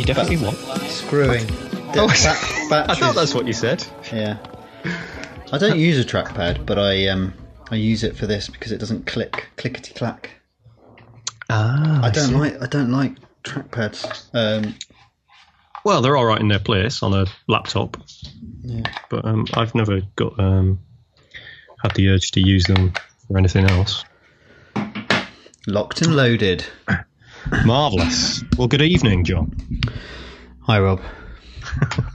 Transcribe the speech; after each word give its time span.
You 0.00 0.06
definitely 0.06 0.38
what? 0.38 0.54
Screwing. 0.88 1.44
Oh, 1.94 2.06
Ba- 2.06 2.06
I 2.08 2.66
batteries. 2.70 2.98
thought 2.98 3.14
that's 3.14 3.34
what 3.34 3.46
you 3.46 3.52
said. 3.52 3.84
Yeah. 4.10 4.38
I 5.52 5.58
don't 5.58 5.78
use 5.78 5.98
a 5.98 6.04
trackpad, 6.08 6.64
but 6.64 6.78
I 6.78 7.08
um 7.08 7.34
I 7.70 7.74
use 7.74 8.02
it 8.02 8.16
for 8.16 8.26
this 8.26 8.48
because 8.48 8.72
it 8.72 8.78
doesn't 8.78 9.06
click 9.06 9.48
clickety 9.56 9.92
clack. 9.92 10.30
Ah, 11.50 12.00
I 12.02 12.10
don't 12.10 12.32
like 12.32 12.62
I 12.62 12.66
don't 12.66 12.90
like 12.90 13.16
trackpads. 13.44 14.28
Um, 14.32 14.74
Well, 15.84 16.00
they're 16.00 16.16
all 16.16 16.24
right 16.24 16.40
in 16.40 16.48
their 16.48 16.58
place 16.60 17.02
on 17.02 17.12
a 17.12 17.26
laptop, 17.46 17.98
yeah. 18.62 18.84
but 19.10 19.24
um, 19.26 19.44
I've 19.52 19.74
never 19.74 20.00
got 20.16 20.38
um, 20.40 20.78
had 21.82 21.94
the 21.94 22.08
urge 22.08 22.30
to 22.32 22.40
use 22.40 22.64
them 22.64 22.94
for 23.28 23.36
anything 23.36 23.66
else. 23.68 24.04
Locked 25.66 26.00
and 26.02 26.16
loaded. 26.16 26.64
Marvelous. 27.64 28.42
Well, 28.56 28.68
good 28.68 28.82
evening, 28.82 29.24
Jon. 29.24 29.52
Hi 30.62 30.80
Rob. 30.80 31.00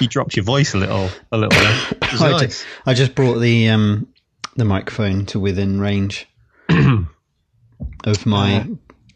You 0.00 0.08
dropped 0.08 0.36
your 0.36 0.44
voice 0.44 0.74
a 0.74 0.78
little, 0.78 1.08
a 1.30 1.38
little. 1.38 1.58
I, 2.02 2.30
nice. 2.32 2.40
just, 2.40 2.66
I 2.84 2.94
just 2.94 3.14
brought 3.14 3.38
the 3.38 3.68
um 3.68 4.08
the 4.56 4.64
microphone 4.64 5.24
to 5.26 5.40
within 5.40 5.80
range 5.80 6.28
of 6.68 8.26
my 8.26 8.68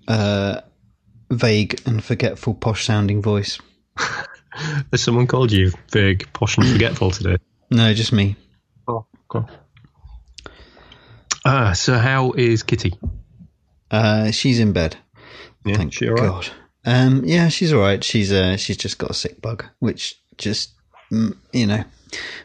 uh, 0.08 0.60
vague 1.30 1.80
and 1.84 2.02
forgetful 2.02 2.54
posh 2.54 2.86
sounding 2.86 3.20
voice. 3.20 3.58
Has 4.92 5.02
someone 5.02 5.26
called 5.26 5.52
you 5.52 5.72
vague, 5.90 6.32
posh, 6.32 6.56
and 6.56 6.66
forgetful 6.66 7.10
today? 7.10 7.36
No, 7.70 7.92
just 7.92 8.12
me. 8.12 8.36
Oh, 8.88 9.04
okay. 9.34 9.52
Ah, 11.44 11.72
so 11.72 11.98
how 11.98 12.32
is 12.32 12.62
Kitty? 12.62 12.98
Uh, 13.90 14.30
she's 14.30 14.58
in 14.58 14.72
bed. 14.72 14.96
Yeah, 15.66 15.76
Thank 15.76 15.92
she 15.92 16.08
all 16.08 16.14
right? 16.14 16.28
God. 16.28 16.48
Um, 16.84 17.24
yeah, 17.24 17.48
she's 17.48 17.72
all 17.72 17.80
right. 17.80 18.02
She's 18.02 18.32
uh, 18.32 18.56
she's 18.56 18.76
just 18.76 18.98
got 18.98 19.10
a 19.10 19.14
sick 19.14 19.42
bug, 19.42 19.64
which 19.80 20.18
just 20.38 20.70
mm, 21.12 21.36
you 21.52 21.66
know 21.66 21.82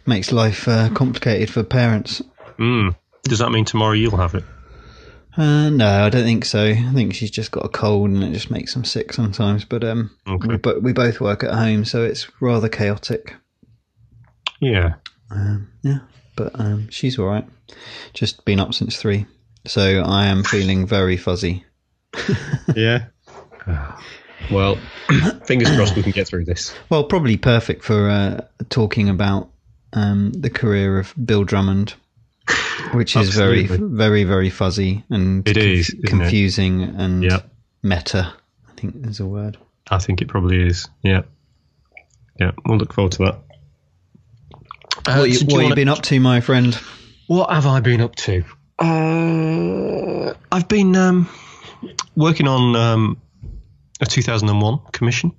makes 0.05 0.31
life 0.31 0.67
uh, 0.67 0.89
complicated 0.89 1.49
for 1.49 1.64
parents. 1.64 2.22
Mm. 2.58 2.95
Does 3.23 3.39
that 3.39 3.52
mean 3.52 3.66
tomorrow 3.66 3.94
you'll 3.94 4.17
have 4.17 4.33
it? 4.33 4.44
Uh, 5.38 5.69
no, 5.69 6.05
I 6.05 6.09
don't 6.09 6.25
think 6.25 6.44
so. 6.44 6.66
I 6.66 6.92
think 6.94 7.14
she's 7.14 7.31
just 7.31 7.52
got 7.52 7.64
a 7.66 7.69
cold, 7.69 8.09
and 8.09 8.23
it 8.23 8.33
just 8.33 8.52
makes 8.52 8.73
them 8.73 8.83
sick 8.83 9.14
sometimes. 9.14 9.64
But 9.64 9.83
um, 9.83 10.11
Okay. 10.27 10.47
we, 10.47 10.58
but 10.58 10.81
we 10.83 10.92
both 10.92 11.22
work 11.22 11.44
at 11.44 11.53
home, 11.53 11.86
so 11.86 12.03
it's 12.03 12.27
rather 12.42 12.67
chaotic. 12.67 13.36
Yeah. 14.59 14.95
Um, 15.30 15.69
yeah, 15.83 15.99
but 16.36 16.59
um, 16.59 16.89
she's 16.89 17.17
all 17.17 17.27
right. 17.27 17.47
Just 18.14 18.44
been 18.44 18.59
up 18.59 18.73
since 18.73 18.97
three, 18.97 19.25
so 19.66 20.02
I 20.05 20.25
am 20.25 20.44
feeling 20.44 20.86
very 20.86 21.16
fuzzy. 21.16 21.64
Yeah. 22.76 23.06
well, 24.52 24.78
fingers 25.45 25.70
crossed 25.76 25.95
we 25.95 26.04
can 26.04 26.12
get 26.12 26.28
through 26.28 26.45
this. 26.45 26.73
Well, 26.90 27.04
probably 27.04 27.38
perfect 27.38 27.84
for 27.84 28.09
uh, 28.09 28.42
talking 28.70 29.09
about 29.09 29.50
um, 29.94 30.32
the 30.34 30.50
career 30.50 31.00
of 31.00 31.14
Bill 31.23 31.44
Drummond, 31.44 31.94
which 32.94 33.16
is 33.16 33.36
very, 33.36 33.66
very, 33.67 34.23
very 34.23 34.50
fuzzy 34.50 35.04
and 35.09 35.48
It 35.48 35.58
is, 35.58 35.89
isn't 35.89 36.04
it? 36.06 36.09
confusing 36.09 36.82
and 36.84 37.23
Yeah. 37.23 37.42
meta. 37.84 38.34
I 38.70 38.72
think 38.80 39.06
is 39.06 39.20
a 39.20 39.26
word. 39.26 39.58
I 39.89 39.98
think 40.00 40.22
it 40.22 40.28
probably 40.28 40.66
is. 40.66 40.88
Yeah. 41.04 41.22
Yeah, 42.39 42.52
we'll 42.66 42.78
look 42.78 42.94
forward 42.94 43.12
to 43.14 43.17
that. 43.26 43.36
Uh, 45.06 45.17
what 45.17 45.30
you, 45.30 45.36
so 45.36 45.45
do 45.45 45.56
what 45.56 45.59
you 45.59 45.64
wanna- 45.66 45.76
been 45.76 45.89
up 45.89 46.02
to, 46.04 46.20
my 46.20 46.42
friend? 46.42 46.73
What 47.28 47.52
have 47.52 47.66
I 47.67 47.80
been 47.82 48.02
up 48.02 48.16
to? 48.16 48.44
Uh, 48.80 50.34
I've 50.52 50.67
been 50.67 50.95
um, 50.95 51.30
working 52.15 52.47
on 52.47 52.75
um, 52.75 53.21
a 53.99 54.05
2001 54.05 54.80
commission, 54.92 55.33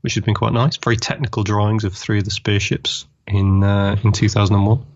which 0.00 0.14
has 0.14 0.24
been 0.24 0.34
quite 0.34 0.52
nice. 0.52 0.76
Very 0.76 0.96
technical 0.96 1.42
drawings 1.42 1.84
of 1.84 1.94
three 1.94 2.18
of 2.18 2.24
the 2.24 2.30
spaceships 2.30 3.06
in 3.26 3.62
uh, 3.62 3.96
in 4.02 4.12
2001. 4.12 4.86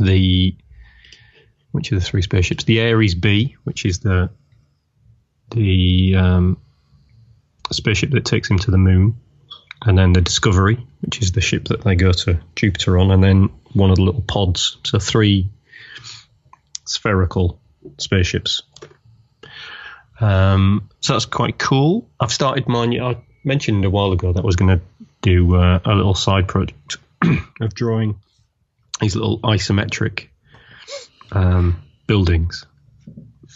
The 0.00 0.56
which 1.70 1.92
are 1.92 1.96
the 1.96 2.04
three 2.04 2.22
spaceships? 2.22 2.64
The 2.64 2.80
Aries 2.80 3.14
B, 3.14 3.56
which 3.64 3.84
is 3.84 4.00
the 4.00 4.30
the 5.50 6.16
um, 6.16 6.56
spaceship 7.70 8.10
that 8.12 8.24
takes 8.24 8.50
him 8.50 8.58
to 8.60 8.70
the 8.70 8.78
moon, 8.78 9.16
and 9.82 9.98
then 9.98 10.12
the 10.12 10.20
Discovery, 10.20 10.84
which 11.00 11.20
is 11.20 11.32
the 11.32 11.40
ship 11.40 11.68
that 11.68 11.82
they 11.82 11.96
go 11.96 12.12
to 12.12 12.40
Jupiter 12.56 12.98
on, 12.98 13.10
and 13.10 13.22
then 13.22 13.50
one 13.72 13.90
of 13.90 13.96
the 13.96 14.02
little 14.02 14.22
pods. 14.22 14.78
So 14.84 14.98
three 14.98 15.50
spherical 16.84 17.60
spaceships. 17.98 18.62
Um, 20.20 20.88
so 21.00 21.14
that's 21.14 21.26
quite 21.26 21.58
cool. 21.58 22.08
I've 22.20 22.32
started 22.32 22.68
mine. 22.68 23.00
I 23.00 23.16
mentioned 23.44 23.84
a 23.84 23.90
while 23.90 24.12
ago 24.12 24.32
that 24.32 24.40
I 24.40 24.46
was 24.46 24.56
going 24.56 24.78
to 24.78 24.84
do 25.22 25.56
uh, 25.56 25.80
a 25.84 25.94
little 25.94 26.14
side 26.14 26.48
project 26.48 26.98
of 27.60 27.74
drawing 27.74 28.20
these 29.00 29.16
little 29.16 29.40
isometric 29.40 30.28
um, 31.32 31.82
buildings. 32.06 32.66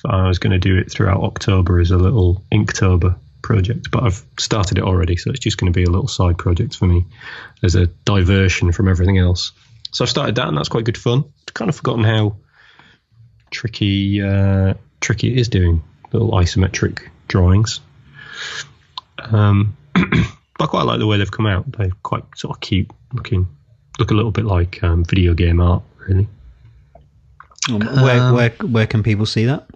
I 0.04 0.28
was 0.28 0.38
going 0.38 0.52
to 0.52 0.58
do 0.58 0.78
it 0.78 0.90
throughout 0.90 1.22
October 1.22 1.80
as 1.80 1.90
a 1.90 1.96
little 1.96 2.44
Inktober 2.52 3.18
project, 3.42 3.90
but 3.90 4.04
I've 4.04 4.24
started 4.38 4.78
it 4.78 4.84
already, 4.84 5.16
so 5.16 5.30
it's 5.30 5.40
just 5.40 5.58
going 5.58 5.72
to 5.72 5.76
be 5.76 5.84
a 5.84 5.90
little 5.90 6.08
side 6.08 6.38
project 6.38 6.76
for 6.76 6.86
me 6.86 7.06
as 7.62 7.74
a 7.74 7.86
diversion 7.86 8.72
from 8.72 8.88
everything 8.88 9.18
else. 9.18 9.52
So 9.90 10.04
I've 10.04 10.10
started 10.10 10.36
that, 10.36 10.48
and 10.48 10.56
that's 10.56 10.68
quite 10.68 10.84
good 10.84 10.98
fun. 10.98 11.24
I've 11.48 11.54
kind 11.54 11.68
of 11.68 11.76
forgotten 11.76 12.04
how 12.04 12.36
tricky 13.50 14.22
uh, 14.22 14.74
tricky 15.00 15.32
it 15.32 15.38
is 15.38 15.48
doing 15.48 15.82
little 16.12 16.30
isometric 16.32 17.08
drawings. 17.26 17.80
Um, 19.18 19.76
I 19.94 20.66
quite 20.66 20.84
like 20.84 20.98
the 20.98 21.06
way 21.06 21.18
they've 21.18 21.30
come 21.30 21.46
out. 21.46 21.70
They're 21.72 21.90
quite 22.02 22.24
sort 22.36 22.56
of 22.56 22.60
cute 22.60 22.90
looking, 23.12 23.48
look 23.98 24.10
a 24.10 24.14
little 24.14 24.30
bit 24.32 24.44
like 24.44 24.82
um, 24.82 25.04
video 25.04 25.34
game 25.34 25.60
art, 25.60 25.82
really. 26.06 26.28
Um, 27.70 27.80
where, 27.80 28.20
Um, 28.20 28.34
where, 28.34 28.50
where 28.50 28.86
can 28.86 29.02
people 29.02 29.26
see 29.26 29.46
that? 29.46 29.68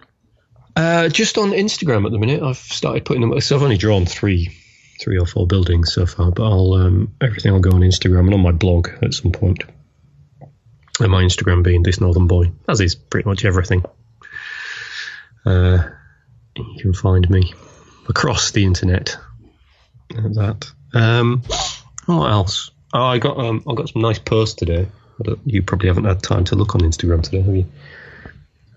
Uh, 0.74 1.08
just 1.08 1.36
on 1.38 1.50
Instagram 1.50 2.06
at 2.06 2.12
the 2.12 2.18
minute, 2.18 2.42
I've 2.42 2.56
started 2.56 3.04
putting 3.04 3.20
them. 3.20 3.38
So 3.40 3.56
I've 3.56 3.62
only 3.62 3.76
drawn 3.76 4.06
three, 4.06 4.56
three 5.00 5.18
or 5.18 5.26
four 5.26 5.46
buildings 5.46 5.92
so 5.92 6.06
far, 6.06 6.30
but 6.30 6.44
I'll 6.44 6.72
um, 6.74 7.14
everything 7.20 7.52
will 7.52 7.60
go 7.60 7.72
on 7.72 7.82
Instagram 7.82 8.20
and 8.20 8.34
on 8.34 8.40
my 8.40 8.52
blog 8.52 8.88
at 9.02 9.12
some 9.12 9.32
point. 9.32 9.64
And 11.00 11.10
my 11.10 11.22
Instagram 11.22 11.62
being 11.62 11.82
this 11.82 12.00
Northern 12.00 12.26
Boy, 12.26 12.52
as 12.68 12.80
is 12.80 12.94
pretty 12.94 13.28
much 13.28 13.44
everything. 13.44 13.84
Uh, 15.44 15.88
you 16.56 16.76
can 16.80 16.92
find 16.94 17.28
me 17.30 17.52
across 18.08 18.50
the 18.50 18.64
internet. 18.64 19.16
at 20.16 20.34
that. 20.34 20.70
Um, 20.94 21.42
what 22.06 22.30
else? 22.30 22.70
Oh, 22.92 23.02
I 23.04 23.18
got 23.18 23.38
um, 23.38 23.62
I 23.68 23.74
got 23.74 23.88
some 23.88 24.02
nice 24.02 24.18
posts 24.18 24.56
today. 24.56 24.88
You 25.46 25.62
probably 25.62 25.88
haven't 25.88 26.04
had 26.04 26.22
time 26.22 26.44
to 26.46 26.56
look 26.56 26.74
on 26.74 26.80
Instagram 26.82 27.22
today, 27.22 27.42
have 27.42 27.54
you? 27.56 27.66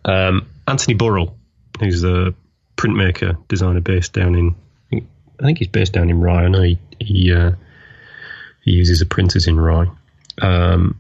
Um, 0.06 0.48
Anthony 0.68 0.94
Burrell, 0.94 1.36
who's 1.80 2.04
a 2.04 2.34
printmaker 2.78 3.38
designer 3.48 3.82
based 3.82 4.14
down 4.14 4.36
in, 4.36 4.56
I 4.94 5.44
think- 5.44 5.58
he's 5.58 5.68
based 5.68 5.94
down 5.94 6.10
in 6.10 6.20
Rye. 6.22 6.44
I 6.46 6.48
know 6.50 6.62
he 6.62 6.78
he, 7.00 7.34
uh, 7.34 7.52
he 8.64 8.72
uses 8.72 9.00
the 9.00 9.06
printers 9.06 9.48
in 9.48 9.60
Rye, 9.60 9.90
um, 10.42 11.00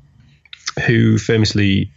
who 0.87 1.17
famously 1.17 1.91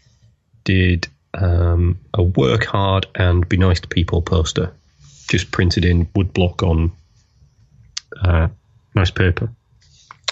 did 0.64 1.08
um, 1.34 1.98
a 2.14 2.22
work 2.22 2.64
hard 2.64 3.06
and 3.14 3.48
be 3.48 3.56
nice 3.56 3.80
to 3.80 3.88
people 3.88 4.22
poster, 4.22 4.72
just 5.28 5.50
printed 5.50 5.84
in 5.84 6.06
woodblock 6.06 6.62
on 6.62 6.92
uh, 8.22 8.48
nice 8.94 9.10
paper, 9.10 9.50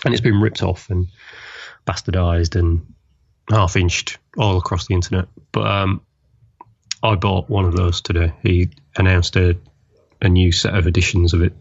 and 0.05 0.15
it's 0.15 0.23
been 0.23 0.41
ripped 0.41 0.63
off 0.63 0.91
and 0.91 1.09
bastardized 1.87 2.59
and 2.59 2.95
half 3.51 3.77
inched 3.77 4.19
all 4.37 4.57
across 4.57 4.87
the 4.87 4.95
internet. 4.95 5.27
But 5.53 5.67
um, 5.67 6.01
I 7.03 7.15
bought 7.15 7.49
one 7.49 7.65
of 7.65 7.77
those 7.77 8.01
today. 8.01 8.33
He 8.43 8.71
announced 8.97 9.37
a, 9.37 9.57
a 10.21 10.29
new 10.29 10.51
set 10.53 10.75
of 10.75 10.87
editions 10.87 11.35
of 11.35 11.43
it 11.43 11.53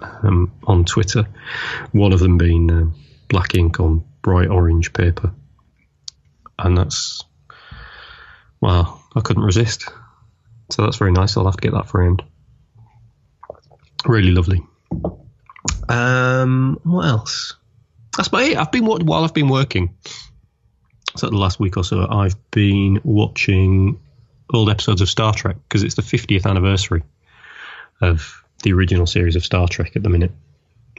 um, 0.00 0.52
on 0.64 0.84
Twitter. 0.84 1.26
One 1.92 2.12
of 2.12 2.20
them 2.20 2.38
being 2.38 2.70
um, 2.70 2.94
black 3.28 3.54
ink 3.54 3.80
on 3.80 4.04
bright 4.22 4.48
orange 4.48 4.92
paper, 4.92 5.32
and 6.58 6.76
that's 6.76 7.24
wow, 8.64 8.98
I 9.14 9.20
couldn't 9.20 9.42
resist. 9.42 9.84
So 10.70 10.82
that's 10.82 10.96
very 10.96 11.12
nice. 11.12 11.36
I'll 11.36 11.44
have 11.44 11.56
to 11.58 11.60
get 11.60 11.74
that 11.74 11.86
framed. 11.88 12.22
Really 14.06 14.30
lovely. 14.30 14.62
Um, 15.88 16.80
what 16.82 17.06
else? 17.06 17.56
That's 18.16 18.28
about 18.28 18.42
it. 18.42 18.56
I've 18.56 18.72
been 18.72 18.86
while 18.86 19.22
I've 19.22 19.34
been 19.34 19.48
working. 19.48 19.94
So 21.16 21.28
the 21.28 21.36
last 21.36 21.60
week 21.60 21.76
or 21.76 21.84
so, 21.84 22.06
I've 22.08 22.36
been 22.50 23.00
watching 23.04 24.00
old 24.52 24.70
episodes 24.70 25.02
of 25.02 25.08
Star 25.10 25.34
Trek 25.34 25.56
because 25.68 25.82
it's 25.82 25.94
the 25.94 26.02
50th 26.02 26.46
anniversary 26.46 27.02
of 28.00 28.42
the 28.62 28.72
original 28.72 29.06
series 29.06 29.36
of 29.36 29.44
Star 29.44 29.68
Trek 29.68 29.94
at 29.94 30.02
the 30.02 30.08
minute. 30.08 30.32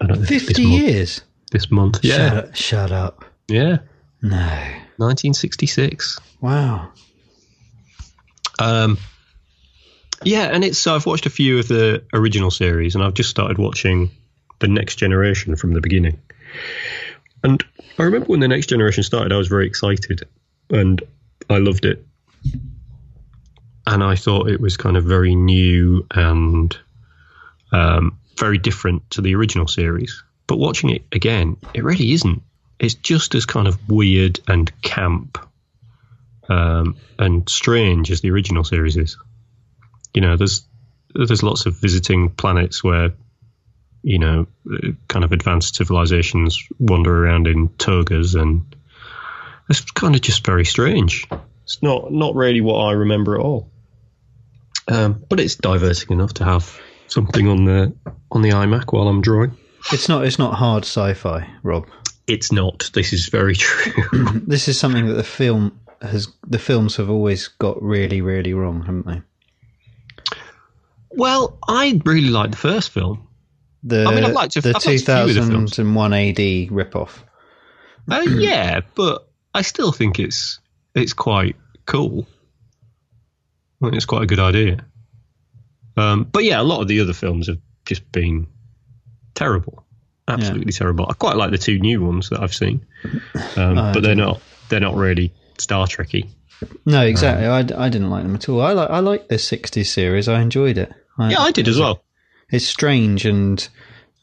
I 0.02 0.06
don't 0.06 0.20
know 0.22 0.26
50 0.26 0.46
this 0.54 0.60
month, 0.60 0.82
years? 0.82 1.22
This 1.52 1.72
month, 1.72 2.06
Shut 2.06 2.20
yeah, 2.20 2.40
up. 2.40 2.56
Shut 2.56 2.92
up. 2.92 3.26
yeah, 3.48 3.78
No. 4.22 4.38
1966. 4.98 6.20
Wow. 6.42 6.92
Um, 8.60 8.98
yeah, 10.24 10.44
and 10.44 10.63
it's 10.63 10.88
I've 10.88 11.06
watched 11.06 11.25
a 11.25 11.30
few 11.30 11.60
of 11.60 11.68
the 11.68 12.04
original 12.13 12.52
series, 12.52 12.96
and 12.96 13.04
I've 13.04 13.13
just 13.13 13.30
started 13.30 13.57
watching 13.57 14.12
the 14.60 14.68
next 14.68 14.96
generation 14.96 15.56
from 15.56 15.74
the 15.74 15.81
beginning. 15.81 16.19
And 17.44 17.63
I 18.00 18.04
remember 18.04 18.28
when 18.28 18.40
the 18.40 18.48
next 18.48 18.68
generation 18.68 19.04
started, 19.04 19.31
I 19.31 19.38
was 19.38 19.48
very 19.48 19.68
excited 19.68 20.24
and 20.69 21.02
I 21.50 21.57
loved 21.57 21.86
it. 21.86 22.06
And 23.88 24.04
I 24.04 24.16
thought 24.16 24.50
it 24.50 24.60
was 24.60 24.78
kind 24.78 24.98
of 24.98 25.04
very 25.04 25.36
new 25.36 26.07
and 26.10 26.75
um, 27.72 28.18
very 28.38 28.57
different 28.57 29.10
to 29.12 29.22
the 29.22 29.36
original 29.36 29.68
series. 29.68 30.24
But 30.48 30.57
watching 30.57 30.90
it 30.90 31.04
again, 31.12 31.57
it 31.74 31.84
really 31.84 32.13
isn't. 32.13 32.42
It's 32.80 32.96
just 32.96 33.36
as 33.36 33.46
kind 33.46 33.68
of 33.68 33.90
weird 33.90 34.40
and 34.48 34.72
camp 34.81 35.38
um, 36.50 36.97
and 37.18 37.47
strange 37.50 38.12
as 38.12 38.21
the 38.21 38.31
original 38.31 38.63
series 38.63 38.97
is. 38.97 39.18
You 40.13 40.21
know, 40.21 40.38
there's 40.38 40.65
there's 41.13 41.44
lots 41.44 41.65
of 41.65 41.80
visiting 41.80 42.30
planets 42.30 42.83
where 42.83 43.13
you 44.03 44.19
know 44.19 44.47
kind 45.07 45.25
of 45.25 45.31
advanced 45.31 45.75
civilizations 45.75 46.68
wander 46.80 47.25
around 47.25 47.47
in 47.47 47.69
togas, 47.69 48.36
and 48.36 48.75
it's 49.69 49.81
kind 49.81 50.15
of 50.15 50.21
just 50.21 50.45
very 50.45 50.65
strange. 50.65 51.27
It's 51.63 51.81
not 51.81 52.12
not 52.12 52.36
really 52.36 52.62
what 52.62 52.80
I 52.80 52.92
remember 52.92 53.36
at 53.36 53.42
all. 53.42 53.71
Um, 54.88 55.25
but 55.27 55.39
it's 55.39 55.56
diverting 55.56 56.12
enough 56.12 56.36
to 56.36 56.45
have 56.45 56.80
something 57.07 57.47
on 57.47 57.65
the 57.65 57.95
on 58.31 58.42
the 58.42 58.50
iMac 58.50 58.94
while 58.94 59.07
I'm 59.07 59.21
drawing. 59.21 59.57
It's 59.92 60.09
not 60.09 60.25
it's 60.25 60.39
not 60.39 60.53
hard 60.53 60.83
sci-fi, 60.83 61.50
Rob. 61.63 61.88
It's 62.27 62.51
not. 62.51 62.89
This 62.94 63.13
is 63.13 63.27
very 63.27 63.56
true. 63.56 63.94
this 64.47 64.68
is 64.68 64.80
something 64.80 65.07
that 65.07 65.13
the 65.13 65.24
film 65.24 65.80
has 66.07 66.28
the 66.48 66.60
films 66.60 66.96
have 66.98 67.10
always 67.10 67.48
got 67.48 67.81
really 67.81 68.22
really 68.22 68.54
wrong, 68.54 68.81
haven't 68.81 69.06
they? 69.07 69.22
Well, 71.12 71.57
I 71.68 72.00
really 72.06 72.30
like 72.30 72.52
the 72.52 72.57
first 72.57 72.90
film. 72.92 73.28
The 73.84 74.06
I 74.06 74.16
mean, 74.16 74.24
I'd 74.25 74.34
like 74.34 74.52
to- 74.52 74.62
the 74.62 74.69
I'd 74.69 74.74
like 74.74 74.84
to 75.06 75.24
view 75.25 75.34
the 75.34 75.42
films. 75.42 75.72
2001 75.72 76.13
AD 76.13 76.38
ripoff. 76.72 77.19
Uh, 78.10 78.22
yeah, 78.38 78.81
but 78.96 79.28
I 79.54 79.62
still 79.62 79.92
think 79.92 80.19
it's 80.19 80.60
it's 80.94 81.13
quite 81.13 81.56
cool. 81.86 82.28
I 83.81 83.86
think 83.86 83.96
it's 83.96 84.06
quite 84.06 84.24
a 84.24 84.28
good 84.28 84.40
idea. 84.40 84.86
Um, 85.98 86.24
but 86.24 86.44
yeah, 86.44 86.60
a 86.60 86.63
lot 86.63 86.81
of 86.81 86.88
the 86.88 87.00
other 87.00 87.13
films 87.13 87.48
have 87.48 87.60
just 87.86 88.12
been 88.12 88.48
terrible, 89.34 89.86
absolutely 90.28 90.74
terrible. 90.74 91.06
I 91.10 91.13
quite 91.13 91.38
like 91.38 91.52
the 91.52 91.57
two 91.57 91.80
new 91.80 92.04
ones 92.04 92.30
that 92.30 92.42
I've 92.42 92.54
seen, 92.54 92.86
um, 93.56 93.78
I 93.80 93.94
but 93.94 94.02
they're 94.04 94.16
not 94.16 94.42
they're 94.68 94.80
not 94.81 94.96
really 94.96 95.31
Star 95.60 95.88
Trekky. 95.88 96.28
No, 96.86 97.02
exactly. 97.06 97.46
I, 97.46 97.60
I 97.60 97.90
didn't 97.90 98.10
like 98.10 98.24
them 98.24 98.36
at 98.36 98.48
all. 98.50 98.62
I 98.62 98.72
like 98.72 98.90
I 98.90 99.00
like 99.00 99.28
the 99.28 99.36
60s 99.36 99.86
series. 99.88 100.28
I 100.28 100.42
enjoyed 100.42 100.78
it. 100.78 100.92
I, 101.18 101.31
Yeah, 101.31 101.40
I 101.42 101.52
did 101.52 101.68
as 101.68 101.78
well. 101.80 102.02
It's 102.50 102.66
strange 102.66 103.25
and 103.25 103.68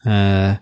uh, 0.05 0.57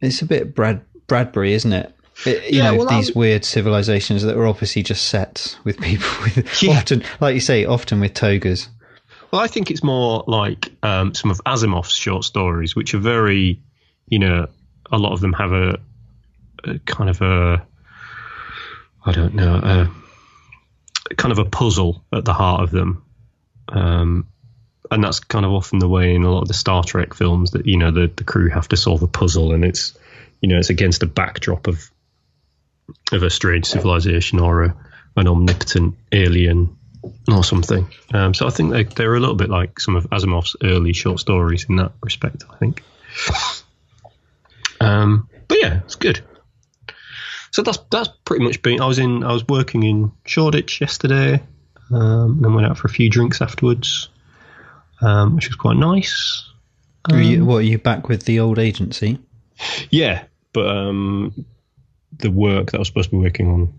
it's 0.00 0.22
a 0.22 0.26
bit 0.26 0.54
Brad 0.54 0.82
Bradbury, 1.06 1.52
isn't 1.54 1.72
it? 1.72 1.94
It- 2.26 2.52
you 2.52 2.58
Yeah, 2.58 2.70
know 2.72 2.78
well, 2.78 2.88
these 2.88 3.14
weird 3.14 3.44
civilizations 3.44 4.22
that 4.22 4.36
are 4.36 4.46
obviously 4.46 4.82
just 4.82 5.08
set 5.08 5.56
with 5.64 5.80
people 5.80 6.08
with 6.22 6.62
Yeah. 6.62 6.78
often, 6.78 7.02
like 7.20 7.34
you 7.34 7.40
say, 7.40 7.64
often 7.64 8.00
with 8.00 8.14
togas. 8.14 8.68
Well, 9.30 9.40
I 9.42 9.46
think 9.46 9.70
it's 9.70 9.82
more 9.82 10.24
like 10.26 10.70
um, 10.82 11.14
some 11.14 11.30
of 11.30 11.40
Asimov's 11.44 11.92
short 11.92 12.24
stories, 12.24 12.74
which 12.74 12.94
are 12.94 12.98
very, 12.98 13.60
you 14.06 14.18
know, 14.18 14.46
a 14.90 14.96
lot 14.98 15.12
of 15.12 15.20
them 15.20 15.32
have 15.34 15.52
a, 15.52 15.78
a 16.64 16.78
kind 16.86 17.10
of 17.10 17.20
a, 17.20 17.66
I 19.04 19.12
don't 19.12 19.34
know, 19.34 19.54
a, 19.54 21.14
kind 21.14 21.32
of 21.32 21.38
a 21.38 21.44
puzzle 21.44 22.04
at 22.12 22.24
the 22.24 22.32
heart 22.32 22.62
of 22.62 22.70
them. 22.70 23.04
Um, 23.68 24.28
and 24.90 25.04
that's 25.04 25.20
kind 25.20 25.44
of 25.44 25.52
often 25.52 25.78
the 25.78 25.88
way 25.88 26.14
in 26.14 26.24
a 26.24 26.30
lot 26.30 26.42
of 26.42 26.48
the 26.48 26.54
Star 26.54 26.82
Trek 26.82 27.14
films 27.14 27.52
that, 27.52 27.66
you 27.66 27.76
know, 27.76 27.90
the, 27.90 28.10
the 28.14 28.24
crew 28.24 28.48
have 28.48 28.68
to 28.68 28.76
solve 28.76 29.02
a 29.02 29.06
puzzle 29.06 29.52
and 29.52 29.64
it's, 29.64 29.96
you 30.40 30.48
know, 30.48 30.58
it's 30.58 30.70
against 30.70 31.02
a 31.02 31.06
backdrop 31.06 31.66
of, 31.66 31.90
of 33.12 33.22
a 33.22 33.30
strange 33.30 33.66
civilization 33.66 34.40
or 34.40 34.64
a, 34.64 34.76
an 35.16 35.28
omnipotent 35.28 35.96
alien 36.12 36.76
or 37.30 37.44
something. 37.44 37.88
Um, 38.12 38.34
so 38.34 38.46
I 38.46 38.50
think 38.50 38.72
they, 38.72 38.84
they're 38.84 39.14
a 39.14 39.20
little 39.20 39.34
bit 39.34 39.50
like 39.50 39.78
some 39.80 39.96
of 39.96 40.08
Asimov's 40.10 40.56
early 40.62 40.92
short 40.92 41.20
stories 41.20 41.66
in 41.68 41.76
that 41.76 41.92
respect. 42.02 42.44
I 42.50 42.56
think. 42.56 42.82
Um, 44.80 45.28
but 45.48 45.58
yeah, 45.60 45.80
it's 45.84 45.96
good. 45.96 46.20
So 47.50 47.62
that's 47.62 47.78
that's 47.90 48.08
pretty 48.24 48.44
much 48.44 48.62
been. 48.62 48.80
I 48.80 48.86
was 48.86 48.98
in. 48.98 49.24
I 49.24 49.32
was 49.32 49.46
working 49.48 49.82
in 49.82 50.12
Shoreditch 50.24 50.80
yesterday, 50.80 51.42
um, 51.90 52.32
and 52.32 52.44
then 52.44 52.54
went 52.54 52.66
out 52.66 52.78
for 52.78 52.86
a 52.88 52.90
few 52.90 53.08
drinks 53.10 53.40
afterwards, 53.40 54.08
um, 55.00 55.34
which 55.36 55.48
was 55.48 55.56
quite 55.56 55.76
nice. 55.76 56.44
Are 57.10 57.16
Um, 57.16 57.22
you, 57.22 57.44
what 57.44 57.56
are 57.58 57.62
you 57.62 57.78
back 57.78 58.08
with 58.08 58.24
the 58.24 58.40
old 58.40 58.58
agency? 58.58 59.18
Yeah, 59.90 60.24
but 60.52 60.66
um, 60.68 61.44
the 62.18 62.30
work 62.30 62.66
that 62.72 62.76
I 62.76 62.78
was 62.80 62.88
supposed 62.88 63.10
to 63.10 63.16
be 63.16 63.22
working 63.22 63.48
on 63.48 63.72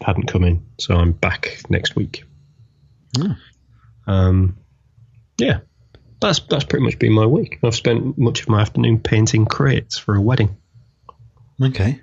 hadn't 0.00 0.26
come 0.28 0.44
in, 0.44 0.64
so 0.78 0.94
I'm 0.96 1.12
back 1.12 1.60
next 1.68 1.94
week. 1.96 2.24
Um, 4.06 4.56
yeah, 5.38 5.60
that's 6.20 6.40
that's 6.40 6.64
pretty 6.64 6.84
much 6.84 6.98
been 6.98 7.12
my 7.12 7.26
week. 7.26 7.58
I've 7.62 7.74
spent 7.74 8.16
much 8.18 8.40
of 8.42 8.48
my 8.48 8.60
afternoon 8.60 9.00
painting 9.00 9.44
crates 9.46 9.98
for 9.98 10.14
a 10.14 10.20
wedding. 10.20 10.56
Okay. 11.62 12.00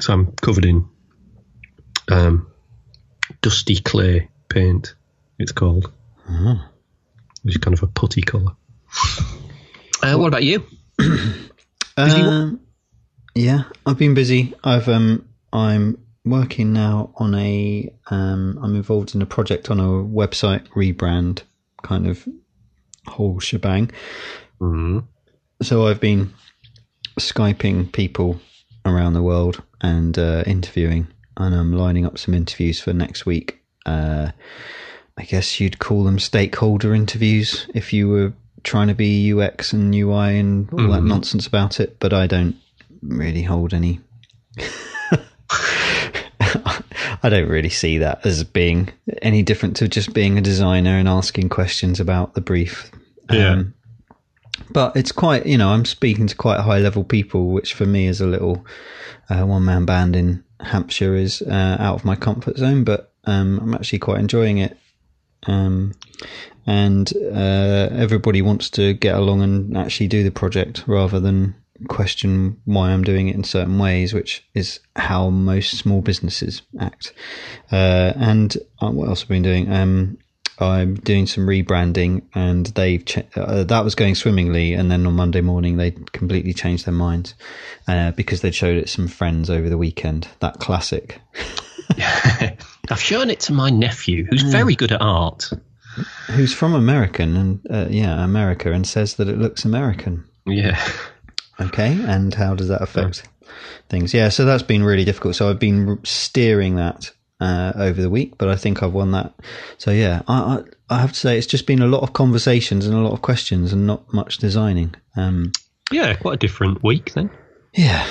So 0.00 0.12
I'm 0.12 0.32
covered 0.32 0.64
in 0.64 0.88
um, 2.10 2.50
dusty 3.42 3.76
clay 3.76 4.28
paint. 4.48 4.94
It's 5.38 5.52
called, 5.52 5.92
which 7.42 7.56
is 7.56 7.60
kind 7.60 7.74
of 7.74 7.82
a 7.82 7.86
putty 7.86 8.22
colour. 8.22 8.52
Uh, 10.02 10.16
what 10.16 10.28
about 10.28 10.44
you? 10.44 10.64
Um, 11.96 12.60
yeah, 13.34 13.64
I've 13.84 13.98
been 13.98 14.14
busy. 14.14 14.54
I've 14.64 14.88
um, 14.88 15.28
I'm 15.52 15.98
working 16.24 16.72
now 16.72 17.12
on 17.16 17.34
a 17.34 17.92
um, 18.06 18.58
I'm 18.62 18.74
involved 18.74 19.14
in 19.14 19.20
a 19.20 19.26
project 19.26 19.70
on 19.70 19.80
a 19.80 19.84
website 19.84 20.66
rebrand 20.68 21.42
kind 21.82 22.06
of 22.06 22.26
whole 23.06 23.38
shebang. 23.38 23.90
Mm. 24.60 25.04
So 25.60 25.86
I've 25.86 26.00
been 26.00 26.32
skyping 27.18 27.92
people 27.92 28.40
around 28.84 29.12
the 29.12 29.22
world 29.22 29.62
and 29.80 30.18
uh, 30.18 30.42
interviewing, 30.46 31.06
and 31.36 31.54
I'm 31.54 31.72
lining 31.72 32.06
up 32.06 32.18
some 32.18 32.34
interviews 32.34 32.80
for 32.80 32.92
next 32.92 33.26
week. 33.26 33.60
Uh, 33.86 34.30
I 35.16 35.24
guess 35.24 35.60
you'd 35.60 35.78
call 35.78 36.04
them 36.04 36.18
stakeholder 36.18 36.94
interviews 36.94 37.66
if 37.74 37.92
you 37.92 38.08
were 38.08 38.32
trying 38.62 38.88
to 38.88 38.94
be 38.94 39.32
UX 39.32 39.72
and 39.72 39.94
UI 39.94 40.38
and 40.38 40.70
all 40.72 40.88
that 40.88 41.02
nonsense 41.02 41.46
about 41.46 41.80
it, 41.80 41.98
but 41.98 42.12
I 42.12 42.26
don't 42.26 42.56
really 43.02 43.42
hold 43.42 43.74
any. 43.74 44.00
I 47.22 47.28
don't 47.28 47.48
really 47.48 47.70
see 47.70 47.98
that 47.98 48.24
as 48.24 48.44
being 48.44 48.90
any 49.20 49.42
different 49.42 49.76
to 49.76 49.88
just 49.88 50.14
being 50.14 50.38
a 50.38 50.42
designer 50.42 50.96
and 50.96 51.08
asking 51.08 51.50
questions 51.50 52.00
about 52.00 52.34
the 52.34 52.40
brief. 52.40 52.90
Yeah. 53.30 53.64
But 54.70 54.96
it's 54.96 55.12
quite, 55.12 55.46
you 55.46 55.58
know, 55.58 55.70
I'm 55.70 55.84
speaking 55.84 56.26
to 56.26 56.36
quite 56.36 56.60
high 56.60 56.78
level 56.78 57.04
people, 57.04 57.50
which 57.50 57.74
for 57.74 57.86
me 57.86 58.06
as 58.08 58.20
a 58.20 58.26
little 58.26 58.64
uh, 59.28 59.44
one 59.44 59.64
man 59.64 59.86
band 59.86 60.16
in 60.16 60.44
Hampshire 60.60 61.14
is 61.14 61.42
uh, 61.42 61.76
out 61.78 61.94
of 61.94 62.04
my 62.04 62.16
comfort 62.16 62.58
zone, 62.58 62.84
but 62.84 63.12
um, 63.24 63.58
I'm 63.60 63.74
actually 63.74 64.00
quite 64.00 64.20
enjoying 64.20 64.58
it. 64.58 64.76
Um, 65.46 65.94
and 66.66 67.10
uh, 67.16 67.88
everybody 67.92 68.42
wants 68.42 68.68
to 68.70 68.92
get 68.94 69.14
along 69.14 69.42
and 69.42 69.76
actually 69.76 70.08
do 70.08 70.22
the 70.22 70.30
project 70.30 70.84
rather 70.86 71.18
than 71.18 71.54
question 71.88 72.60
why 72.66 72.90
I'm 72.90 73.02
doing 73.02 73.28
it 73.28 73.34
in 73.34 73.44
certain 73.44 73.78
ways, 73.78 74.12
which 74.12 74.46
is 74.54 74.80
how 74.96 75.30
most 75.30 75.78
small 75.78 76.02
businesses 76.02 76.62
act. 76.78 77.12
Uh, 77.72 78.12
and 78.16 78.56
uh, 78.80 78.90
what 78.90 79.08
else 79.08 79.20
have 79.20 79.28
been 79.28 79.42
doing? 79.42 79.72
Um, 79.72 80.18
I'm 80.60 80.94
doing 80.94 81.26
some 81.26 81.46
rebranding, 81.46 82.22
and 82.34 82.66
they've 82.66 83.04
ch- 83.04 83.18
uh, 83.36 83.64
that 83.64 83.84
was 83.84 83.94
going 83.94 84.14
swimmingly. 84.14 84.74
And 84.74 84.90
then 84.90 85.06
on 85.06 85.14
Monday 85.14 85.40
morning, 85.40 85.76
they 85.76 85.92
completely 86.12 86.52
changed 86.52 86.86
their 86.86 86.94
minds 86.94 87.34
uh, 87.88 88.12
because 88.12 88.40
they'd 88.40 88.54
showed 88.54 88.76
it 88.76 88.82
to 88.82 88.88
some 88.88 89.08
friends 89.08 89.50
over 89.50 89.68
the 89.68 89.78
weekend. 89.78 90.28
That 90.40 90.58
classic. 90.58 91.20
I've 92.90 93.00
shown 93.00 93.30
it 93.30 93.40
to 93.40 93.52
my 93.52 93.70
nephew, 93.70 94.26
who's 94.28 94.42
very 94.42 94.74
good 94.74 94.92
at 94.92 95.00
art. 95.00 95.50
Who's 96.28 96.54
from 96.54 96.74
American 96.74 97.36
and 97.36 97.66
uh, 97.70 97.86
yeah, 97.90 98.22
America, 98.22 98.72
and 98.72 98.86
says 98.86 99.14
that 99.16 99.28
it 99.28 99.38
looks 99.38 99.64
American. 99.64 100.24
Yeah. 100.46 100.80
Okay, 101.60 101.92
and 102.06 102.32
how 102.32 102.54
does 102.54 102.68
that 102.68 102.80
affect 102.80 103.28
things? 103.88 104.14
Yeah, 104.14 104.28
so 104.30 104.44
that's 104.44 104.62
been 104.62 104.82
really 104.82 105.04
difficult. 105.04 105.36
So 105.36 105.50
I've 105.50 105.58
been 105.58 105.98
steering 106.04 106.76
that 106.76 107.10
uh, 107.40 107.72
over 107.76 108.00
the 108.02 108.10
week, 108.10 108.36
but 108.38 108.48
I 108.48 108.56
think 108.56 108.82
I've 108.82 108.92
won 108.92 109.12
that. 109.12 109.32
So 109.78 109.90
yeah, 109.90 110.22
I, 110.28 110.38
I 110.88 110.94
I 110.96 111.00
have 111.00 111.12
to 111.12 111.18
say 111.18 111.38
it's 111.38 111.46
just 111.46 111.66
been 111.66 111.82
a 111.82 111.86
lot 111.86 112.02
of 112.02 112.12
conversations 112.12 112.86
and 112.86 112.94
a 112.94 113.00
lot 113.00 113.12
of 113.12 113.22
questions 113.22 113.72
and 113.72 113.86
not 113.86 114.12
much 114.12 114.38
designing. 114.38 114.94
Um, 115.16 115.52
Yeah, 115.92 116.14
quite 116.14 116.34
a 116.34 116.38
different 116.46 116.82
week 116.82 117.12
then. 117.14 117.30
yeah, 117.74 118.06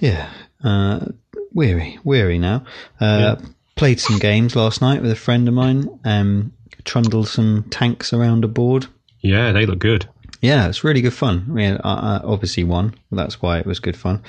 yeah, 0.00 0.30
uh, 0.62 1.06
weary, 1.52 1.98
weary 2.04 2.38
now. 2.38 2.64
Uh, 3.00 3.36
Played 3.76 3.98
some 3.98 4.20
games 4.20 4.54
last 4.54 4.80
night 4.80 5.02
with 5.02 5.10
a 5.10 5.16
friend 5.16 5.48
of 5.48 5.54
mine. 5.54 5.88
Um, 6.04 6.52
trundled 6.84 7.26
some 7.26 7.64
tanks 7.70 8.12
around 8.12 8.44
a 8.44 8.48
board. 8.48 8.86
Yeah, 9.20 9.50
they 9.50 9.66
look 9.66 9.80
good. 9.80 10.06
Yeah, 10.40 10.68
it's 10.68 10.84
really 10.84 11.00
good 11.00 11.12
fun. 11.14 11.46
I 11.48 11.52
mean, 11.52 11.80
I, 11.82 11.92
I 12.18 12.20
obviously 12.22 12.62
won. 12.62 12.94
That's 13.10 13.42
why 13.42 13.58
it 13.58 13.66
was 13.66 13.80
good 13.80 13.96
fun. 13.96 14.22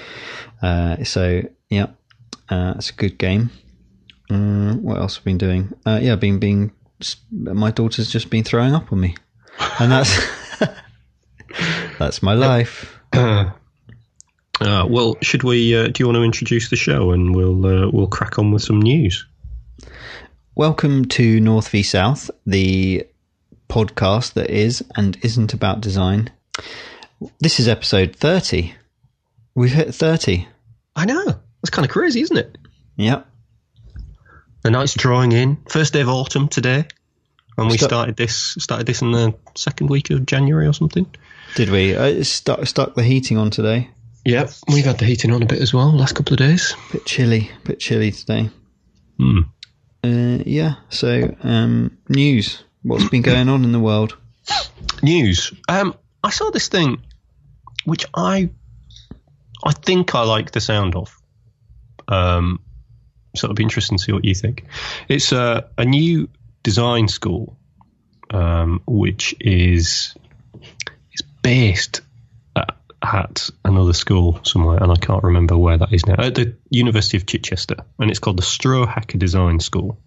Uh, 0.64 1.04
so 1.04 1.44
yeah, 1.70 1.88
uh, 2.50 2.74
it's 2.78 2.90
a 2.90 2.94
good 2.94 3.20
game. 3.20 3.52
Um, 4.30 4.84
what 4.84 4.98
else 4.98 5.16
have 5.16 5.24
I 5.24 5.26
been 5.26 5.38
doing? 5.38 5.74
Uh, 5.86 6.00
yeah, 6.02 6.16
been 6.16 6.40
being. 6.40 6.72
My 7.32 7.72
daughter's 7.72 8.10
just 8.10 8.30
been 8.30 8.44
throwing 8.44 8.74
up 8.74 8.92
on 8.92 9.00
me, 9.00 9.16
and 9.80 9.92
that's 9.92 10.18
that's 12.00 12.24
my 12.24 12.34
life. 12.34 13.00
Uh, 14.62 14.86
well, 14.88 15.18
should 15.22 15.44
we? 15.44 15.76
Uh, 15.76 15.88
do 15.90 16.02
you 16.02 16.06
want 16.08 16.16
to 16.16 16.24
introduce 16.24 16.70
the 16.70 16.78
show 16.78 17.12
and 17.12 17.36
we'll 17.36 17.66
uh, 17.66 17.90
we'll 17.90 18.08
crack 18.08 18.40
on 18.40 18.52
with 18.52 18.64
some 18.64 18.82
news? 18.82 19.26
Welcome 20.56 21.04
to 21.10 21.42
North 21.42 21.68
v 21.68 21.84
South, 21.84 22.32
the 22.48 23.06
podcast 23.68 24.32
that 24.34 24.50
is 24.50 24.82
and 24.96 25.18
isn't 25.24 25.54
about 25.54 25.82
design. 25.82 26.32
This 27.42 27.60
is 27.60 27.68
episode 27.68 28.16
30. 28.16 28.74
We've 29.56 29.74
hit 29.74 29.94
30. 29.94 30.48
I 30.96 31.06
know. 31.06 31.26
That's 31.26 31.70
kind 31.70 31.86
of 31.86 31.92
crazy, 31.92 32.22
isn't 32.22 32.38
it? 32.38 32.58
Yep. 32.96 33.28
The 34.66 34.72
night's 34.72 34.96
drawing 34.96 35.32
in. 35.32 35.58
First 35.70 35.94
day 35.94 36.02
of 36.02 36.10
autumn 36.10 36.48
today. 36.48 36.86
And 37.56 37.70
we 37.70 37.78
started 37.78 38.16
this 38.16 38.36
started 38.58 38.88
this 38.88 39.04
in 39.04 39.12
the 39.12 39.36
second 39.54 39.92
week 39.92 40.10
of 40.10 40.26
January 40.26 40.66
or 40.66 40.74
something. 40.74 41.06
Did 41.54 41.70
we? 41.70 41.96
I 41.96 42.24
stuck, 42.24 42.66
stuck 42.66 42.96
the 42.96 43.04
heating 43.04 43.38
on 43.38 43.52
today. 43.52 43.92
Yep, 44.26 44.50
we've 44.68 44.84
had 44.84 44.98
the 44.98 45.06
heating 45.06 45.32
on 45.32 45.44
a 45.44 45.46
bit 45.46 45.62
as 45.62 45.72
well 45.72 45.96
last 45.96 46.16
couple 46.16 46.34
of 46.34 46.40
days. 46.40 46.74
Bit 46.92 47.06
chilly, 47.06 47.52
bit 47.64 47.80
chilly 47.80 48.12
today. 48.12 48.50
Hmm. 49.20 49.42
Uh, 50.04 50.42
yeah. 50.48 50.78
So, 50.90 51.36
um, 51.44 52.00
news. 52.10 52.64
What's 52.82 53.08
been 53.10 53.22
going 53.22 53.50
on 53.50 53.66
in 53.66 53.72
the 53.72 53.80
world? 53.80 54.18
News. 55.04 55.54
Um, 55.70 55.94
I 56.24 56.32
saw 56.32 56.50
this 56.50 56.70
thing, 56.70 57.04
which 57.86 58.08
I, 58.16 58.50
I 59.64 59.74
think 59.74 60.16
I 60.16 60.24
like 60.24 60.50
the 60.50 60.60
sound 60.60 60.96
of. 60.96 61.16
Um, 62.08 62.65
so 63.36 63.46
it'll 63.46 63.56
be 63.56 63.64
interesting 63.64 63.98
to 63.98 64.04
see 64.04 64.12
what 64.12 64.26
you 64.26 64.36
think. 64.36 64.66
It's 65.08 65.32
a 65.32 65.70
a 65.78 65.86
new 65.86 66.30
design 66.64 67.08
school, 67.08 67.58
um, 68.30 68.82
which 68.86 69.36
is 69.40 70.16
is 71.14 71.22
based 71.42 72.02
at, 72.56 72.76
at 73.02 73.50
another 73.64 73.94
school 73.94 74.40
somewhere, 74.44 74.82
and 74.82 74.92
I 74.92 74.96
can't 74.96 75.24
remember 75.24 75.58
where 75.58 75.78
that 75.78 75.94
is 75.94 76.06
now. 76.06 76.16
At 76.18 76.36
the 76.36 76.56
University 76.70 77.18
of 77.18 77.26
Chichester, 77.26 77.78
and 78.00 78.10
it's 78.10 78.20
called 78.20 78.38
the 78.38 78.44
Strohacker 78.44 79.20
Design 79.20 79.60
School, 79.60 79.98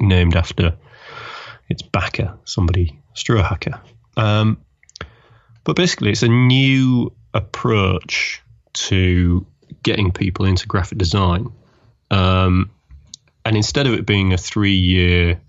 named 0.00 0.36
after 0.36 0.76
its 1.68 1.82
backer, 1.82 2.36
somebody 2.44 3.00
Strohacker. 3.14 3.80
Um, 4.16 4.58
but 5.64 5.76
basically, 5.76 6.10
it's 6.10 6.22
a 6.22 6.28
new 6.28 7.12
approach 7.32 8.42
to 8.74 9.46
getting 9.82 10.12
people 10.12 10.46
into 10.46 10.66
graphic 10.66 10.98
design. 10.98 11.52
Um, 12.10 12.70
and 13.44 13.56
instead 13.56 13.86
of 13.86 13.94
it 13.94 14.06
being 14.06 14.32
a 14.32 14.38
three 14.38 14.76
year 14.76 15.40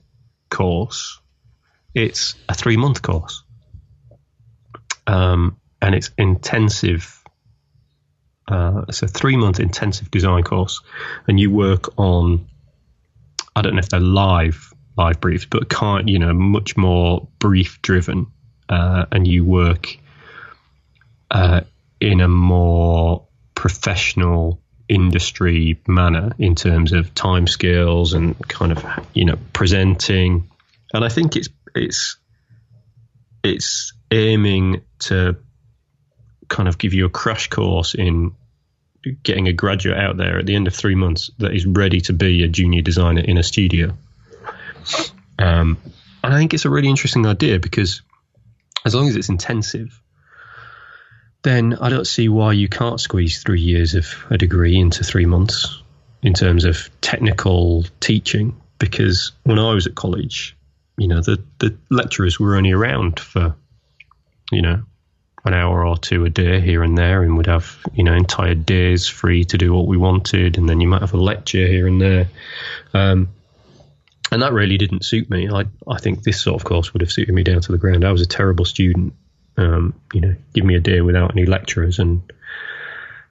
course, 0.50 1.20
it's 1.94 2.36
a 2.50 2.54
three 2.54 2.78
month 2.78 3.02
course. 3.02 3.44
Um, 5.08 5.58
and 5.82 5.96
it's 5.96 6.12
intensive. 6.18 7.24
Uh, 8.48 8.84
it's 8.88 9.02
a 9.02 9.08
three 9.08 9.38
month 9.38 9.60
intensive 9.60 10.12
design 10.12 10.44
course, 10.44 10.82
and 11.28 11.40
you 11.40 11.52
work 11.52 11.98
on. 11.98 12.48
I 13.56 13.62
don't 13.62 13.76
know 13.76 13.80
if 13.80 13.90
they're 13.90 14.00
live 14.00 14.74
live 14.98 15.22
briefs, 15.22 15.46
but 15.46 15.70
can't 15.70 16.08
you 16.08 16.20
know 16.20 16.34
much 16.34 16.76
more 16.76 17.28
brief 17.40 17.82
driven, 17.82 18.28
uh, 18.68 19.06
and 19.12 19.28
you 19.28 19.46
work 19.46 19.98
uh, 21.32 21.62
in 22.00 22.22
a 22.22 22.28
more 22.28 23.28
professional 23.56 24.62
industry 24.88 25.80
manner 25.88 26.32
in 26.38 26.56
terms 26.56 26.94
of 26.94 27.14
time 27.16 27.48
scales 27.48 28.14
and 28.14 28.38
kind 28.48 28.72
of 28.72 28.86
you 29.14 29.26
know 29.26 29.38
presenting 29.52 30.50
and 30.94 31.04
I 31.04 31.10
think 31.10 31.36
it's 31.36 31.50
it's 31.74 32.18
it's 33.44 33.94
aiming 34.12 34.82
to 35.00 35.38
kind 36.48 36.70
of 36.70 36.78
give 36.78 36.94
you 36.94 37.06
a 37.06 37.10
crash 37.10 37.50
course 37.50 37.96
in 37.96 38.34
getting 39.24 39.48
a 39.48 39.54
graduate 39.54 39.98
out 39.98 40.18
there 40.18 40.40
at 40.40 40.46
the 40.46 40.56
end 40.56 40.68
of 40.68 40.74
three 40.74 40.96
months 40.96 41.30
that 41.38 41.54
is 41.54 41.66
ready 41.66 42.02
to 42.02 42.14
be 42.14 42.44
a 42.44 42.48
junior 42.48 42.82
designer 42.82 43.22
in 43.22 43.38
a 43.38 43.44
studio. 43.44 43.96
Um, 45.38 45.78
and 46.24 46.34
I 46.34 46.38
think 46.38 46.54
it's 46.54 46.66
a 46.66 46.70
really 46.70 46.90
interesting 46.90 47.26
idea 47.26 47.60
because 47.60 48.02
as 48.84 48.96
long 48.96 49.08
as 49.08 49.16
it's 49.16 49.30
intensive, 49.30 50.02
then 51.46 51.76
I 51.80 51.90
don't 51.90 52.08
see 52.08 52.28
why 52.28 52.54
you 52.54 52.68
can't 52.68 53.00
squeeze 53.00 53.44
three 53.44 53.62
years 53.62 53.94
of 53.94 54.08
a 54.32 54.38
degree 54.38 54.78
into 54.78 55.04
three 55.04 55.28
months 55.28 55.82
in 56.24 56.34
terms 56.34 56.66
of 56.66 56.90
technical 57.02 57.86
teaching. 58.00 58.60
Because 58.80 59.32
when 59.44 59.60
I 59.60 59.74
was 59.74 59.86
at 59.86 59.94
college, 59.94 60.58
you 60.98 61.08
know, 61.08 61.22
the, 61.22 61.44
the 61.60 61.78
lecturers 61.92 62.40
were 62.40 62.56
only 62.56 62.72
around 62.72 63.20
for, 63.20 63.56
you 64.52 64.64
know, 64.64 64.82
an 65.46 65.54
hour 65.54 65.86
or 65.86 65.98
two 65.98 66.26
a 66.26 66.30
day 66.32 66.60
here 66.62 66.82
and 66.82 66.98
there, 66.98 67.22
and 67.22 67.38
would 67.38 67.46
have, 67.46 67.78
you 67.94 68.04
know, 68.04 68.16
entire 68.16 68.56
days 68.56 69.08
free 69.08 69.46
to 69.46 69.58
do 69.58 69.72
what 69.72 69.86
we 69.86 69.98
wanted. 69.98 70.58
And 70.58 70.68
then 70.68 70.82
you 70.82 70.88
might 70.88 71.02
have 71.02 71.14
a 71.14 71.18
lecture 71.18 71.68
here 71.68 71.88
and 71.88 72.02
there. 72.02 72.28
Um, 72.96 73.30
and 74.32 74.42
that 74.42 74.54
really 74.54 74.80
didn't 74.80 75.06
suit 75.06 75.30
me. 75.30 75.48
I, 75.48 75.66
I 75.88 76.00
think 76.00 76.24
this 76.24 76.42
sort 76.42 76.60
of 76.60 76.66
course 76.66 76.92
would 76.92 77.02
have 77.02 77.12
suited 77.12 77.36
me 77.36 77.44
down 77.44 77.62
to 77.62 77.72
the 77.72 77.78
ground. 77.78 78.04
I 78.04 78.12
was 78.12 78.24
a 78.24 78.28
terrible 78.28 78.66
student. 78.66 79.14
Um, 79.58 79.94
you 80.14 80.22
know, 80.22 80.36
give 80.54 80.66
me 80.66 80.76
a 80.76 80.82
day 80.82 81.02
without 81.02 81.32
any 81.32 81.46
lecturers, 81.46 82.00
and 82.00 82.22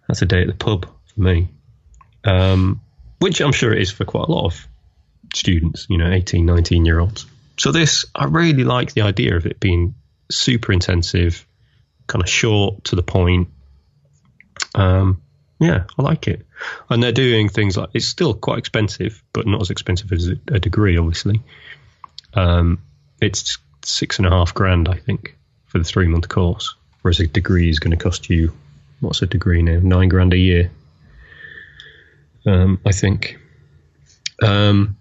that's 0.08 0.22
a 0.22 0.26
day 0.26 0.42
at 0.42 0.46
the 0.46 0.54
pub 0.54 0.86
for 1.14 1.20
me. 1.20 1.48
Um, 2.24 2.80
which 3.18 3.40
I'm 3.40 3.52
sure 3.52 3.72
it 3.72 3.82
is 3.82 3.90
for 3.90 4.04
quite 4.04 4.28
a 4.28 4.32
lot 4.32 4.46
of 4.46 4.68
students, 5.34 5.86
you 5.88 5.98
know, 5.98 6.10
18, 6.10 6.44
19 6.44 6.84
year 6.84 6.98
olds. 6.98 7.26
So 7.58 7.72
this, 7.72 8.06
I 8.14 8.24
really 8.24 8.64
like 8.64 8.92
the 8.92 9.02
idea 9.02 9.36
of 9.36 9.46
it 9.46 9.60
being 9.60 9.94
super 10.30 10.72
intensive, 10.72 11.46
kind 12.06 12.22
of 12.22 12.28
short 12.28 12.84
to 12.84 12.96
the 12.96 13.02
point. 13.02 13.48
Um, 14.74 15.22
yeah, 15.60 15.84
I 15.98 16.02
like 16.02 16.28
it. 16.28 16.46
And 16.90 17.02
they're 17.02 17.12
doing 17.12 17.48
things 17.48 17.76
like 17.76 17.90
it's 17.94 18.08
still 18.08 18.34
quite 18.34 18.58
expensive, 18.58 19.22
but 19.32 19.46
not 19.46 19.60
as 19.60 19.70
expensive 19.70 20.12
as 20.12 20.28
a, 20.28 20.58
degree, 20.58 20.96
obviously. 20.96 21.42
Um, 22.34 22.82
it's 23.20 23.58
six 23.82 24.18
and 24.18 24.26
a 24.26 24.30
half 24.30 24.54
grand, 24.54 24.88
I 24.88 24.96
think, 24.96 25.36
for 25.74 25.78
the 25.80 25.84
three 25.84 26.06
month 26.06 26.28
course, 26.28 26.76
whereas 27.02 27.18
a 27.18 27.26
degree 27.26 27.68
is 27.68 27.80
going 27.80 27.90
to 27.90 28.02
cost 28.02 28.30
you 28.30 28.52
what's 29.00 29.22
a 29.22 29.26
degree 29.26 29.60
now? 29.60 29.80
Nine 29.82 30.08
grand 30.08 30.32
a 30.32 30.38
year, 30.38 30.70
um, 32.46 32.80
I 32.86 32.92
think. 32.92 33.38
Um, 34.40 34.96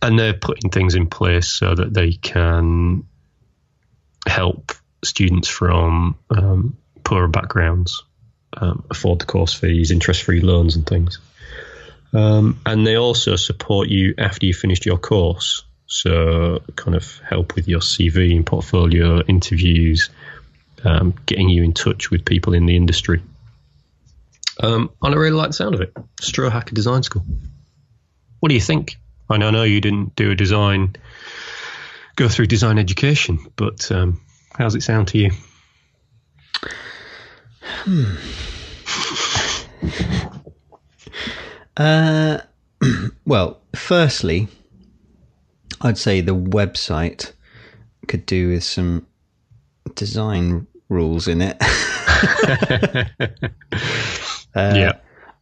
and 0.00 0.18
they're 0.18 0.32
putting 0.32 0.70
things 0.70 0.94
in 0.94 1.06
place 1.06 1.48
so 1.52 1.74
that 1.74 1.92
they 1.92 2.12
can 2.12 3.04
help 4.26 4.72
students 5.04 5.48
from 5.48 6.16
um, 6.30 6.78
poorer 7.04 7.28
backgrounds 7.28 8.02
um, 8.56 8.84
afford 8.90 9.20
the 9.20 9.26
course 9.26 9.52
fees, 9.52 9.90
interest 9.90 10.22
free 10.22 10.40
loans, 10.40 10.76
and 10.76 10.86
things. 10.86 11.18
Um, 12.14 12.60
and 12.64 12.86
they 12.86 12.96
also 12.96 13.36
support 13.36 13.88
you 13.88 14.14
after 14.16 14.46
you 14.46 14.54
finished 14.54 14.86
your 14.86 14.98
course. 14.98 15.62
So, 15.86 16.62
kind 16.74 16.96
of 16.96 17.20
help 17.20 17.54
with 17.54 17.68
your 17.68 17.80
CV 17.80 18.34
and 18.34 18.44
portfolio, 18.44 19.22
interviews, 19.22 20.10
um, 20.84 21.14
getting 21.26 21.48
you 21.48 21.62
in 21.62 21.72
touch 21.74 22.10
with 22.10 22.24
people 22.24 22.54
in 22.54 22.66
the 22.66 22.76
industry. 22.76 23.22
Um, 24.60 24.90
and 25.02 25.14
I 25.14 25.18
really 25.18 25.36
like 25.36 25.50
the 25.50 25.54
sound 25.54 25.74
of 25.74 25.80
it. 25.80 25.94
Strohacker 26.20 26.74
Design 26.74 27.02
School. 27.02 27.24
What 28.40 28.48
do 28.48 28.54
you 28.54 28.60
think? 28.60 28.96
I 29.28 29.36
know, 29.36 29.48
I 29.48 29.50
know 29.50 29.62
you 29.62 29.80
didn't 29.80 30.16
do 30.16 30.30
a 30.30 30.34
design, 30.34 30.96
go 32.16 32.28
through 32.28 32.46
design 32.46 32.78
education, 32.78 33.38
but 33.56 33.90
um, 33.92 34.20
how's 34.56 34.74
it 34.74 34.82
sound 34.82 35.08
to 35.08 35.18
you? 35.18 35.30
Uh, 41.76 42.38
well, 43.26 43.60
firstly, 43.74 44.48
I'd 45.80 45.98
say 45.98 46.20
the 46.20 46.34
website 46.34 47.32
could 48.08 48.26
do 48.26 48.50
with 48.50 48.64
some 48.64 49.06
design 49.94 50.66
rules 50.88 51.28
in 51.28 51.42
it. 51.42 51.56
yeah. 54.56 54.92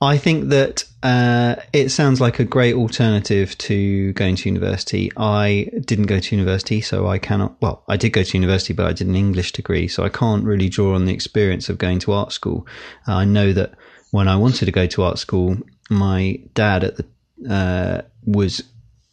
I 0.01 0.19
think 0.19 0.51
that 0.51 0.85
uh, 1.03 1.57
it 1.73 1.91
sounds 1.91 2.21
like 2.21 2.39
a 2.39 2.45
great 2.45 2.75
alternative 2.75 3.57
to 3.59 4.13
going 4.15 4.37
to 4.37 4.49
university. 4.49 5.11
I 5.17 5.71
didn't 5.85 6.07
go 6.07 6.19
to 6.19 6.37
university, 6.37 6.81
so 6.81 7.07
I 7.07 7.19
cannot. 7.19 7.61
Well, 7.63 7.85
I 7.89 7.97
did 7.97 8.11
go 8.11 8.23
to 8.23 8.37
university, 8.37 8.75
but 8.75 8.87
I 8.87 8.93
did 8.93 9.07
an 9.07 9.15
English 9.15 9.53
degree, 9.53 9.89
so 9.89 10.05
I 10.05 10.11
can't 10.11 10.45
really 10.45 10.69
draw 10.69 10.95
on 10.95 11.07
the 11.07 11.15
experience 11.15 11.69
of 11.69 11.79
going 11.79 12.01
to 12.01 12.13
art 12.13 12.33
school. 12.33 12.67
Uh, 13.09 13.15
I 13.15 13.25
know 13.25 13.53
that 13.53 13.75
when 14.11 14.29
I 14.29 14.37
wanted 14.37 14.67
to 14.67 14.73
go 14.73 14.87
to 14.87 15.03
art 15.03 15.19
school, 15.19 15.57
my 15.89 16.39
dad 16.55 16.85
at 16.85 16.97
the 16.97 17.07
uh, 17.49 18.03
was 18.25 18.63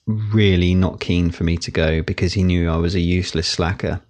really 0.07 0.75
not 0.75 0.99
keen 0.99 1.31
for 1.31 1.43
me 1.43 1.57
to 1.57 1.71
go 1.71 2.01
because 2.01 2.33
he 2.33 2.43
knew 2.43 2.69
I 2.69 2.77
was 2.77 2.95
a 2.95 2.99
useless 2.99 3.47
slacker. 3.47 4.01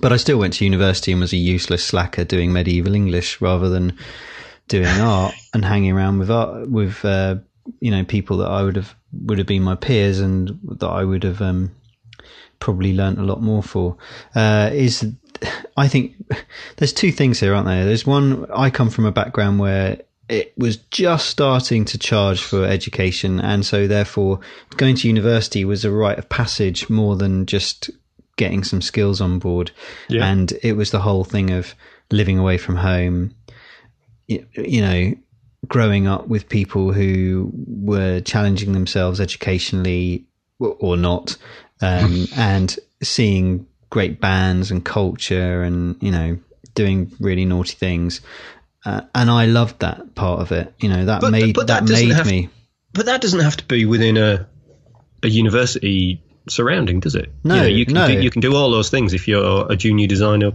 but 0.00 0.12
I 0.12 0.16
still 0.16 0.38
went 0.38 0.54
to 0.54 0.64
university 0.64 1.12
and 1.12 1.20
was 1.20 1.32
a 1.32 1.36
useless 1.36 1.84
slacker 1.84 2.24
doing 2.24 2.52
medieval 2.52 2.94
English 2.94 3.40
rather 3.40 3.68
than 3.68 3.96
doing 4.68 4.86
art 5.00 5.34
and 5.52 5.64
hanging 5.64 5.92
around 5.92 6.18
with 6.18 6.30
art 6.30 6.68
with 6.68 7.04
uh, 7.04 7.36
you 7.80 7.90
know 7.90 8.04
people 8.04 8.38
that 8.38 8.48
I 8.48 8.62
would 8.62 8.76
have 8.76 8.94
would 9.12 9.38
have 9.38 9.46
been 9.46 9.62
my 9.62 9.74
peers 9.74 10.20
and 10.20 10.58
that 10.64 10.88
I 10.88 11.04
would 11.04 11.24
have 11.24 11.42
um, 11.42 11.72
probably 12.58 12.94
learnt 12.94 13.18
a 13.18 13.24
lot 13.24 13.42
more 13.42 13.62
for. 13.62 13.96
Uh, 14.34 14.70
is 14.72 15.06
I 15.76 15.88
think 15.88 16.14
there's 16.76 16.92
two 16.92 17.12
things 17.12 17.40
here, 17.40 17.54
aren't 17.54 17.66
there? 17.66 17.84
There's 17.84 18.06
one. 18.06 18.46
I 18.50 18.70
come 18.70 18.90
from 18.90 19.06
a 19.06 19.12
background 19.12 19.58
where 19.58 20.00
it 20.30 20.54
was 20.56 20.76
just 20.76 21.28
starting 21.28 21.84
to 21.86 21.98
charge 21.98 22.40
for 22.40 22.64
education, 22.64 23.40
and 23.40 23.66
so 23.66 23.86
therefore 23.88 24.38
going 24.76 24.94
to 24.94 25.08
university 25.08 25.64
was 25.64 25.84
a 25.84 25.90
rite 25.90 26.18
of 26.18 26.28
passage 26.28 26.88
more 26.88 27.16
than 27.16 27.46
just 27.46 27.90
getting 28.36 28.62
some 28.62 28.80
skills 28.80 29.20
on 29.20 29.40
board. 29.40 29.72
Yeah. 30.08 30.24
And 30.24 30.52
it 30.62 30.74
was 30.74 30.92
the 30.92 31.00
whole 31.00 31.24
thing 31.24 31.50
of 31.50 31.74
living 32.12 32.38
away 32.38 32.58
from 32.58 32.76
home, 32.76 33.34
you, 34.28 34.46
you 34.54 34.80
know, 34.80 35.12
growing 35.66 36.06
up 36.06 36.28
with 36.28 36.48
people 36.48 36.92
who 36.92 37.50
were 37.66 38.20
challenging 38.20 38.72
themselves 38.72 39.20
educationally 39.20 40.24
or, 40.58 40.96
not, 40.96 41.36
um, 41.82 42.26
and 42.36 42.78
seeing 43.02 43.66
great 43.90 44.20
bands 44.20 44.70
and 44.70 44.84
culture 44.84 45.62
and, 45.62 46.00
you 46.00 46.12
know, 46.12 46.38
doing 46.74 47.12
really 47.18 47.44
naughty 47.44 47.74
things. 47.74 48.20
Uh, 48.84 49.02
and 49.14 49.30
I 49.30 49.46
loved 49.46 49.80
that 49.80 50.14
part 50.14 50.40
of 50.40 50.52
it. 50.52 50.72
You 50.78 50.88
know, 50.88 51.04
that 51.06 51.20
But- 51.20 51.32
made 51.32 51.54
but 51.54 51.66
that, 51.66 51.86
that 51.86 51.92
made 51.92 52.10
have- 52.12 52.26
me. 52.26 52.48
But 52.92 53.06
that 53.06 53.20
doesn't 53.20 53.40
have 53.40 53.56
to 53.58 53.64
be 53.64 53.84
within 53.84 54.16
a 54.16 54.48
a 55.22 55.28
university 55.28 56.22
surrounding, 56.48 56.98
does 57.00 57.14
it? 57.14 57.30
No, 57.44 57.54
you, 57.56 57.60
know, 57.60 57.66
you 57.68 57.84
can 57.86 57.94
no. 57.94 58.06
do, 58.08 58.20
you 58.20 58.30
can 58.30 58.40
do 58.40 58.56
all 58.56 58.70
those 58.70 58.90
things 58.90 59.12
if 59.14 59.28
you're 59.28 59.70
a 59.70 59.76
junior 59.76 60.06
designer. 60.06 60.52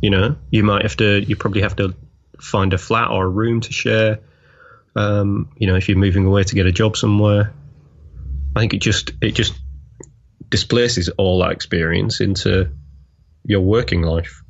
You 0.00 0.10
know, 0.10 0.36
you 0.50 0.62
might 0.62 0.82
have 0.82 0.96
to. 0.98 1.20
You 1.20 1.34
probably 1.36 1.62
have 1.62 1.76
to 1.76 1.94
find 2.40 2.72
a 2.72 2.78
flat 2.78 3.10
or 3.10 3.24
a 3.24 3.28
room 3.28 3.60
to 3.62 3.72
share. 3.72 4.20
Um, 4.94 5.50
you 5.56 5.66
know, 5.66 5.76
if 5.76 5.88
you're 5.88 5.98
moving 5.98 6.26
away 6.26 6.44
to 6.44 6.54
get 6.54 6.66
a 6.66 6.72
job 6.72 6.96
somewhere, 6.96 7.52
I 8.54 8.60
think 8.60 8.74
it 8.74 8.80
just 8.80 9.12
it 9.20 9.32
just 9.32 9.54
displaces 10.48 11.08
all 11.08 11.40
that 11.40 11.52
experience 11.52 12.20
into 12.20 12.70
your 13.44 13.60
working 13.60 14.02
life. 14.02 14.41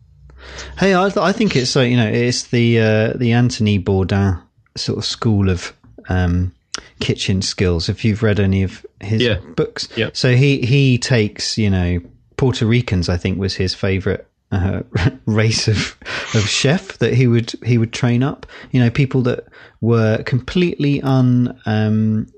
Hey, 0.78 0.94
I, 0.94 1.10
I 1.16 1.32
think 1.32 1.56
it's 1.56 1.70
so 1.70 1.82
you 1.82 1.96
know 1.96 2.08
it's 2.08 2.44
the 2.48 2.78
uh, 2.80 3.12
the 3.16 3.32
Anthony 3.32 3.78
Bourdain 3.78 4.40
sort 4.76 4.98
of 4.98 5.04
school 5.04 5.48
of 5.50 5.72
um, 6.08 6.52
kitchen 7.00 7.42
skills. 7.42 7.88
If 7.88 8.04
you've 8.04 8.22
read 8.22 8.40
any 8.40 8.62
of 8.62 8.84
his 9.00 9.22
Yeah. 9.22 9.38
books, 9.56 9.88
Yeah. 9.96 10.10
So 10.12 10.34
he 10.34 10.60
he 10.62 10.98
takes 10.98 11.56
you 11.58 11.70
know 11.70 12.00
Puerto 12.36 12.66
Ricans. 12.66 13.08
I 13.08 13.16
think 13.16 13.38
was 13.38 13.54
his 13.54 13.74
favorite. 13.74 14.26
Uh, 14.50 14.82
race 15.24 15.66
of 15.66 15.96
of 16.34 16.46
chef 16.46 16.98
that 16.98 17.14
he 17.14 17.26
would 17.26 17.54
he 17.64 17.78
would 17.78 17.90
train 17.90 18.22
up, 18.22 18.44
you 18.70 18.78
know, 18.80 18.90
people 18.90 19.22
that 19.22 19.46
were 19.80 20.22
completely 20.24 21.00
unskilled 21.00 22.28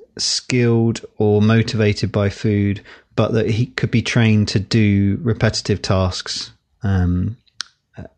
um, 1.00 1.06
or 1.18 1.42
motivated 1.42 2.12
by 2.12 2.28
food, 2.30 2.80
but 3.16 3.32
that 3.32 3.50
he 3.50 3.66
could 3.66 3.90
be 3.90 4.00
trained 4.00 4.46
to 4.46 4.61
do 4.61 5.18
repetitive 5.23 5.82
tasks 5.82 6.52
um, 6.84 7.37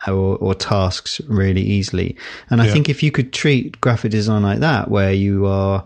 or, 0.06 0.37
or 0.37 0.54
tasks 0.54 1.21
really 1.28 1.62
easily. 1.62 2.16
And 2.50 2.61
I 2.61 2.66
Yeah. 2.66 2.73
think 2.73 2.88
if 2.88 3.02
you 3.02 3.11
could 3.11 3.33
treat 3.33 3.80
graphic 3.80 4.11
design 4.11 4.42
like 4.42 4.61
that, 4.61 4.90
where 4.90 5.12
you 5.12 5.47
are, 5.47 5.85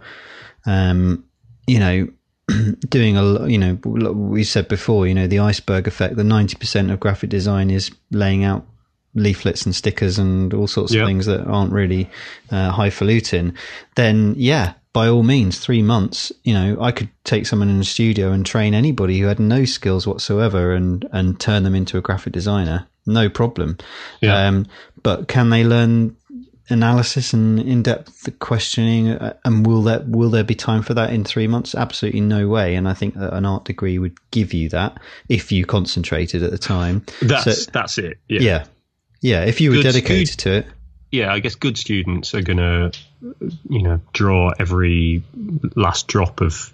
um, 0.66 1.24
you 1.66 1.78
know, 1.78 2.08
doing 2.88 3.16
a, 3.16 3.48
you 3.48 3.58
know, 3.58 3.74
we 3.84 4.44
said 4.44 4.68
before, 4.68 5.06
you 5.06 5.14
know, 5.14 5.26
the 5.26 5.38
iceberg 5.38 5.86
effect, 5.86 6.16
the 6.16 6.22
90% 6.22 6.92
of 6.92 7.00
graphic 7.00 7.30
design 7.30 7.70
is 7.70 7.90
laying 8.10 8.44
out 8.44 8.66
leaflets 9.14 9.66
and 9.66 9.74
stickers 9.74 10.18
and 10.18 10.54
all 10.54 10.68
sorts 10.68 10.92
of 11.02 11.06
things 11.06 11.26
that 11.26 11.44
aren't 11.46 11.72
really 11.72 12.08
uh, 12.52 12.70
highfalutin, 12.70 13.54
then 13.96 14.34
yeah, 14.36 14.74
by 14.92 15.08
all 15.08 15.22
means, 15.22 15.58
three 15.58 15.82
months, 15.82 16.32
you 16.42 16.52
know, 16.52 16.76
I 16.80 16.90
could 16.92 17.08
take 17.24 17.46
someone 17.46 17.68
in 17.68 17.78
the 17.78 17.84
studio 17.84 18.32
and 18.32 18.44
train 18.44 18.74
anybody 18.74 19.18
who 19.20 19.26
had 19.26 19.38
no 19.38 19.64
skills 19.64 20.06
whatsoever 20.06 20.72
and, 20.72 21.08
and 21.12 21.38
turn 21.38 21.62
them 21.62 21.74
into 21.76 21.96
a 21.96 22.00
graphic 22.00 22.32
designer. 22.32 22.86
No 23.06 23.28
problem. 23.28 23.78
Yeah. 24.20 24.46
Um, 24.46 24.66
but 25.02 25.28
can 25.28 25.50
they 25.50 25.64
learn 25.64 26.16
analysis 26.68 27.32
and 27.32 27.58
in-depth 27.58 28.28
questioning 28.38 29.08
uh, 29.08 29.34
and 29.44 29.66
will 29.66 29.82
there 29.82 30.04
will 30.06 30.30
there 30.30 30.44
be 30.44 30.54
time 30.54 30.82
for 30.82 30.94
that 30.94 31.12
in 31.12 31.24
3 31.24 31.48
months 31.48 31.74
absolutely 31.74 32.20
no 32.20 32.46
way 32.46 32.76
and 32.76 32.88
i 32.88 32.94
think 32.94 33.14
that 33.14 33.34
an 33.34 33.44
art 33.44 33.64
degree 33.64 33.98
would 33.98 34.16
give 34.30 34.54
you 34.54 34.68
that 34.68 34.96
if 35.28 35.50
you 35.50 35.66
concentrated 35.66 36.44
at 36.44 36.52
the 36.52 36.58
time 36.58 37.04
That's 37.22 37.64
So- 37.64 37.70
that's 37.72 37.98
it. 37.98 38.18
Yeah. 38.28 38.40
yeah 38.40 38.64
yeah 39.20 39.44
if 39.46 39.60
you 39.60 39.70
were 39.70 39.76
Good- 39.78 39.82
dedicated 39.94 40.38
to 40.40 40.52
it 40.58 40.66
yeah, 41.10 41.32
I 41.32 41.40
guess 41.40 41.54
good 41.54 41.76
students 41.76 42.34
are 42.34 42.42
going 42.42 42.58
to, 42.58 42.92
you 43.68 43.82
know, 43.82 44.00
draw 44.12 44.52
every 44.58 45.22
last 45.74 46.06
drop 46.06 46.40
of 46.40 46.72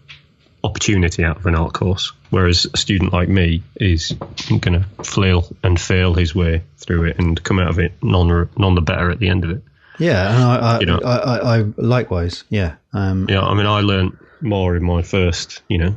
opportunity 0.63 1.23
out 1.25 1.37
of 1.39 1.47
an 1.47 1.55
art 1.55 1.73
course, 1.73 2.13
whereas 2.31 2.67
a 2.73 2.77
student 2.77 3.13
like 3.13 3.29
me 3.29 3.63
is 3.77 4.13
going 4.49 4.73
to 4.73 4.85
flail 5.05 5.47
and 5.63 5.81
fail 5.81 6.15
his 6.15 6.35
way 6.35 6.63
through 6.77 7.05
it 7.05 7.19
and 7.19 7.43
come 7.43 7.59
out 7.59 7.69
of 7.71 7.79
it 7.79 7.93
none 8.03 8.49
none 8.59 8.75
the 8.75 8.81
better 8.81 9.11
at 9.11 9.19
the 9.19 9.29
end 9.29 9.45
of 9.45 9.51
it. 9.51 9.63
yeah 9.99 10.35
and 10.35 10.43
i 10.45 10.57
i, 10.57 10.81
You 10.81 10.87
know. 10.87 11.01
I, 11.05 11.17
I, 11.17 11.59
I 11.59 11.65
likewise 11.77 12.45
yeah 12.49 12.77
um 12.93 13.27
Yeah, 13.29 13.43
I 13.43 13.55
mean, 13.55 13.67
I 13.67 13.81
learned 13.81 14.19
more 14.41 14.77
in 14.77 14.85
my 14.85 15.03
first, 15.03 15.63
you 15.69 15.79
know, 15.79 15.95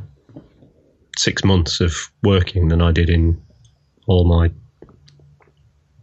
six 1.18 1.44
months 1.44 1.82
of 1.82 1.96
working 2.24 2.68
than 2.70 2.82
I 2.82 2.92
did 2.92 3.10
in 3.10 3.42
all 4.08 4.26
my 4.26 4.52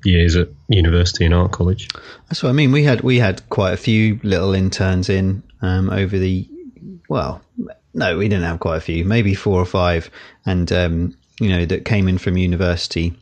years 0.07 0.37
at 0.37 0.49
university 0.69 1.25
and 1.25 1.35
art 1.35 1.53
college. 1.53 1.89
That's 2.29 2.43
what 2.43 2.51
I 2.51 2.53
mean. 2.53 2.73
We 2.73 2.85
had 2.85 3.01
we 3.03 3.19
had 3.19 3.49
quite 3.51 3.73
a 3.73 3.77
few 3.77 4.19
little 4.23 4.55
interns 4.55 5.09
in 5.09 5.43
um, 5.63 5.91
over 5.91 6.19
the 6.19 6.49
well, 7.09 7.43
no, 7.95 8.17
we 8.19 8.29
didn't 8.29 8.45
have 8.45 8.61
quite 8.61 8.77
a 8.77 8.81
few, 8.81 9.05
maybe 9.05 9.35
four 9.35 9.61
or 9.61 9.67
five, 9.67 10.11
and 10.45 10.71
um, 10.73 11.17
you 11.41 11.49
know 11.49 11.67
that 11.67 11.85
came 11.85 12.09
in 12.09 12.19
from 12.19 12.37
university 12.37 13.15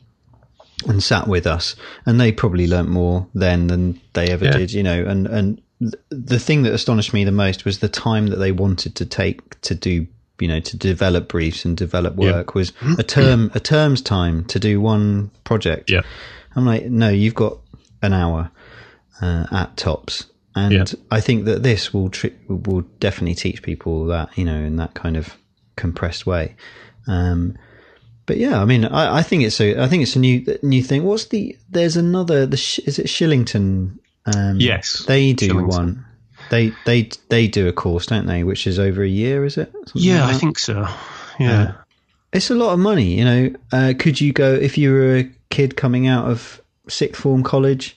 and 0.87 1.01
sat 1.03 1.27
with 1.27 1.47
us, 1.47 1.75
and 2.05 2.19
they 2.19 2.31
probably 2.31 2.67
learnt 2.67 2.89
more 2.89 3.27
then 3.33 3.67
than 3.67 3.99
they 4.13 4.27
ever 4.29 4.45
Yeah. 4.45 4.57
did. 4.57 4.71
You 4.73 4.83
know, 4.83 5.03
and 5.05 5.27
and 5.27 5.61
the 6.09 6.39
thing 6.39 6.63
that 6.63 6.73
astonished 6.73 7.13
me 7.13 7.23
the 7.23 7.31
most 7.31 7.65
was 7.65 7.79
the 7.79 7.89
time 7.89 8.27
that 8.27 8.37
they 8.37 8.51
wanted 8.51 8.95
to 8.95 9.05
take 9.05 9.59
to 9.61 9.75
do. 9.75 10.07
You 10.41 10.49
know, 10.49 10.59
to 10.59 10.75
develop 10.75 11.29
briefs 11.29 11.63
and 11.63 11.77
develop 11.77 12.15
Yeah. 12.17 12.33
work 12.33 12.55
was 12.55 12.73
a 12.97 13.03
term, 13.03 13.51
a 13.55 13.61
term's 13.61 14.01
time 14.01 14.43
to 14.45 14.59
do 14.59 14.81
one 14.81 15.31
project. 15.45 15.89
Yeah. 15.89 16.01
I'm 16.55 16.65
like, 16.65 16.85
no, 16.85 17.09
you've 17.09 17.35
got 17.35 17.57
an 18.01 18.13
hour 18.13 18.51
uh, 19.21 19.45
at 19.51 19.77
tops, 19.77 20.25
and 20.55 20.73
Yeah. 20.73 20.85
I 21.11 21.21
think 21.21 21.45
that 21.45 21.63
this 21.63 21.93
will 21.93 22.09
tri- 22.09 22.31
will 22.47 22.81
definitely 22.99 23.35
teach 23.35 23.61
people 23.63 24.05
that 24.07 24.29
you 24.37 24.45
know 24.45 24.55
in 24.57 24.75
that 24.77 24.93
kind 24.93 25.17
of 25.17 25.35
compressed 25.75 26.25
way. 26.25 26.55
Um, 27.07 27.57
but 28.25 28.37
yeah, 28.37 28.61
I 28.61 28.65
mean, 28.65 28.85
I, 28.85 29.17
I 29.17 29.21
think 29.23 29.43
it's 29.43 29.59
a 29.61 29.79
I 29.81 29.87
think 29.87 30.03
it's 30.03 30.15
a 30.15 30.19
new 30.19 30.45
new 30.63 30.81
thing. 30.81 31.03
What's 31.03 31.25
the? 31.25 31.57
There's 31.69 31.95
another. 31.97 32.45
The 32.45 32.57
Sh- 32.57 32.79
is 32.79 32.99
it 32.99 33.07
Shillington? 33.07 33.99
Um, 34.25 34.59
Yes, 34.59 35.03
they 35.05 35.33
do 35.33 35.49
Shillington. 35.49 35.67
one. 35.67 36.05
They 36.49 36.71
they 36.85 37.09
they 37.29 37.47
do 37.47 37.67
a 37.67 37.73
course, 37.73 38.05
don't 38.07 38.25
they? 38.27 38.43
Which 38.43 38.65
is 38.67 38.79
over 38.79 39.03
a 39.03 39.07
year, 39.07 39.45
is 39.45 39.57
it? 39.57 39.71
Something 39.71 40.01
Yeah, 40.01 40.25
like 40.25 40.35
I 40.35 40.37
think 40.37 40.57
so. 40.59 40.87
Yeah. 41.39 41.73
It's 42.33 42.49
a 42.49 42.55
lot 42.55 42.73
of 42.73 42.79
money, 42.79 43.17
you 43.17 43.23
know. 43.25 43.53
Uh, 43.71 43.93
could 43.97 44.19
you 44.19 44.33
go 44.33 44.53
if 44.53 44.77
you 44.77 44.91
were 44.91 45.15
a 45.17 45.29
kid 45.49 45.75
coming 45.75 46.07
out 46.07 46.29
of 46.29 46.61
sixth 46.87 47.21
form 47.21 47.43
college, 47.43 47.95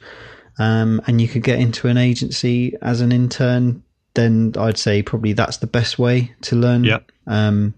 um, 0.59 1.01
and 1.07 1.21
you 1.21 1.29
could 1.29 1.43
get 1.43 1.59
into 1.59 1.89
an 1.89 1.97
agency 1.97 2.77
as 2.83 3.01
an 3.01 3.13
intern? 3.13 3.83
Then 4.15 4.55
I'd 4.59 4.79
say 4.79 5.03
probably 5.03 5.33
that's 5.33 5.59
the 5.59 5.67
best 5.67 5.99
way 5.99 6.35
to 6.43 6.57
learn. 6.57 6.85
Yeah. 6.85 7.01
Um, 7.27 7.75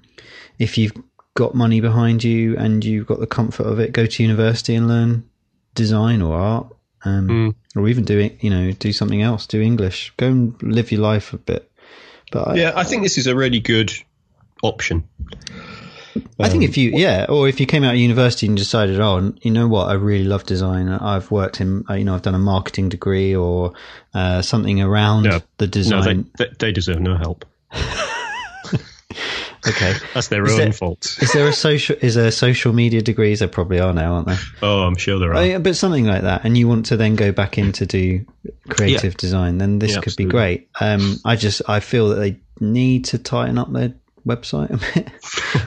if 0.58 0.78
you've 0.78 0.92
got 1.34 1.54
money 1.54 1.80
behind 1.80 2.24
you 2.24 2.56
and 2.56 2.84
you've 2.84 3.06
got 3.06 3.20
the 3.20 3.26
comfort 3.26 3.64
of 3.66 3.78
it, 3.78 3.92
go 3.92 4.06
to 4.06 4.22
university 4.22 4.74
and 4.74 4.88
learn 4.88 5.28
design 5.74 6.22
or 6.22 6.34
art, 6.38 6.66
um, 7.04 7.28
Mm. 7.28 7.54
or 7.76 7.88
even 7.88 8.04
do 8.04 8.18
it. 8.18 8.38
You 8.42 8.50
know, 8.50 8.72
do 8.72 8.92
something 8.92 9.22
else. 9.22 9.46
Do 9.46 9.60
English. 9.60 10.12
Go 10.16 10.26
and 10.28 10.62
live 10.62 10.90
your 10.92 11.00
life 11.00 11.32
a 11.32 11.38
bit. 11.38 11.70
But 12.32 12.48
I, 12.48 12.54
Yeah, 12.54 12.72
I 12.76 12.84
think 12.84 13.02
this 13.02 13.18
is 13.18 13.26
a 13.26 13.34
really 13.36 13.60
good 13.60 13.92
option. 14.62 15.04
I 16.40 16.48
think 16.48 16.62
Um, 16.64 16.68
if 16.70 16.76
you, 16.76 16.90
yeah, 16.94 17.26
or 17.28 17.48
if 17.48 17.60
you 17.60 17.66
came 17.66 17.84
out 17.84 17.94
of 17.94 18.00
university 18.00 18.46
and 18.46 18.56
decided, 18.56 18.98
oh, 19.00 19.32
you 19.42 19.50
know 19.50 19.68
what, 19.68 19.88
I 19.88 19.92
really 19.94 20.24
love 20.24 20.44
design. 20.44 20.88
I've 20.88 21.30
worked 21.30 21.60
in, 21.60 21.84
uh, 21.88 21.94
you 21.94 22.04
know, 22.04 22.14
I've 22.14 22.22
done 22.22 22.34
a 22.34 22.38
marketing 22.38 22.88
degree 22.88 23.34
or 23.36 23.72
uh, 24.14 24.42
something 24.42 24.80
around 24.80 25.24
No. 25.24 25.40
the 25.58 25.66
design. 25.66 26.28
they, 26.38 26.46
they, 26.46 26.52
they 26.58 26.72
deserve 26.72 27.00
no 27.00 27.16
help. 27.16 27.44
okay. 29.66 29.92
That's 30.14 30.28
their 30.28 30.44
Is 30.44 30.52
own 30.54 30.58
there- 30.58 30.72
fault. 30.72 31.16
Is 31.20 31.32
there 31.32 31.46
a 31.48 31.52
social? 31.52 31.96
Is 32.00 32.14
there 32.14 32.30
social 32.30 32.72
media 32.72 33.02
degrees? 33.02 33.40
There 33.40 33.48
probably 33.48 33.80
are 33.80 33.92
now, 33.92 34.14
aren't 34.14 34.26
there? 34.28 34.38
Oh, 34.62 34.82
I'm 34.82 34.96
sure 34.96 35.18
there 35.18 35.30
are. 35.32 35.36
Oh, 35.36 35.42
yeah, 35.42 35.58
but 35.58 35.76
something 35.76 36.06
like 36.06 36.22
that, 36.22 36.44
and 36.44 36.56
you 36.56 36.68
want 36.68 36.86
to 36.86 36.96
then 36.96 37.16
go 37.16 37.32
back 37.32 37.58
in 37.58 37.72
to 37.72 37.86
do 37.86 38.24
creative 38.68 39.16
design, 39.16 39.58
then 39.58 39.78
this 39.78 39.94
Yeah, 39.94 40.00
could 40.00 40.16
be 40.16 40.24
great. 40.24 40.68
Um, 40.80 41.16
I 41.24 41.36
just 41.36 41.62
I 41.68 41.80
feel 41.80 42.08
that 42.10 42.16
they 42.16 42.36
need 42.60 43.04
to 43.06 43.18
tighten 43.18 43.58
up 43.58 43.72
their 43.72 43.94
website 44.26 44.70
a 44.70 44.94
bit. 44.94 45.10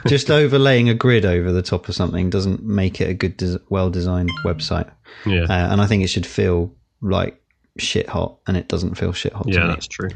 Just 0.07 0.29
overlaying 0.31 0.89
a 0.89 0.93
grid 0.93 1.25
over 1.25 1.51
the 1.51 1.61
top 1.61 1.89
of 1.89 1.95
something 1.95 2.29
doesn't 2.29 2.63
make 2.63 3.01
it 3.01 3.09
a 3.09 3.13
good, 3.13 3.37
des- 3.37 3.59
well 3.69 3.89
designed 3.89 4.29
website. 4.45 4.89
Yeah. 5.25 5.43
Uh, 5.43 5.71
and 5.71 5.81
I 5.81 5.85
think 5.87 6.03
it 6.03 6.07
should 6.07 6.25
feel 6.25 6.73
like 7.01 7.39
shit 7.77 8.07
hot, 8.09 8.37
and 8.47 8.55
it 8.57 8.67
doesn't 8.67 8.95
feel 8.95 9.13
shit 9.13 9.33
hot. 9.33 9.45
yeah, 9.47 9.59
to 9.61 9.67
me. 9.67 9.73
that's 9.73 9.87
true. 9.87 10.09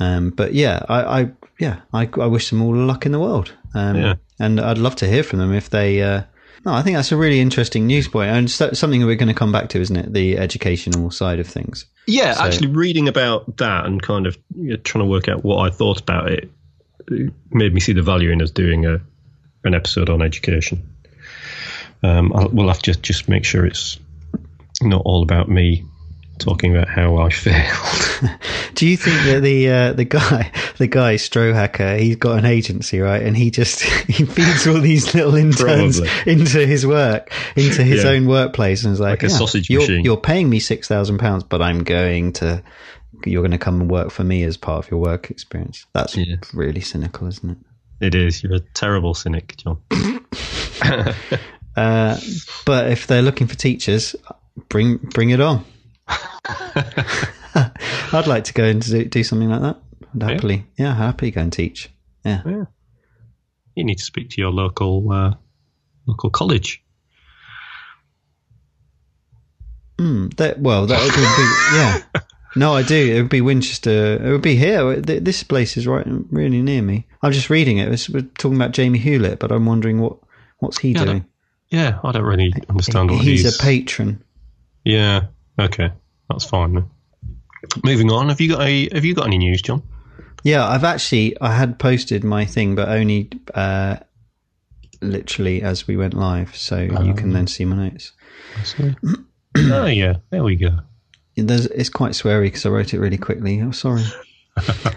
Um, 0.00 0.30
but 0.30 0.52
yeah, 0.54 0.84
I, 0.88 1.20
I 1.22 1.30
yeah, 1.58 1.80
I, 1.92 2.08
I 2.20 2.26
wish 2.26 2.50
them 2.50 2.60
all 2.62 2.72
the 2.72 2.78
luck 2.80 3.06
in 3.06 3.12
the 3.12 3.20
world. 3.20 3.52
Um, 3.74 3.96
Yeah. 3.96 4.14
and 4.38 4.60
I'd 4.60 4.78
love 4.78 4.96
to 4.96 5.08
hear 5.08 5.22
from 5.22 5.38
them 5.38 5.52
if 5.54 5.70
they. 5.70 6.02
Uh, 6.02 6.22
no, 6.64 6.72
I 6.72 6.82
think 6.82 6.96
that's 6.96 7.12
a 7.12 7.16
really 7.16 7.38
interesting 7.40 7.86
news 7.86 8.08
point, 8.08 8.30
and 8.30 8.50
so- 8.50 8.72
something 8.72 9.04
we're 9.06 9.14
going 9.14 9.28
to 9.28 9.34
come 9.34 9.52
back 9.52 9.68
to, 9.70 9.80
isn't 9.80 9.96
it? 9.96 10.12
The 10.12 10.36
educational 10.36 11.10
side 11.12 11.38
of 11.38 11.46
things. 11.46 11.86
Yeah, 12.08 12.32
So- 12.34 12.42
actually, 12.44 12.68
reading 12.68 13.06
about 13.08 13.56
that 13.58 13.86
and 13.86 14.02
kind 14.02 14.26
of 14.26 14.36
you 14.56 14.70
know, 14.70 14.76
trying 14.78 15.04
to 15.04 15.08
work 15.10 15.28
out 15.28 15.44
what 15.44 15.58
I 15.66 15.70
thought 15.74 16.00
about 16.00 16.30
it 16.32 16.50
made 17.50 17.72
me 17.74 17.80
see 17.80 17.92
the 17.92 18.02
value 18.02 18.30
in 18.30 18.42
us 18.42 18.50
doing 18.50 18.86
a 18.86 19.00
an 19.64 19.74
episode 19.74 20.08
on 20.10 20.22
education. 20.22 20.88
Um, 22.02 22.32
I'll, 22.34 22.48
we'll 22.50 22.68
have 22.68 22.78
to 22.78 22.92
just, 22.92 23.02
just 23.02 23.28
make 23.28 23.44
sure 23.44 23.66
it's 23.66 23.98
not 24.82 25.02
all 25.04 25.22
about 25.22 25.48
me 25.48 25.84
talking 26.38 26.76
about 26.76 26.88
how 26.88 27.16
I 27.16 27.30
failed. 27.30 28.30
Do 28.74 28.86
you 28.86 28.96
think 28.98 29.16
that 29.24 29.40
the 29.42 29.70
uh, 29.70 29.92
the 29.94 30.04
guy 30.04 30.52
the 30.78 30.86
guy 30.86 31.14
Strohacker 31.14 31.98
he's 31.98 32.16
got 32.16 32.38
an 32.38 32.44
agency 32.44 33.00
right 33.00 33.22
and 33.22 33.34
he 33.36 33.50
just 33.50 33.80
he 34.06 34.24
feeds 34.24 34.66
all 34.66 34.78
these 34.80 35.14
little 35.14 35.34
interns 35.34 35.98
Probably. 36.00 36.32
into 36.32 36.66
his 36.66 36.86
work 36.86 37.32
into 37.56 37.82
his 37.82 38.04
Yeah. 38.04 38.10
own 38.10 38.26
workplace 38.26 38.84
and 38.84 38.92
is 38.92 39.00
like, 39.00 39.22
Like 39.22 39.30
a 39.30 39.32
"Yeah, 39.32 39.38
sausage 39.38 39.70
you're, 39.70 39.80
machine." 39.80 40.04
You're 40.04 40.16
paying 40.18 40.50
me 40.50 40.60
six 40.60 40.86
thousand 40.86 41.18
pounds, 41.18 41.42
but 41.42 41.62
I'm 41.62 41.82
going 41.82 42.34
to 42.34 42.62
you're 43.24 43.42
going 43.42 43.50
to 43.52 43.58
come 43.58 43.80
and 43.80 43.90
work 43.90 44.10
for 44.10 44.24
me 44.24 44.42
as 44.44 44.56
part 44.56 44.84
of 44.84 44.90
your 44.90 45.00
work 45.00 45.30
experience. 45.30 45.86
That's 45.94 46.16
Yeah. 46.16 46.36
really 46.52 46.80
cynical, 46.80 47.26
isn't 47.28 47.50
it? 47.50 47.58
it 48.00 48.14
is. 48.14 48.42
You're 48.42 48.54
a 48.56 48.60
terrible 48.60 49.14
cynic, 49.14 49.56
Jon. 49.56 49.78
Uh, 51.76 52.18
but 52.64 52.90
if 52.90 53.06
they're 53.06 53.20
looking 53.20 53.46
for 53.46 53.54
teachers, 53.54 54.16
bring 54.70 54.96
bring 54.96 55.28
it 55.28 55.42
on. 55.42 55.62
I'd 56.08 56.46
like 58.26 58.44
to 58.44 58.54
go 58.54 58.64
and 58.64 58.80
do, 58.80 59.04
do 59.04 59.22
something 59.22 59.50
like 59.50 59.60
that. 59.60 59.76
I'd 60.14 60.22
happily, 60.22 60.64
yeah, 60.78 60.94
happily 60.94 61.32
go 61.32 61.42
and 61.42 61.52
teach. 61.52 61.90
Yeah. 62.24 62.40
Yeah. 62.46 62.64
You 63.74 63.84
need 63.84 63.98
to 63.98 64.04
speak 64.04 64.30
to 64.30 64.40
your 64.40 64.52
local 64.52 65.12
uh, 65.12 65.34
local 66.06 66.30
college. 66.30 66.82
Mm, 69.98 70.34
that 70.36 70.58
well, 70.58 70.86
that 70.86 71.02
would 71.02 71.14
be 71.14 71.22
yeah. 71.76 72.02
No, 72.56 72.72
I 72.74 72.82
do. 72.82 73.14
It 73.14 73.20
would 73.20 73.28
be 73.30 73.42
Winchester. 73.42 74.14
It 74.14 74.32
would 74.32 74.42
be 74.42 74.56
here. 74.56 74.96
This 74.96 75.42
place 75.42 75.76
is 75.76 75.86
right, 75.86 76.06
really 76.30 76.62
near 76.62 76.80
me. 76.82 77.06
I'm 77.22 77.32
just 77.32 77.50
reading 77.50 77.78
it. 77.78 77.92
It's, 77.92 78.08
we're 78.08 78.22
talking 78.22 78.56
about 78.56 78.72
Jamie 78.72 78.98
Hewlett, 78.98 79.38
but 79.38 79.52
I'm 79.52 79.66
wondering 79.66 80.00
what 80.00 80.16
what's 80.58 80.78
he 80.78 80.92
Yeah, 80.92 81.02
I 81.02 81.04
doing? 81.04 81.26
Yeah, 81.68 81.98
I 82.02 82.12
don't 82.12 82.24
really 82.24 82.52
understand 82.68 83.10
what 83.10 83.22
He's 83.22 83.42
he's. 83.42 83.60
a 83.60 83.62
patron. 83.62 84.22
Yeah. 84.84 85.26
Okay, 85.58 85.90
that's 86.30 86.44
fine. 86.44 86.74
Then. 86.74 86.90
Moving 87.84 88.10
on. 88.10 88.28
Have 88.30 88.40
you 88.40 88.48
got 88.50 88.62
a 88.62 88.88
Have 88.94 89.04
you 89.04 89.14
got 89.14 89.26
any 89.26 89.38
news, 89.38 89.60
Jon? 89.60 89.82
Yeah, 90.42 90.66
I've 90.66 90.84
actually 90.84 91.38
I 91.40 91.52
had 91.52 91.78
posted 91.78 92.24
my 92.24 92.44
thing, 92.44 92.74
but 92.74 92.88
only 92.88 93.30
uh, 93.54 93.96
literally 95.02 95.60
as 95.62 95.86
we 95.86 95.96
went 95.96 96.14
live, 96.14 96.56
so 96.56 96.78
you 96.78 97.14
can 97.14 97.32
then 97.32 97.46
see 97.48 97.64
my 97.64 97.88
notes. 97.88 98.12
oh 99.58 99.86
yeah, 99.86 100.14
there 100.30 100.44
we 100.44 100.56
go. 100.56 100.78
There's, 101.36 101.66
it's 101.66 101.90
quite 101.90 102.12
sweary 102.12 102.44
because 102.44 102.64
I 102.64 102.70
wrote 102.70 102.94
it 102.94 102.98
really 102.98 103.18
quickly. 103.18 103.58
I'm 103.58 103.72
sorry. 103.72 104.04
uh, 104.56 104.92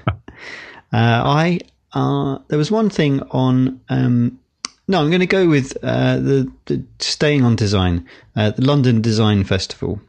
I 0.93 1.59
uh, 1.93 2.39
there 2.47 2.57
was 2.57 2.71
one 2.71 2.89
thing 2.89 3.21
on. 3.31 3.81
Um, 3.89 4.39
no, 4.87 5.01
I'm 5.01 5.09
going 5.09 5.19
to 5.19 5.27
go 5.27 5.47
with 5.47 5.77
uh, 5.83 6.15
the, 6.15 6.51
the 6.65 6.83
staying 6.99 7.43
on 7.43 7.55
design. 7.55 8.07
Uh, 8.35 8.51
the 8.51 8.65
London 8.65 9.01
Design 9.01 9.43
Festival 9.43 10.01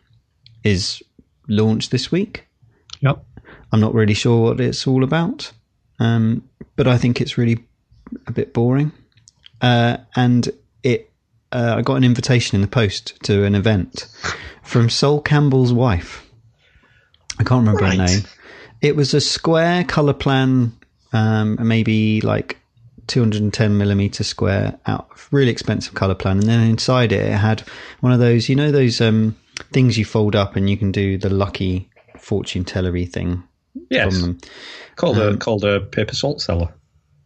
is 0.64 1.02
launched 1.48 1.90
this 1.90 2.10
week. 2.10 2.46
Yep. 3.00 3.22
I'm 3.72 3.80
not 3.80 3.92
really 3.92 4.14
sure 4.14 4.42
what 4.42 4.60
it's 4.60 4.86
all 4.86 5.04
about, 5.04 5.52
um, 5.98 6.48
but 6.76 6.88
I 6.88 6.96
think 6.96 7.20
it's 7.20 7.36
really 7.36 7.62
a 8.26 8.32
bit 8.32 8.54
boring. 8.54 8.92
Uh, 9.60 9.98
and 10.16 10.48
uh, 11.52 11.74
I 11.78 11.82
got 11.82 11.96
an 11.96 12.04
invitation 12.04 12.56
in 12.56 12.60
the 12.62 12.68
post 12.68 13.18
to 13.24 13.44
an 13.44 13.54
event 13.54 14.06
from 14.62 14.88
Sol 14.90 15.20
Campbell's 15.20 15.72
wife. 15.72 16.26
I 17.38 17.44
can't 17.44 17.66
remember 17.66 17.84
her 17.86 17.96
name. 17.96 18.20
It 18.80 18.96
was 18.96 19.14
a 19.14 19.20
square 19.20 19.84
Colorplan, 19.84 20.72
um, 21.12 21.58
maybe 21.60 22.20
like 22.20 22.58
210 23.08 23.76
millimeter 23.76 24.24
square, 24.24 24.78
out 24.86 25.08
really 25.30 25.50
expensive 25.50 25.94
Colorplan, 25.94 26.32
and 26.32 26.42
then 26.44 26.60
inside 26.68 27.12
it, 27.12 27.26
it 27.26 27.36
had 27.36 27.60
one 28.00 28.12
of 28.12 28.18
those, 28.20 28.48
you 28.48 28.56
know, 28.56 28.70
those 28.70 29.00
um, 29.00 29.36
things 29.72 29.98
you 29.98 30.04
fold 30.04 30.36
up 30.36 30.56
and 30.56 30.68
you 30.70 30.76
can 30.76 30.92
do 30.92 31.18
the 31.18 31.30
lucky 31.30 31.90
fortune 32.18 32.64
tellery 32.64 33.10
thing 33.10 33.42
Yes. 33.90 34.12
from 34.12 34.20
them. 34.22 34.38
Called 34.96 35.18
a 35.18 35.36
called 35.36 35.64
a 35.64 35.80
paper 35.80 36.14
salt 36.14 36.40
cellar. 36.40 36.74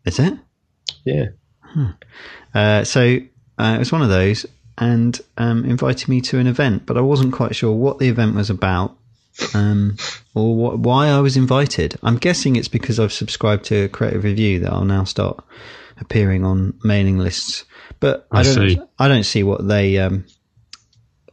Is 0.05 0.19
it? 0.19 0.35
Yeah. 1.05 1.27
Uh, 2.55 2.85
so 2.85 3.19
uh, 3.59 3.75
it 3.77 3.79
was 3.79 3.93
one 3.93 4.03
of 4.03 4.09
those, 4.09 4.47
and 4.79 5.21
um, 5.39 5.65
invited 5.65 6.09
me 6.09 6.21
to 6.23 6.39
an 6.39 6.47
event, 6.47 6.87
but 6.87 6.97
I 6.97 7.01
wasn't 7.01 7.33
quite 7.33 7.55
sure 7.55 7.73
what 7.73 7.99
the 7.99 8.09
event 8.09 8.35
was 8.35 8.51
about, 8.51 8.97
um, 9.55 9.97
or 10.35 10.57
what, 10.57 10.79
why 10.79 11.09
I 11.09 11.21
was 11.21 11.37
invited. 11.37 11.97
I'm 12.03 12.17
guessing 12.17 12.57
it's 12.57 12.69
because 12.69 12.99
I've 12.99 13.13
subscribed 13.13 13.65
to 13.67 13.89
Creative 13.89 14.25
Review 14.25 14.61
that 14.61 14.73
I'll 14.73 14.85
now 14.85 15.05
start 15.05 15.45
appearing 15.99 16.45
on 16.45 16.79
mailing 16.83 17.19
lists. 17.19 17.65
But 18.01 18.27
I, 18.31 18.41
I 18.41 18.43
don't, 18.43 18.55
see. 18.55 18.81
I 18.99 19.09
don't 19.09 19.25
see 19.25 19.43
what 19.43 19.67
they, 19.67 19.99
um, 19.99 20.27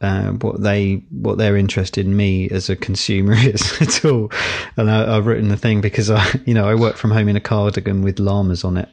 uh, 0.00 0.30
what 0.32 0.62
they, 0.62 1.04
what 1.10 1.38
they're 1.38 1.56
interested 1.56 2.06
in 2.06 2.16
me 2.16 2.48
as 2.50 2.70
a 2.70 2.76
consumer 2.76 3.34
is 3.36 3.80
at 3.80 4.04
all. 4.04 4.30
And 4.76 4.90
I, 4.90 5.16
I've 5.16 5.26
written 5.26 5.48
the 5.48 5.56
thing 5.56 5.80
because 5.80 6.10
I, 6.10 6.24
you 6.46 6.54
know, 6.54 6.68
I 6.68 6.74
work 6.74 6.96
from 6.96 7.10
home 7.10 7.28
in 7.28 7.36
a 7.36 7.40
cardigan 7.40 8.02
with 8.02 8.20
llamas 8.20 8.64
on 8.64 8.76
it. 8.76 8.88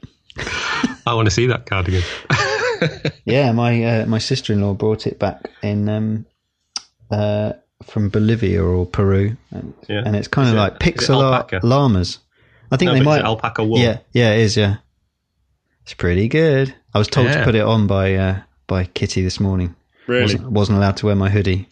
I 1.05 1.13
want 1.13 1.27
to 1.27 1.31
see 1.31 1.47
that 1.47 1.65
cardigan. 1.65 2.03
Yeah, 3.25 3.51
my 3.51 3.83
uh, 3.83 4.05
my 4.05 4.17
sister 4.19 4.53
in 4.53 4.61
law 4.61 4.73
brought 4.73 5.05
it 5.07 5.19
back 5.19 5.49
in 5.61 5.87
um, 5.89 6.25
uh, 7.11 7.53
from 7.83 8.09
Bolivia 8.09 8.63
or 8.63 8.85
Peru, 8.85 9.37
and, 9.51 9.73
Yeah. 9.87 10.03
and 10.05 10.15
it's 10.15 10.27
kind 10.27 10.49
of 10.49 10.55
like 10.55 10.73
it 10.73 10.79
pixel 10.79 11.21
art 11.21 11.51
llamas. 11.63 12.19
I 12.71 12.77
think 12.77 12.89
No, 12.89 12.93
they 12.95 13.01
might 13.03 13.21
alpaca 13.23 13.63
wool. 13.63 13.79
Yeah, 13.79 13.99
yeah, 14.13 14.31
it 14.33 14.39
is. 14.41 14.57
Yeah, 14.57 14.77
it's 15.83 15.93
pretty 15.93 16.27
good. 16.27 16.73
I 16.93 16.99
was 16.99 17.07
told 17.07 17.31
to 17.31 17.43
put 17.43 17.55
it 17.55 17.61
on 17.63 17.87
by 17.87 18.15
uh, 18.15 18.41
by 18.67 18.85
Kitty 18.85 19.21
this 19.23 19.39
morning. 19.39 19.75
Really 20.07 20.23
Wasn't, 20.23 20.51
wasn't 20.51 20.77
allowed 20.79 20.97
to 20.97 21.05
wear 21.05 21.15
my 21.15 21.29
hoodie. 21.29 21.67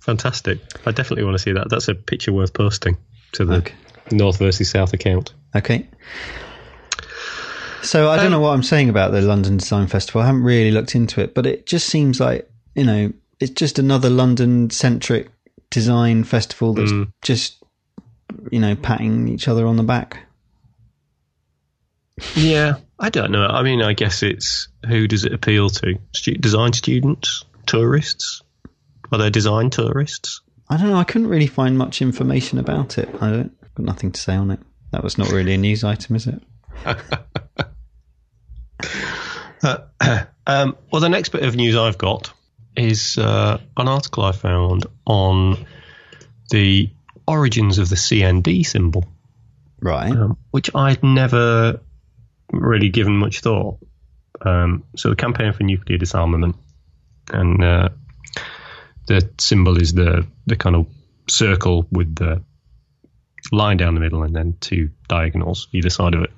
fantastic. 0.00 0.60
I 0.86 0.92
definitely 0.92 1.24
want 1.24 1.34
to 1.34 1.42
see 1.42 1.52
that. 1.52 1.68
That's 1.70 1.88
a 1.88 1.94
picture 1.94 2.32
worth 2.32 2.52
posting 2.54 2.96
to 3.32 3.44
the 3.44 3.54
Okay. 3.56 3.74
North 4.12 4.38
versus 4.38 4.70
South 4.70 4.92
account. 4.92 5.32
Okay. 5.56 5.88
So 7.82 8.10
I 8.10 8.16
don't 8.16 8.26
Um, 8.26 8.32
know 8.32 8.40
what 8.40 8.50
I'm 8.52 8.62
saying 8.62 8.88
about 8.90 9.12
the 9.12 9.22
London 9.22 9.56
Design 9.56 9.86
Festival. 9.86 10.20
I 10.22 10.26
haven't 10.26 10.42
really 10.42 10.70
looked 10.70 10.94
into 10.94 11.20
it, 11.20 11.34
but 11.34 11.46
it 11.46 11.66
just 11.66 11.86
seems 11.88 12.20
like 12.20 12.48
you 12.74 12.84
know 12.84 13.12
it's 13.40 13.52
just 13.52 13.78
another 13.78 14.10
London 14.10 14.70
centric 14.70 15.30
design 15.70 16.24
festival 16.24 16.74
that's 16.74 16.92
Mm. 16.92 17.12
just 17.22 17.62
you 18.50 18.60
know 18.60 18.74
patting 18.76 19.28
each 19.28 19.48
other 19.48 19.66
on 19.66 19.76
the 19.76 19.82
back. 19.82 20.26
Yeah, 22.36 22.74
I 22.98 23.08
don't 23.08 23.30
know. 23.32 23.46
I 23.46 23.62
mean, 23.62 23.80
I 23.82 23.94
guess 23.94 24.22
it's 24.22 24.68
who 24.86 25.08
does 25.08 25.24
it 25.24 25.32
appeal 25.32 25.70
to? 25.70 25.98
Stu- 26.14 26.34
design 26.34 26.72
students, 26.74 27.44
tourists? 27.66 28.42
Are 29.10 29.18
they 29.18 29.30
design 29.30 29.70
tourists? 29.70 30.42
I 30.68 30.76
don't 30.76 30.90
know. 30.90 30.96
I 30.98 31.04
couldn't 31.04 31.28
really 31.28 31.46
find 31.46 31.76
much 31.78 32.02
information 32.02 32.58
about 32.58 32.98
it. 32.98 33.08
I 33.20 33.30
don't 33.30 33.74
got 33.74 33.86
nothing 33.86 34.12
to 34.12 34.20
say 34.20 34.34
on 34.36 34.50
it. 34.50 34.60
That 34.92 35.02
was 35.02 35.16
not 35.18 35.30
really 35.32 35.54
a 35.54 35.58
news 35.58 35.82
item, 35.82 36.14
is 36.16 36.26
it? 36.26 36.42
Um, 40.46 40.76
well, 40.90 41.00
the 41.00 41.08
next 41.08 41.28
bit 41.28 41.44
of 41.44 41.54
news 41.54 41.76
I've 41.76 41.98
got 41.98 42.32
is 42.76 43.16
uh, 43.18 43.58
an 43.76 43.86
article 43.86 44.24
I 44.24 44.32
found 44.32 44.86
on 45.06 45.64
the 46.50 46.90
origins 47.28 47.78
of 47.78 47.88
the 47.88 47.94
CND 47.94 48.66
symbol, 48.66 49.04
Right. 49.80 50.10
um, 50.10 50.38
which 50.50 50.74
I'd 50.74 51.04
never 51.04 51.80
really 52.52 52.88
given 52.88 53.16
much 53.16 53.40
thought. 53.40 53.78
Um, 54.40 54.82
so, 54.96 55.10
the 55.10 55.16
campaign 55.16 55.52
for 55.52 55.62
nuclear 55.62 55.98
disarmament, 55.98 56.56
and 57.32 57.62
uh, 57.62 57.88
the 59.06 59.30
symbol 59.38 59.76
is 59.80 59.92
the 59.92 60.26
the 60.46 60.56
kind 60.56 60.74
of 60.74 60.86
circle 61.28 61.86
with 61.92 62.16
the 62.16 62.42
line 63.52 63.76
down 63.76 63.94
the 63.94 64.00
middle 64.00 64.22
and 64.24 64.34
then 64.34 64.56
two 64.60 64.90
diagonals 65.08 65.68
either 65.72 65.90
side 65.90 66.14
of 66.14 66.22
it. 66.22 66.30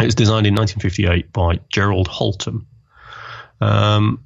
It 0.00 0.04
was 0.06 0.14
designed 0.14 0.46
in 0.46 0.54
1958 0.54 1.32
by 1.32 1.60
Gerald 1.68 2.08
Holtom. 2.08 2.66
Um, 3.60 4.24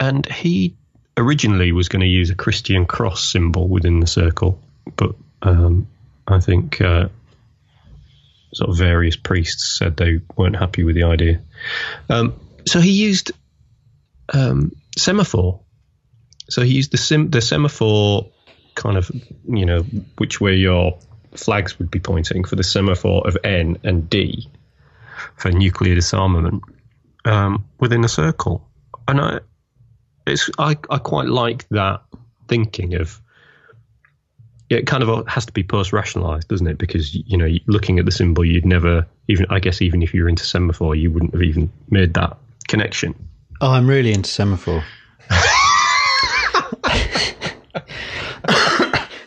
and 0.00 0.26
he 0.26 0.76
originally 1.16 1.72
was 1.72 1.88
going 1.88 2.00
to 2.00 2.06
use 2.06 2.30
a 2.30 2.34
Christian 2.34 2.86
cross 2.86 3.30
symbol 3.30 3.68
within 3.68 4.00
the 4.00 4.06
circle, 4.06 4.60
but 4.96 5.14
um, 5.42 5.88
I 6.26 6.40
think 6.40 6.80
uh, 6.80 7.08
sort 8.54 8.70
of 8.70 8.76
various 8.76 9.16
priests 9.16 9.76
said 9.78 9.96
they 9.96 10.20
weren't 10.36 10.56
happy 10.56 10.84
with 10.84 10.94
the 10.94 11.04
idea. 11.04 11.40
Um, 12.08 12.38
so 12.66 12.80
he 12.80 12.92
used 12.92 13.32
um, 14.32 14.72
semaphore. 14.96 15.60
So 16.48 16.62
he 16.62 16.74
used 16.74 16.92
the 16.92 17.28
the 17.28 17.40
semaphore 17.40 18.30
kind 18.74 18.96
of 18.96 19.10
you 19.48 19.66
know 19.66 19.80
which 20.16 20.40
way 20.40 20.54
your 20.54 20.98
flags 21.34 21.78
would 21.78 21.90
be 21.90 21.98
pointing 21.98 22.44
for 22.44 22.56
the 22.56 22.64
semaphore 22.64 23.26
of 23.26 23.36
N 23.44 23.78
and 23.84 24.08
D 24.08 24.48
for 25.36 25.50
nuclear 25.50 25.94
disarmament 25.94 26.62
um, 27.24 27.64
within 27.78 28.04
a 28.04 28.08
circle, 28.08 28.66
and 29.06 29.20
I 29.20 29.40
it's 30.26 30.50
I, 30.58 30.76
I 30.90 30.98
quite 30.98 31.28
like 31.28 31.68
that 31.70 32.02
thinking 32.46 32.94
of 32.94 33.20
it 34.70 34.86
kind 34.86 35.02
of 35.02 35.26
has 35.26 35.46
to 35.46 35.52
be 35.52 35.62
post 35.62 35.92
rationalized, 35.92 36.48
doesn't 36.48 36.66
it? 36.66 36.78
Because 36.78 37.14
you 37.14 37.36
know, 37.36 37.48
looking 37.66 37.98
at 37.98 38.04
the 38.04 38.12
symbol, 38.12 38.44
you'd 38.44 38.66
never 38.66 39.06
even 39.26 39.46
I 39.50 39.60
guess 39.60 39.80
even 39.82 40.02
if 40.02 40.14
you 40.14 40.22
were 40.22 40.28
into 40.28 40.44
semaphore, 40.44 40.94
you 40.94 41.10
wouldn't 41.10 41.32
have 41.32 41.42
even 41.42 41.70
made 41.90 42.14
that 42.14 42.36
connection. 42.66 43.14
Oh, 43.60 43.70
I'm 43.70 43.86
really 43.86 44.12
into 44.12 44.30
semaphore. 44.30 44.84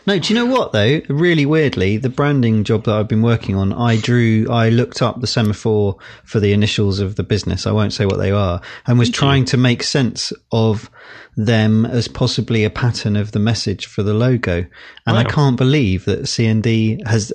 No, 0.06 0.18
do 0.18 0.32
you 0.32 0.38
know 0.38 0.46
what 0.46 0.72
though? 0.72 1.00
Really 1.08 1.46
weirdly, 1.46 1.96
the 1.96 2.08
branding 2.08 2.64
job 2.64 2.84
that 2.84 2.94
I've 2.94 3.08
been 3.08 3.22
working 3.22 3.54
on, 3.54 3.72
I 3.72 3.96
drew, 3.96 4.46
I 4.50 4.68
looked 4.68 5.00
up 5.00 5.20
the 5.20 5.26
semaphore 5.26 5.96
for 6.24 6.40
the 6.40 6.52
initials 6.52 6.98
of 6.98 7.16
the 7.16 7.22
business. 7.22 7.66
I 7.66 7.72
won't 7.72 7.92
say 7.92 8.06
what 8.06 8.18
they 8.18 8.32
are, 8.32 8.60
and 8.86 8.98
was 8.98 9.10
trying 9.10 9.44
to 9.46 9.56
make 9.56 9.82
sense 9.82 10.32
of 10.50 10.90
them 11.36 11.86
as 11.86 12.08
possibly 12.08 12.64
a 12.64 12.70
pattern 12.70 13.16
of 13.16 13.32
the 13.32 13.38
message 13.38 13.86
for 13.86 14.02
the 14.02 14.14
logo. 14.14 14.66
And 15.06 15.16
wow. 15.16 15.20
I 15.20 15.24
can't 15.24 15.56
believe 15.56 16.04
that 16.06 16.22
CND 16.22 17.06
has 17.06 17.32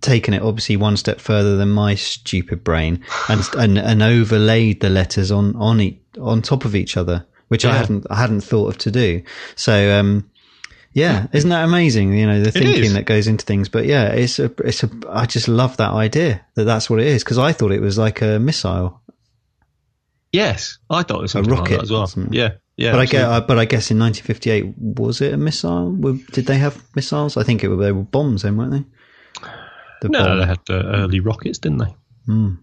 taken 0.00 0.34
it 0.34 0.42
obviously 0.42 0.76
one 0.76 0.96
step 0.96 1.20
further 1.20 1.56
than 1.56 1.70
my 1.70 1.94
stupid 1.94 2.62
brain 2.62 3.04
and 3.28 3.42
and, 3.56 3.78
and 3.78 4.02
overlaid 4.02 4.80
the 4.80 4.90
letters 4.90 5.32
on 5.32 5.56
on 5.56 5.80
e- 5.80 6.00
on 6.20 6.42
top 6.42 6.64
of 6.64 6.76
each 6.76 6.96
other, 6.96 7.26
which 7.48 7.64
yeah. 7.64 7.72
I 7.72 7.76
hadn't 7.76 8.06
I 8.08 8.16
hadn't 8.16 8.42
thought 8.42 8.68
of 8.68 8.78
to 8.78 8.90
do. 8.92 9.22
So 9.56 9.98
um, 9.98 10.30
yeah, 10.98 11.26
isn't 11.32 11.50
that 11.50 11.64
amazing? 11.64 12.12
You 12.12 12.26
know, 12.26 12.40
the 12.42 12.50
thinking 12.50 12.94
that 12.94 13.04
goes 13.04 13.26
into 13.26 13.44
things. 13.44 13.68
But 13.68 13.86
yeah, 13.86 14.08
it's 14.08 14.38
a, 14.38 14.52
it's 14.64 14.82
a, 14.82 14.90
I 15.08 15.26
just 15.26 15.48
love 15.48 15.76
that 15.76 15.92
idea 15.92 16.44
that 16.54 16.64
that's 16.64 16.90
what 16.90 17.00
it 17.00 17.06
is 17.06 17.22
because 17.22 17.38
I 17.38 17.52
thought 17.52 17.72
it 17.72 17.80
was 17.80 17.96
like 17.98 18.20
a 18.20 18.38
missile. 18.38 19.00
Yes, 20.32 20.78
I 20.90 21.04
thought 21.04 21.20
it 21.20 21.22
was 21.22 21.34
a 21.34 21.42
rocket 21.42 21.74
like 21.74 21.82
as 21.84 21.90
well. 21.90 22.10
Yeah, 22.30 22.54
yeah. 22.76 22.92
But 22.92 23.00
I 23.00 23.06
guess, 23.06 23.44
but 23.46 23.58
I 23.58 23.64
guess 23.64 23.90
in 23.90 23.98
1958 23.98 24.74
was 24.76 25.20
it 25.20 25.32
a 25.32 25.36
missile? 25.36 25.92
Did 26.32 26.46
they 26.46 26.58
have 26.58 26.82
missiles? 26.94 27.36
I 27.36 27.44
think 27.44 27.64
it 27.64 27.68
were, 27.68 27.76
they 27.76 27.92
were 27.92 28.02
bombs 28.02 28.42
then, 28.42 28.56
weren't 28.56 28.72
they? 28.72 28.84
The 30.02 30.08
no, 30.08 30.24
bomb. 30.24 30.38
they 30.38 30.46
had 30.46 30.60
uh, 30.68 30.82
early 30.96 31.20
rockets, 31.20 31.58
didn't 31.58 31.78
they? 31.78 31.94
Mm. 32.28 32.58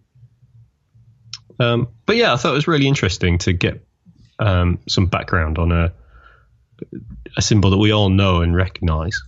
Um, 1.59 1.87
but 2.05 2.17
yeah, 2.17 2.33
I 2.33 2.35
thought 2.35 2.51
it 2.51 2.55
was 2.55 2.67
really 2.67 2.87
interesting 2.87 3.37
to 3.39 3.53
get 3.53 3.85
um, 4.39 4.79
some 4.87 5.07
background 5.07 5.57
on 5.57 5.71
a 5.71 5.93
a 7.37 7.41
symbol 7.41 7.69
that 7.71 7.77
we 7.77 7.91
all 7.91 8.09
know 8.09 8.41
and 8.41 8.55
recognise, 8.55 9.21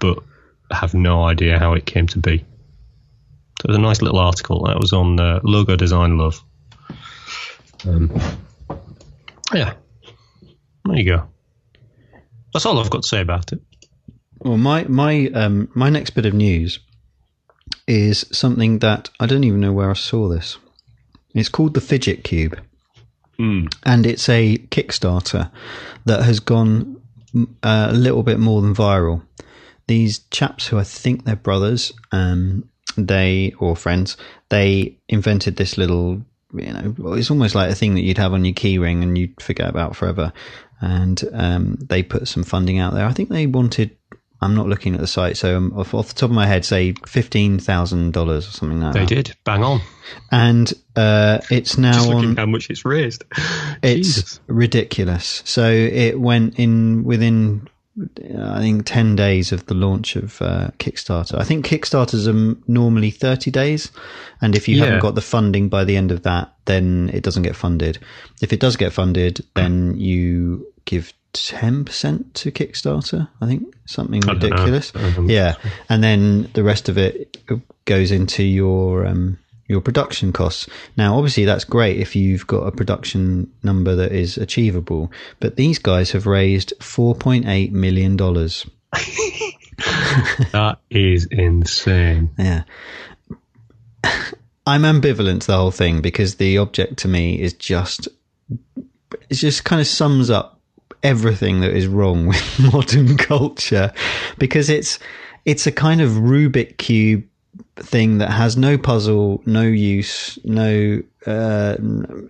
but 0.00 0.18
have 0.70 0.94
no 0.94 1.24
idea 1.24 1.58
how 1.58 1.74
it 1.74 1.86
came 1.86 2.06
to 2.08 2.18
be. 2.18 2.38
So 2.38 3.64
it 3.64 3.68
was 3.68 3.76
a 3.76 3.80
nice 3.80 4.02
little 4.02 4.18
article 4.18 4.64
that 4.66 4.80
was 4.80 4.92
on 4.92 5.18
uh, 5.18 5.40
Logo 5.42 5.76
Design 5.76 6.16
Love. 6.16 6.42
Um, 7.86 8.10
yeah, 9.52 9.74
there 10.84 10.96
you 10.96 11.04
go. 11.04 11.28
That's 12.52 12.66
all 12.66 12.78
I've 12.78 12.90
got 12.90 13.02
to 13.02 13.08
say 13.08 13.20
about 13.20 13.52
it. 13.52 13.60
Well, 14.38 14.56
my 14.56 14.84
my 14.84 15.28
um, 15.34 15.68
my 15.74 15.90
next 15.90 16.10
bit 16.10 16.26
of 16.26 16.34
news 16.34 16.78
is 17.86 18.26
something 18.32 18.78
that 18.78 19.10
I 19.18 19.26
don't 19.26 19.44
even 19.44 19.60
know 19.60 19.72
where 19.72 19.90
I 19.90 19.94
saw 19.94 20.28
this. 20.28 20.58
It's 21.34 21.48
called 21.48 21.74
the 21.74 21.80
Fidget 21.80 22.24
Cube. 22.24 22.58
Mm. 23.40 23.74
And 23.84 24.04
it's 24.04 24.28
a 24.28 24.58
Kickstarter 24.70 25.50
that 26.04 26.22
has 26.24 26.40
gone 26.40 27.00
uh, 27.62 27.88
a 27.90 27.94
little 27.94 28.22
bit 28.22 28.38
more 28.38 28.60
than 28.60 28.74
viral. 28.74 29.22
These 29.86 30.18
chaps, 30.30 30.66
who 30.66 30.78
I 30.78 30.84
think 30.84 31.24
they're 31.24 31.36
brothers, 31.36 31.90
um, 32.12 32.68
they 32.96 33.54
or 33.58 33.76
friends, 33.76 34.18
they 34.50 34.98
invented 35.08 35.56
this 35.56 35.78
little. 35.78 36.22
You 36.52 36.72
know, 36.72 37.14
it's 37.14 37.30
almost 37.30 37.54
like 37.54 37.70
a 37.70 37.74
thing 37.74 37.94
that 37.94 38.02
you'd 38.02 38.18
have 38.18 38.34
on 38.34 38.44
your 38.44 38.54
keyring 38.54 39.02
and 39.02 39.16
you'd 39.16 39.40
forget 39.40 39.70
about 39.70 39.96
forever. 39.96 40.32
And 40.82 41.22
um, 41.32 41.76
they 41.80 42.02
put 42.02 42.28
some 42.28 42.42
funding 42.42 42.78
out 42.78 42.92
there. 42.92 43.06
I 43.06 43.12
think 43.12 43.28
they 43.28 43.46
wanted 43.46 43.96
I'm 44.42 44.54
not 44.54 44.66
looking 44.66 44.94
at 44.94 45.00
the 45.00 45.06
site, 45.06 45.36
so 45.36 45.56
um, 45.56 45.72
off, 45.76 45.92
off, 45.92 46.08
the 46.08 46.14
top 46.14 46.30
of 46.30 46.34
my 46.34 46.46
head, 46.46 46.64
say 46.64 46.94
fifteen 47.06 47.58
thousand 47.58 48.12
dollars 48.12 48.48
or 48.48 48.52
something 48.52 48.80
like 48.80 48.94
they 48.94 49.00
that. 49.00 49.08
They 49.08 49.14
did 49.16 49.36
bang 49.44 49.62
on, 49.62 49.80
and 50.32 50.72
uh, 50.96 51.40
it's 51.50 51.76
now 51.76 51.92
Just 51.92 52.10
on 52.10 52.36
how 52.36 52.46
much 52.46 52.70
it's 52.70 52.84
raised. 52.84 53.24
it's 53.82 54.14
Jesus. 54.14 54.40
ridiculous. 54.46 55.42
So 55.44 55.70
it 55.70 56.18
went 56.18 56.58
in 56.58 57.04
within, 57.04 57.68
I 58.38 58.60
think, 58.60 58.86
ten 58.86 59.14
days 59.14 59.52
of 59.52 59.66
the 59.66 59.74
launch 59.74 60.16
of 60.16 60.40
uh, 60.40 60.70
Kickstarter. 60.78 61.38
I 61.38 61.44
think 61.44 61.66
Kickstarters 61.66 62.26
are 62.26 62.58
normally 62.66 63.10
thirty 63.10 63.50
days, 63.50 63.92
and 64.40 64.56
if 64.56 64.68
you 64.68 64.76
yeah. 64.76 64.86
haven't 64.86 65.00
got 65.00 65.16
the 65.16 65.20
funding 65.20 65.68
by 65.68 65.84
the 65.84 65.98
end 65.98 66.12
of 66.12 66.22
that, 66.22 66.54
then 66.64 67.10
it 67.12 67.22
doesn't 67.22 67.42
get 67.42 67.56
funded. 67.56 67.98
If 68.40 68.54
it 68.54 68.60
does 68.60 68.76
get 68.76 68.94
funded, 68.94 69.44
then 69.54 69.98
you 69.98 70.66
give 70.90 71.12
ten 71.32 71.84
percent 71.84 72.34
to 72.34 72.50
Kickstarter. 72.50 73.28
I 73.40 73.46
think 73.46 73.74
something 73.86 74.20
ridiculous. 74.22 74.92
Yeah, 75.22 75.54
and 75.88 76.02
then 76.02 76.50
the 76.54 76.64
rest 76.64 76.88
of 76.88 76.98
it 76.98 77.36
goes 77.84 78.10
into 78.10 78.42
your 78.42 79.06
um, 79.06 79.38
your 79.68 79.80
production 79.80 80.32
costs. 80.32 80.68
Now, 80.96 81.16
obviously, 81.16 81.44
that's 81.44 81.64
great 81.64 81.98
if 81.98 82.16
you've 82.16 82.46
got 82.46 82.66
a 82.66 82.72
production 82.72 83.52
number 83.62 83.94
that 83.94 84.10
is 84.10 84.36
achievable. 84.36 85.12
But 85.38 85.54
these 85.56 85.78
guys 85.78 86.10
have 86.10 86.26
raised 86.26 86.72
four 86.80 87.14
point 87.14 87.46
eight 87.46 87.72
million 87.72 88.16
dollars. 88.16 88.68
that 90.52 90.78
is 90.90 91.26
insane. 91.26 92.30
Yeah. 92.36 92.64
I'm 94.66 94.82
ambivalent 94.82 95.40
to 95.42 95.46
the 95.46 95.56
whole 95.56 95.70
thing 95.70 96.02
because 96.02 96.34
the 96.36 96.58
object 96.58 96.98
to 96.98 97.08
me 97.08 97.40
is 97.40 97.54
just 97.54 98.08
it 99.28 99.34
just 99.34 99.64
kind 99.64 99.80
of 99.80 99.86
sums 99.86 100.30
up 100.30 100.59
everything 101.02 101.60
that 101.60 101.70
is 101.70 101.86
wrong 101.86 102.26
with 102.28 102.72
modern 102.72 103.16
culture 103.16 103.92
because 104.38 104.68
it's 104.68 104.98
it's 105.44 105.66
a 105.66 105.72
kind 105.72 106.00
of 106.00 106.10
Rubik 106.10 106.76
cube 106.76 107.24
thing 107.76 108.18
that 108.18 108.30
has 108.30 108.56
no 108.56 108.76
puzzle, 108.76 109.42
no 109.46 109.62
use, 109.62 110.38
no 110.44 111.02
uh, 111.26 111.76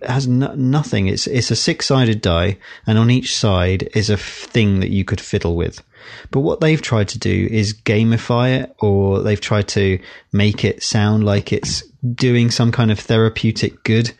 has 0.03 0.27
no, 0.27 0.53
nothing. 0.55 1.07
It's 1.07 1.27
it's 1.27 1.51
a 1.51 1.55
six 1.55 1.87
sided 1.87 2.21
die, 2.21 2.57
and 2.87 2.97
on 2.97 3.11
each 3.11 3.35
side 3.35 3.89
is 3.93 4.09
a 4.09 4.17
thing 4.17 4.79
that 4.79 4.89
you 4.89 5.05
could 5.05 5.21
fiddle 5.21 5.55
with. 5.55 5.81
But 6.31 6.39
what 6.41 6.61
they've 6.61 6.81
tried 6.81 7.09
to 7.09 7.19
do 7.19 7.47
is 7.51 7.73
gamify 7.73 8.61
it, 8.61 8.75
or 8.79 9.21
they've 9.21 9.39
tried 9.39 9.67
to 9.69 9.99
make 10.31 10.65
it 10.65 10.83
sound 10.83 11.25
like 11.25 11.53
it's 11.53 11.83
doing 12.15 12.49
some 12.49 12.71
kind 12.71 12.91
of 12.91 12.99
therapeutic 12.99 13.83
good, 13.83 14.11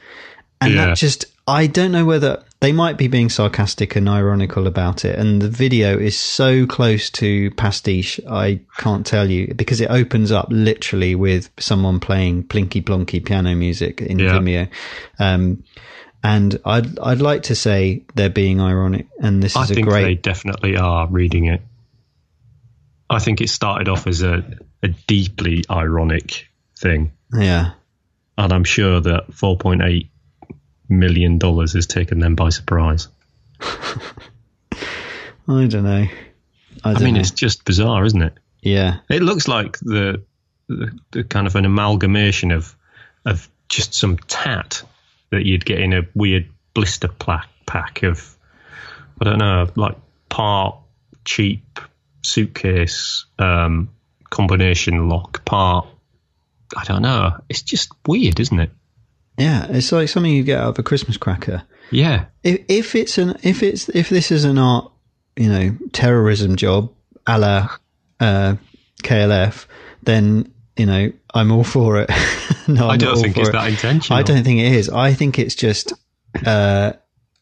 and 0.60 0.74
yeah. 0.74 0.88
that 0.88 0.98
just 0.98 1.26
I 1.48 1.68
don't 1.68 1.92
know 1.92 2.06
whether 2.06 2.44
they 2.62 2.72
might 2.72 2.96
be 2.96 3.08
being 3.08 3.30
sarcastic 3.30 3.96
and 3.96 4.08
ironical 4.08 4.68
about 4.68 5.04
it. 5.04 5.18
And 5.18 5.42
the 5.42 5.50
video 5.50 5.98
is 5.98 6.18
so 6.18 6.68
close 6.68 7.10
to 7.12 7.50
pastiche, 7.52 8.20
I 8.30 8.62
can't 8.78 9.04
tell 9.04 9.30
you 9.30 9.54
because 9.56 9.82
it 9.82 9.90
opens 9.90 10.32
up 10.32 10.48
literally 10.52 11.16
with 11.16 11.50
someone 11.60 12.00
playing 12.00 12.44
plinky 12.44 12.84
plonky 12.84 13.26
piano 13.26 13.56
music 13.56 14.00
in 14.02 14.20
yeah. 14.20 14.34
Vimeo. 14.34 14.70
Um, 15.18 15.64
and 16.24 16.60
I'd 16.64 17.00
I'd 17.00 17.20
like 17.20 17.44
to 17.44 17.56
say 17.56 18.04
they're 18.14 18.30
being 18.30 18.62
ironic, 18.62 19.08
and 19.20 19.42
this 19.42 19.56
is 19.56 19.72
I 19.72 19.74
a 19.74 19.82
great. 19.82 20.04
They 20.04 20.14
definitely 20.14 20.78
are 20.78 21.08
reading 21.08 21.46
it. 21.46 21.62
I 23.10 23.18
think 23.18 23.42
it 23.42 23.50
started 23.50 23.90
off 23.90 24.06
as 24.06 24.22
a 24.22 24.46
a 24.84 24.90
deeply 24.90 25.64
ironic 25.68 26.48
thing. 26.78 27.12
Yeah, 27.36 27.72
and 28.38 28.54
I'm 28.54 28.66
sure 28.66 29.02
that 29.02 29.32
4.8 29.32 30.11
million 30.92 31.38
dollars 31.38 31.74
has 31.74 31.88
taken 31.88 32.20
them 32.20 32.36
by 32.36 32.50
surprise. 32.50 33.08
I 33.62 33.68
don't 35.48 35.84
know. 35.84 36.08
I, 36.84 36.94
don't 36.94 36.98
I 36.98 37.04
mean, 37.04 37.14
know. 37.16 37.20
it's 37.20 37.32
just 37.32 37.66
bizarre, 37.66 38.06
isn't 38.06 38.22
it? 38.22 38.34
Yeah. 38.62 39.00
It 39.10 39.22
looks 39.22 39.48
like 39.48 39.80
the, 39.80 40.24
the, 40.68 40.98
the 41.12 41.24
kind 41.24 41.48
of 41.48 41.56
an 41.56 41.66
amalgamation 41.66 42.52
of 42.52 42.76
of 43.26 43.50
just 43.70 43.94
some 43.94 44.18
tat 44.18 44.84
that 45.30 45.46
you'd 45.46 45.66
get 45.66 45.80
in 45.80 45.94
a 45.94 46.02
weird 46.14 46.50
blister 46.74 47.08
pack 47.08 47.48
pack 47.66 48.04
of 48.04 48.36
I 49.20 49.26
don't 49.26 49.38
know, 49.40 49.68
like 49.76 49.96
part 50.30 50.78
cheap 51.26 51.80
suitcase 52.24 53.26
um, 53.38 53.90
combination 54.30 55.10
lock, 55.10 55.46
part 55.46 55.88
I 56.76 56.84
don't 56.84 57.02
know. 57.02 57.38
It's 57.50 57.62
just 57.62 57.92
weird, 58.08 58.40
isn't 58.40 58.60
it? 58.60 58.72
Yeah, 59.42 59.68
it's 59.70 59.92
like 59.92 60.08
something 60.10 60.32
you 60.32 60.44
get 60.44 60.60
out 60.60 60.70
of 60.70 60.80
a 60.80 60.84
Christmas 60.84 61.18
cracker. 61.18 61.64
Yeah. 61.90 62.26
If, 62.44 62.66
if 62.68 62.96
it's 62.96 63.18
an 63.18 63.38
if 63.44 63.64
it's 63.64 63.90
if 63.90 64.10
this 64.10 64.32
is 64.32 64.44
an 64.44 64.58
art, 64.58 64.92
you 65.36 65.50
know, 65.50 65.78
terrorism 65.94 66.56
job, 66.56 66.92
a 67.26 67.40
la 67.40 67.70
uh, 68.20 68.56
KLF, 69.04 69.66
then 70.04 70.54
you 70.78 70.86
know, 70.86 71.12
I'm 71.34 71.52
all 71.52 71.64
for 71.64 71.98
it. 71.98 72.10
no, 72.68 72.88
I 72.88 72.94
I'm 72.94 73.00
don't 73.00 73.18
think 73.18 73.38
it's 73.38 73.50
it. 73.50 73.54
that 73.54 73.68
intentional. 73.68 74.20
I 74.20 74.24
don't 74.24 74.44
think 74.44 74.60
it 74.60 74.74
is. 74.74 74.90
I 74.90 75.14
think 75.14 75.40
it's 75.40 75.56
just. 75.56 75.94
Uh, 76.46 76.94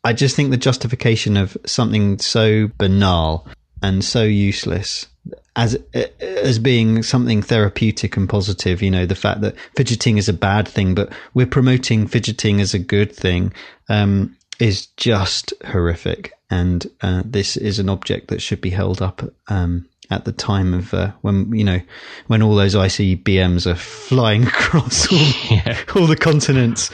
I 0.03 0.13
just 0.13 0.35
think 0.35 0.51
the 0.51 0.57
justification 0.57 1.35
of 1.35 1.57
something 1.65 2.19
so 2.19 2.69
banal 2.77 3.45
and 3.83 4.03
so 4.03 4.23
useless 4.23 5.07
as 5.55 5.77
as 6.21 6.59
being 6.59 7.03
something 7.03 7.41
therapeutic 7.41 8.17
and 8.17 8.27
positive. 8.29 8.81
You 8.81 8.91
know, 8.91 9.05
the 9.05 9.15
fact 9.15 9.41
that 9.41 9.55
fidgeting 9.75 10.17
is 10.17 10.29
a 10.29 10.33
bad 10.33 10.67
thing, 10.67 10.95
but 10.95 11.11
we're 11.33 11.45
promoting 11.47 12.07
fidgeting 12.07 12.61
as 12.61 12.73
a 12.73 12.79
good 12.79 13.15
thing, 13.15 13.53
um, 13.89 14.35
is 14.59 14.87
just 14.97 15.53
horrific. 15.65 16.33
And 16.49 16.89
uh, 17.01 17.23
this 17.25 17.57
is 17.57 17.79
an 17.79 17.89
object 17.89 18.29
that 18.29 18.41
should 18.41 18.61
be 18.61 18.71
held 18.71 19.01
up. 19.01 19.21
Um, 19.47 19.87
at 20.11 20.25
the 20.25 20.31
time 20.31 20.73
of 20.73 20.91
uh, 20.91 21.11
when 21.21 21.53
you 21.53 21.63
know 21.63 21.79
when 22.25 22.41
all 22.41 22.55
those 22.55 22.73
ICBMs 22.73 23.67
are 23.67 23.75
flying 23.75 24.43
across 24.47 25.11
all, 25.11 25.19
Yeah. 25.51 25.77
all 25.95 26.07
the 26.07 26.15
continents, 26.15 26.89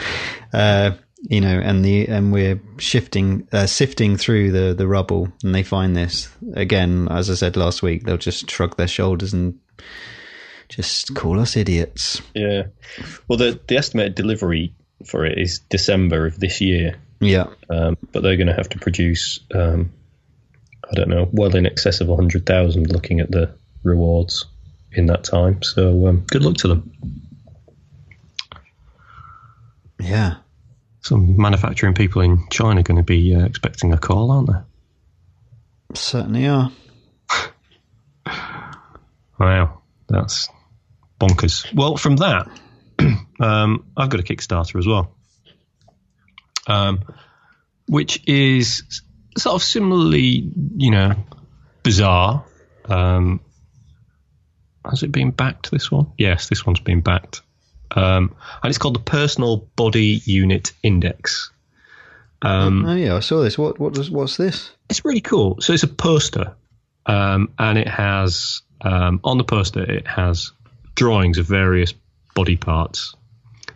uh, 0.52 0.92
you 1.30 1.42
know, 1.42 1.60
and 1.60 1.84
the 1.84 2.08
and 2.08 2.32
we're 2.32 2.60
shifting, 2.78 3.48
uh, 3.52 3.66
sifting 3.66 4.18
through 4.18 4.52
the 4.52 4.74
the 4.74 4.88
rubble, 4.88 5.28
and 5.44 5.54
they 5.54 5.64
find 5.64 5.96
this 5.96 6.30
again. 6.54 7.08
As 7.10 7.30
I 7.30 7.36
said 7.36 7.58
last 7.58 7.82
week, 7.82 8.04
they'll 8.04 8.18
just 8.18 8.50
shrug 8.50 8.78
their 8.78 8.88
shoulders 8.88 9.34
and 9.34 9.60
just 10.70 11.16
call 11.16 11.40
us 11.40 11.56
idiots. 11.58 12.22
Yeah. 12.34 12.64
Well, 13.28 13.38
the 13.38 13.60
the 13.68 13.78
estimated 13.78 14.16
delivery 14.16 14.74
for 15.06 15.26
it 15.26 15.38
is 15.38 15.60
December 15.70 16.26
of 16.26 16.40
this 16.40 16.62
year, 16.62 16.96
Yeah, 17.20 17.48
um, 17.70 17.98
but 18.12 18.24
they're 18.24 18.38
going 18.38 18.48
to 18.48 18.54
have 18.54 18.70
to 18.70 18.80
produce, 18.80 19.40
um, 19.54 19.92
I 20.90 20.96
don't 20.96 21.10
know, 21.10 21.28
well 21.32 21.56
in 21.56 21.66
excess 21.66 22.02
of 22.02 22.08
hundred 22.08 22.46
thousand. 22.46 22.92
Looking 22.92 23.20
at 23.20 23.32
the 23.32 23.56
rewards 23.84 24.46
in 24.92 25.08
that 25.08 25.24
time, 25.24 25.62
so 25.64 26.08
um, 26.08 26.24
good 26.28 26.44
luck 26.44 26.56
to 26.58 26.68
them. 26.70 26.92
yeah. 30.00 30.36
Some 31.06 31.38
manufacturing 31.38 31.94
people 31.94 32.24
in 32.24 32.48
China 32.50 32.80
are 32.80 32.84
going 32.84 32.98
to 32.98 33.04
be 33.04 33.36
uh, 33.36 33.46
expecting 33.46 33.94
a 33.94 33.98
call, 34.00 34.32
aren't 34.32 34.48
they? 34.48 35.94
Certainly 35.94 36.48
are. 36.48 36.72
Wow, 39.38 39.82
that's 40.08 40.48
bonkers. 41.20 41.72
Well, 41.76 41.98
from 41.98 42.16
that, 42.18 42.48
um, 43.40 43.86
I've 43.98 44.10
got 44.10 44.22
a 44.22 44.24
Kickstarter 44.24 44.80
as 44.80 44.88
well, 44.88 45.14
um, 46.68 47.02
which 47.90 48.24
is 48.26 49.02
sort 49.38 49.56
of 49.56 49.62
similarly, 49.62 50.50
you 50.78 50.90
know, 50.90 51.16
bizarre. 51.84 52.46
Um, 52.86 53.42
has 54.90 55.04
it 55.04 55.12
been 55.12 55.32
backed? 55.32 55.70
This 55.70 55.92
one? 55.92 56.14
Yes, 56.18 56.48
this 56.48 56.66
one's 56.66 56.80
been 56.80 57.02
backed, 57.02 57.42
um, 57.92 58.36
and 58.64 58.70
it's 58.70 58.78
called 58.78 58.96
the 58.96 59.00
Personal 59.00 59.58
Body 59.76 60.22
Unit 60.26 60.72
Index. 60.84 61.52
Um, 62.42 62.86
Oh 62.86 62.96
yeah, 62.96 63.16
I 63.16 63.20
saw 63.22 63.42
this. 63.42 63.58
What 63.58 63.80
what 63.80 63.94
does 63.94 64.10
what's 64.12 64.38
this? 64.38 64.72
it's 64.90 65.04
really 65.04 65.22
cool. 65.22 65.60
So 65.62 65.74
it's 65.74 65.84
a 65.84 65.88
poster, 65.88 66.56
um, 67.06 67.50
and 67.58 67.78
it 67.78 67.88
has 67.88 68.62
um, 68.82 69.20
on 69.24 69.38
the 69.38 69.44
poster 69.44 69.82
it 69.82 70.08
has 70.08 70.52
drawings 70.96 71.38
of 71.38 71.48
various 71.48 71.94
body 72.36 72.58
parts. 72.58 73.16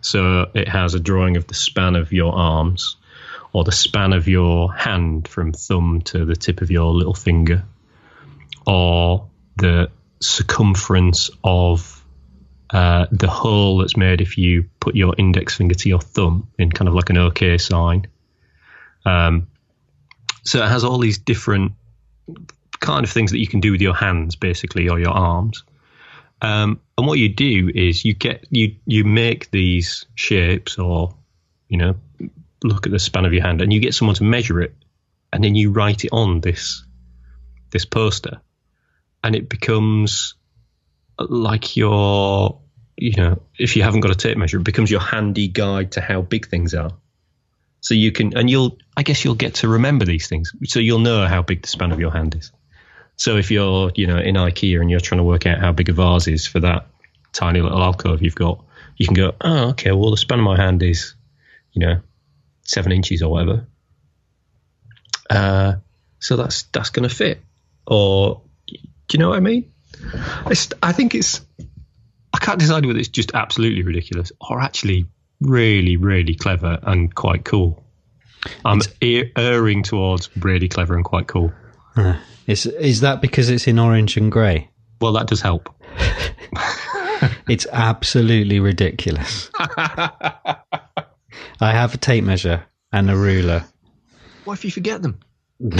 So 0.02 0.50
it 0.54 0.68
has 0.68 0.94
a 0.94 1.00
drawing 1.00 1.36
of 1.36 1.46
the 1.46 1.54
span 1.54 1.96
of 1.96 2.12
your 2.12 2.32
arms, 2.32 2.96
or 3.52 3.64
the 3.64 3.72
span 3.72 4.12
of 4.12 4.28
your 4.28 4.72
hand 4.72 5.28
from 5.28 5.52
thumb 5.52 6.02
to 6.02 6.24
the 6.24 6.36
tip 6.36 6.62
of 6.62 6.70
your 6.70 6.92
little 6.92 7.14
finger, 7.14 7.64
or 8.66 9.26
the 9.56 9.90
circumference 10.20 11.30
of 11.42 11.99
uh, 12.72 13.06
the 13.10 13.28
hole 13.28 13.78
that's 13.78 13.96
made 13.96 14.20
if 14.20 14.38
you 14.38 14.68
put 14.78 14.94
your 14.94 15.14
index 15.18 15.56
finger 15.56 15.74
to 15.74 15.88
your 15.88 16.00
thumb 16.00 16.48
in 16.58 16.70
kind 16.70 16.88
of 16.88 16.94
like 16.94 17.10
an 17.10 17.18
OK 17.18 17.58
sign. 17.58 18.06
Um, 19.04 19.48
so 20.44 20.62
it 20.62 20.68
has 20.68 20.84
all 20.84 20.98
these 20.98 21.18
different 21.18 21.72
kind 22.78 23.04
of 23.04 23.10
things 23.10 23.32
that 23.32 23.38
you 23.38 23.46
can 23.46 23.60
do 23.60 23.72
with 23.72 23.80
your 23.80 23.94
hands, 23.94 24.36
basically, 24.36 24.88
or 24.88 24.98
your 24.98 25.10
arms. 25.10 25.64
Um, 26.42 26.80
and 26.96 27.06
what 27.06 27.18
you 27.18 27.28
do 27.28 27.70
is 27.74 28.04
you 28.04 28.14
get 28.14 28.46
you 28.50 28.76
you 28.86 29.04
make 29.04 29.50
these 29.50 30.06
shapes, 30.14 30.78
or 30.78 31.14
you 31.68 31.76
know, 31.76 31.96
look 32.62 32.86
at 32.86 32.92
the 32.92 32.98
span 32.98 33.26
of 33.26 33.32
your 33.32 33.42
hand, 33.42 33.60
and 33.60 33.72
you 33.72 33.80
get 33.80 33.94
someone 33.94 34.14
to 34.16 34.24
measure 34.24 34.60
it, 34.60 34.74
and 35.32 35.44
then 35.44 35.54
you 35.54 35.72
write 35.72 36.04
it 36.04 36.10
on 36.12 36.40
this 36.40 36.84
this 37.70 37.84
poster, 37.84 38.40
and 39.22 39.36
it 39.36 39.48
becomes 39.48 40.34
like 41.28 41.76
your 41.76 42.60
you 43.00 43.14
know, 43.16 43.40
if 43.58 43.76
you 43.76 43.82
haven't 43.82 44.00
got 44.00 44.10
a 44.10 44.14
tape 44.14 44.36
measure, 44.36 44.58
it 44.58 44.64
becomes 44.64 44.90
your 44.90 45.00
handy 45.00 45.48
guide 45.48 45.92
to 45.92 46.02
how 46.02 46.20
big 46.20 46.48
things 46.48 46.74
are. 46.74 46.92
So 47.80 47.94
you 47.94 48.12
can, 48.12 48.36
and 48.36 48.48
you'll, 48.50 48.76
I 48.94 49.02
guess 49.02 49.24
you'll 49.24 49.36
get 49.36 49.54
to 49.56 49.68
remember 49.68 50.04
these 50.04 50.28
things. 50.28 50.52
So 50.66 50.80
you'll 50.80 50.98
know 50.98 51.26
how 51.26 51.40
big 51.40 51.62
the 51.62 51.68
span 51.68 51.92
of 51.92 51.98
your 51.98 52.10
hand 52.10 52.34
is. 52.34 52.52
So 53.16 53.38
if 53.38 53.50
you're, 53.50 53.90
you 53.94 54.06
know, 54.06 54.18
in 54.18 54.34
IKEA 54.34 54.82
and 54.82 54.90
you're 54.90 55.00
trying 55.00 55.18
to 55.18 55.24
work 55.24 55.46
out 55.46 55.58
how 55.58 55.72
big 55.72 55.88
a 55.88 55.94
vase 55.94 56.28
is 56.28 56.46
for 56.46 56.60
that 56.60 56.88
tiny 57.32 57.62
little 57.62 57.82
alcove 57.82 58.20
you've 58.20 58.34
got, 58.34 58.62
you 58.96 59.06
can 59.06 59.14
go, 59.14 59.34
oh, 59.40 59.70
okay, 59.70 59.92
well, 59.92 60.10
the 60.10 60.18
span 60.18 60.40
of 60.40 60.44
my 60.44 60.58
hand 60.58 60.82
is, 60.82 61.14
you 61.72 61.86
know, 61.86 62.00
seven 62.64 62.92
inches 62.92 63.22
or 63.22 63.30
whatever. 63.30 63.66
Uh, 65.30 65.76
so 66.18 66.36
that's 66.36 66.64
that's 66.64 66.90
going 66.90 67.08
to 67.08 67.14
fit. 67.14 67.40
Or, 67.86 68.42
do 68.66 68.76
you 69.12 69.18
know 69.18 69.30
what 69.30 69.38
I 69.38 69.40
mean? 69.40 69.72
I 70.82 70.92
think 70.92 71.14
it's, 71.14 71.40
I 72.32 72.38
can't 72.38 72.58
decide 72.58 72.86
whether 72.86 72.98
it's 72.98 73.08
just 73.08 73.32
absolutely 73.34 73.82
ridiculous 73.82 74.32
or 74.48 74.60
actually 74.60 75.06
really, 75.40 75.96
really 75.96 76.34
clever 76.34 76.78
and 76.82 77.14
quite 77.14 77.44
cool. 77.44 77.84
I'm 78.64 78.80
er- 79.02 79.30
erring 79.36 79.82
towards 79.82 80.34
really 80.36 80.68
clever 80.68 80.94
and 80.94 81.04
quite 81.04 81.26
cool. 81.26 81.52
Uh, 81.96 82.18
is 82.46 82.64
is 82.66 83.00
that 83.00 83.20
because 83.20 83.50
it's 83.50 83.66
in 83.66 83.78
orange 83.78 84.16
and 84.16 84.32
grey? 84.32 84.70
Well, 85.00 85.12
that 85.12 85.26
does 85.26 85.42
help. 85.42 85.68
It's 87.50 87.66
absolutely 87.72 88.60
ridiculous. 88.60 89.50
I 89.58 90.54
have 91.60 91.92
a 91.94 91.98
tape 91.98 92.22
measure 92.22 92.64
and 92.92 93.10
a 93.10 93.16
ruler. 93.16 93.64
What 94.44 94.54
if 94.54 94.64
you 94.64 94.70
forget 94.70 95.02
them? 95.02 95.18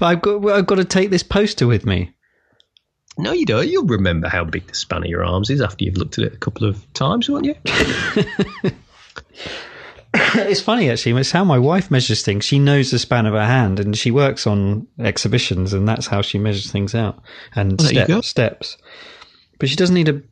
I've 0.00 0.22
got 0.22 0.46
I've 0.48 0.66
got 0.66 0.76
to 0.76 0.84
take 0.84 1.10
this 1.10 1.24
poster 1.24 1.66
with 1.66 1.84
me. 1.84 2.14
No, 3.18 3.32
you 3.32 3.46
don't. 3.46 3.66
You'll 3.68 3.86
remember 3.86 4.28
how 4.28 4.44
big 4.44 4.66
the 4.66 4.74
span 4.74 5.02
of 5.02 5.08
your 5.08 5.24
arms 5.24 5.48
is 5.50 5.60
after 5.62 5.84
you've 5.84 5.96
looked 5.96 6.18
at 6.18 6.24
it 6.24 6.34
a 6.34 6.36
couple 6.38 6.66
of 6.68 6.92
times, 6.92 7.28
won't 7.28 7.46
you? 7.46 7.54
It's 10.34 10.60
funny 10.62 10.88
actually. 10.90 11.20
It's 11.20 11.30
how 11.30 11.44
my 11.44 11.58
wife 11.58 11.90
measures 11.90 12.22
things. 12.22 12.44
She 12.44 12.58
knows 12.58 12.90
the 12.90 12.98
span 12.98 13.26
of 13.26 13.34
her 13.34 13.44
hand, 13.44 13.78
and 13.80 13.94
she 13.96 14.10
works 14.10 14.46
on 14.46 14.86
exhibitions, 14.98 15.74
and 15.74 15.86
that's 15.86 16.06
how 16.06 16.22
she 16.22 16.38
measures 16.38 16.70
things 16.70 16.94
out 16.94 17.22
and 17.54 17.78
Well, 17.78 17.88
there 17.92 18.02
you 18.02 18.06
go. 18.08 18.20
step, 18.22 18.64
steps. 18.64 18.78
But 19.58 19.68
she 19.68 19.76
doesn't 19.76 19.94
need 19.94 20.08
a 20.08 20.22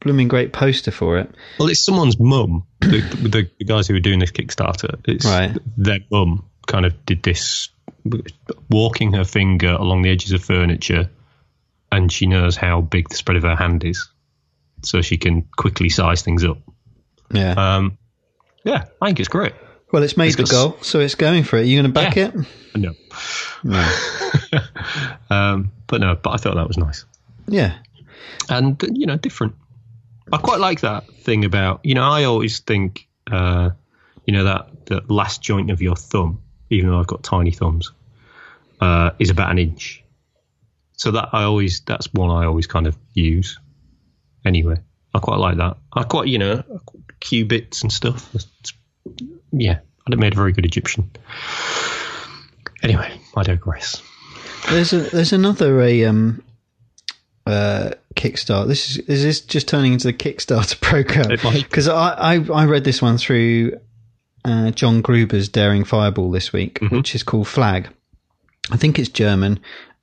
blooming 0.00 0.28
great 0.28 0.52
poster 0.52 0.90
for 0.90 1.18
it. 1.18 1.30
Well, 1.58 1.68
it's 1.68 1.80
someone's 1.80 2.18
mum. 2.20 2.64
The, 2.80 3.00
the, 3.22 3.50
the 3.58 3.64
guys 3.64 3.88
who 3.88 3.94
are 3.96 4.00
doing 4.00 4.18
this 4.18 4.30
Kickstarter, 4.30 5.00
it's 5.06 5.24
Right. 5.24 5.56
their 5.78 6.00
mum 6.10 6.44
kind 6.66 6.84
of 6.84 7.06
did 7.06 7.22
this, 7.22 7.70
walking 8.68 9.14
her 9.14 9.24
finger 9.24 9.70
along 9.72 10.02
the 10.02 10.10
edges 10.10 10.32
of 10.32 10.44
furniture, 10.44 11.08
and 11.96 12.10
she 12.12 12.26
knows 12.26 12.56
how 12.56 12.80
big 12.80 13.08
the 13.08 13.16
spread 13.16 13.36
of 13.36 13.42
her 13.44 13.56
hand 13.56 13.84
is, 13.84 14.08
so 14.82 15.00
she 15.02 15.16
can 15.16 15.42
quickly 15.56 15.88
size 15.88 16.22
things 16.22 16.44
up. 16.44 16.58
Yeah. 17.32 17.52
Um, 17.52 17.98
yeah, 18.64 18.84
I 19.00 19.06
think 19.06 19.20
it's 19.20 19.28
great. 19.28 19.52
well, 19.92 20.02
it's 20.02 20.16
made 20.16 20.26
it's 20.28 20.36
the 20.36 20.54
goal, 20.54 20.76
so 20.82 21.00
it's 21.00 21.14
going 21.14 21.44
for 21.44 21.56
it. 21.58 21.60
Are 21.60 21.64
you 21.64 21.80
going 21.80 21.92
to 21.92 22.00
back 22.00 22.16
Yeah. 22.16 22.30
it? 22.34 22.46
No, 22.76 22.94
No. 23.62 24.60
um, 25.30 25.72
but 25.86 26.00
no, 26.00 26.14
but 26.16 26.30
I 26.30 26.36
thought 26.36 26.54
that 26.56 26.66
was 26.68 26.78
nice. 26.78 27.04
Yeah. 27.46 27.74
and 28.48 28.82
you 28.94 29.06
know 29.06 29.16
different 29.16 29.54
i 30.32 30.38
quite 30.38 30.58
like 30.58 30.80
that 30.80 31.06
thing 31.20 31.44
about 31.44 31.80
you 31.84 31.94
know 31.94 32.02
i 32.02 32.24
always 32.24 32.60
think 32.60 33.06
uh 33.30 33.68
you 34.26 34.32
know 34.32 34.44
that 34.44 34.86
the 34.86 35.02
last 35.08 35.42
joint 35.42 35.70
of 35.70 35.82
your 35.82 35.94
thumb 35.96 36.40
even 36.70 36.88
though 36.90 36.98
i've 36.98 37.06
got 37.06 37.22
tiny 37.22 37.50
thumbs 37.52 37.92
uh 38.80 39.10
is 39.18 39.28
about 39.30 39.50
an 39.50 39.58
inch 39.58 40.02
so 40.96 41.10
that 41.10 41.28
i 41.32 41.42
always 41.42 41.80
that's 41.86 42.08
one 42.14 42.30
i 42.30 42.44
always 42.46 42.66
kind 42.66 42.86
of 42.86 42.96
use 43.14 43.58
anyway 44.44 44.76
i 45.14 45.18
quite 45.18 45.38
like 45.38 45.56
that 45.56 45.76
i 45.94 46.02
quite 46.02 46.28
you 46.28 46.38
know 46.38 46.62
cubits 47.20 47.82
and 47.82 47.92
stuff 47.92 48.34
It's- 48.34 48.72
yeah 49.52 49.78
i'd 50.06 50.12
have 50.12 50.20
made 50.20 50.32
a 50.32 50.36
very 50.36 50.52
good 50.52 50.64
egyptian 50.66 51.10
anyway 52.82 53.10
i 53.36 53.42
digress 53.42 54.02
There's 54.70 54.92
a 54.92 55.00
there's 55.00 55.32
another 55.32 55.80
a 55.82 56.04
um 56.06 56.42
uh 57.46 57.90
Kickstarter. 58.14 58.68
This 58.68 58.90
is 58.90 58.98
is 59.08 59.22
this 59.22 59.40
just 59.40 59.66
turning 59.68 59.92
into 59.92 60.06
the 60.06 60.12
Kickstarter 60.14 60.80
program? 60.90 61.28
Because 61.28 61.88
I, 61.88 62.34
I 62.34 62.34
I 62.54 62.64
read 62.64 62.84
this 62.84 63.02
one 63.02 63.18
through 63.18 63.72
uh, 64.44 64.70
John 64.70 65.02
Gruber's 65.02 65.48
Daring 65.48 65.84
Fireball 65.84 66.30
this 66.30 66.52
week, 66.52 66.78
Mm-hmm. 66.80 66.96
which 66.96 67.14
is 67.14 67.22
called 67.24 67.48
Flag. 67.48 67.88
I 68.70 68.76
think 68.78 68.98
it's 68.98 69.08
German, 69.10 69.58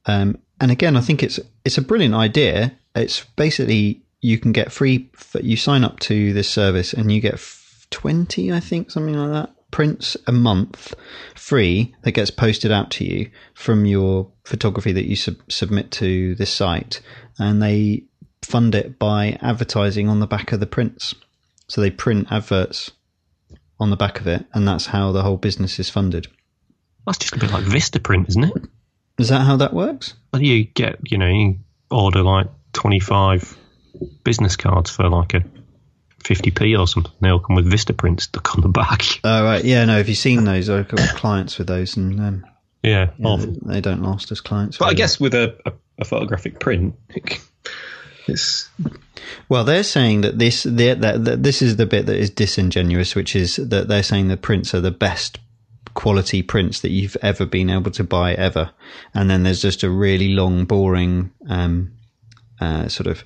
um, 0.05 0.37
and 0.61 0.71
again, 0.71 0.95
I 0.95 1.01
think 1.01 1.23
it's 1.23 1.39
it's 1.65 1.79
a 1.79 1.81
brilliant 1.81 2.13
idea. 2.13 2.77
It's 2.95 3.25
basically 3.35 4.03
you 4.21 4.37
can 4.37 4.51
get 4.51 4.71
free. 4.71 5.09
You 5.41 5.57
sign 5.57 5.83
up 5.83 5.99
to 6.01 6.31
this 6.33 6.49
service 6.49 6.93
and 6.93 7.11
you 7.11 7.19
get 7.19 7.43
twenty, 7.89 8.53
I 8.53 8.59
think, 8.59 8.91
something 8.91 9.15
like 9.15 9.31
that, 9.31 9.55
prints 9.71 10.15
a 10.27 10.31
month 10.31 10.93
free 11.35 11.95
that 12.03 12.11
gets 12.11 12.29
posted 12.29 12.71
out 12.71 12.91
to 12.91 13.03
you 13.03 13.31
from 13.55 13.85
your 13.85 14.31
photography 14.45 14.91
that 14.91 15.07
you 15.07 15.15
sub- 15.15 15.51
submit 15.51 15.89
to 15.93 16.35
this 16.35 16.53
site, 16.53 17.01
and 17.39 17.61
they 17.61 18.03
fund 18.43 18.75
it 18.75 18.99
by 18.99 19.39
advertising 19.41 20.09
on 20.09 20.19
the 20.19 20.27
back 20.27 20.51
of 20.51 20.59
the 20.59 20.67
prints. 20.67 21.15
So 21.67 21.81
they 21.81 21.89
print 21.89 22.27
adverts 22.31 22.91
on 23.79 23.89
the 23.89 23.97
back 23.97 24.19
of 24.19 24.27
it, 24.27 24.45
and 24.53 24.67
that's 24.67 24.85
how 24.85 25.11
the 25.11 25.23
whole 25.23 25.37
business 25.37 25.79
is 25.79 25.89
funded. 25.89 26.27
That's 27.07 27.17
just 27.17 27.35
a 27.35 27.39
bit 27.39 27.51
like 27.51 27.63
Vistaprint, 27.63 28.29
isn't 28.29 28.43
it? 28.43 28.53
Is 29.17 29.29
that 29.29 29.41
how 29.41 29.55
that 29.57 29.73
works? 29.73 30.13
Well, 30.31 30.41
you 30.41 30.63
get, 30.65 30.99
you 31.11 31.17
know, 31.17 31.27
you 31.27 31.59
order 31.89 32.21
like 32.23 32.47
25 32.73 33.57
business 34.23 34.55
cards 34.55 34.89
for 34.89 35.09
like 35.09 35.33
a 35.33 35.43
50p 36.23 36.79
or 36.79 36.87
something. 36.87 37.11
They 37.19 37.29
all 37.29 37.39
come 37.39 37.55
with 37.55 37.71
Vistaprint 37.71 38.21
stuck 38.21 38.55
on 38.55 38.61
the 38.61 38.69
back. 38.79 39.03
Oh, 39.23 39.43
right. 39.43 39.63
Yeah, 39.63 39.85
no, 39.85 39.97
have 39.97 40.09
you 40.09 40.15
seen 40.15 40.43
those? 40.43 40.69
I've 40.69 40.87
got 40.87 40.99
clients 41.15 41.57
with 41.57 41.67
those, 41.67 41.97
and 41.97 42.19
um, 42.19 42.45
Yeah, 42.83 43.11
yeah, 43.17 43.35
they, 43.37 43.73
they 43.73 43.81
don't 43.81 44.01
last 44.01 44.31
as 44.31 44.41
clients. 44.41 44.77
But 44.77 44.85
I 44.85 44.93
guess 44.93 45.19
with 45.19 45.33
a, 45.33 45.55
a, 45.65 45.73
a 45.99 46.05
photographic 46.05 46.59
print, 46.59 46.95
it's 48.27 48.69
Well, 49.49 49.63
they're 49.63 49.83
saying 49.83 50.21
that 50.21 50.39
this 50.39 50.63
that, 50.63 51.01
that, 51.01 51.25
that 51.25 51.43
this 51.43 51.61
is 51.61 51.75
the 51.75 51.85
bit 51.85 52.05
that 52.05 52.17
is 52.17 52.29
disingenuous, 52.29 53.15
which 53.15 53.35
is 53.35 53.57
that 53.57 53.87
they're 53.87 54.03
saying 54.03 54.27
the 54.27 54.37
prints 54.37 54.73
are 54.73 54.81
the 54.81 54.91
best 54.91 55.39
quality 55.93 56.41
prints 56.43 56.81
that 56.81 56.91
you've 56.91 57.17
ever 57.21 57.45
been 57.45 57.69
able 57.69 57.91
to 57.91 58.03
buy 58.03 58.33
ever, 58.33 58.71
and 59.13 59.29
then 59.29 59.43
there's 59.43 59.61
just 59.61 59.83
a 59.83 59.89
really 59.89 60.29
long, 60.29 60.65
boring 60.65 61.31
um, 61.49 61.91
uh, 62.59 62.87
sort 62.87 63.07
of 63.07 63.23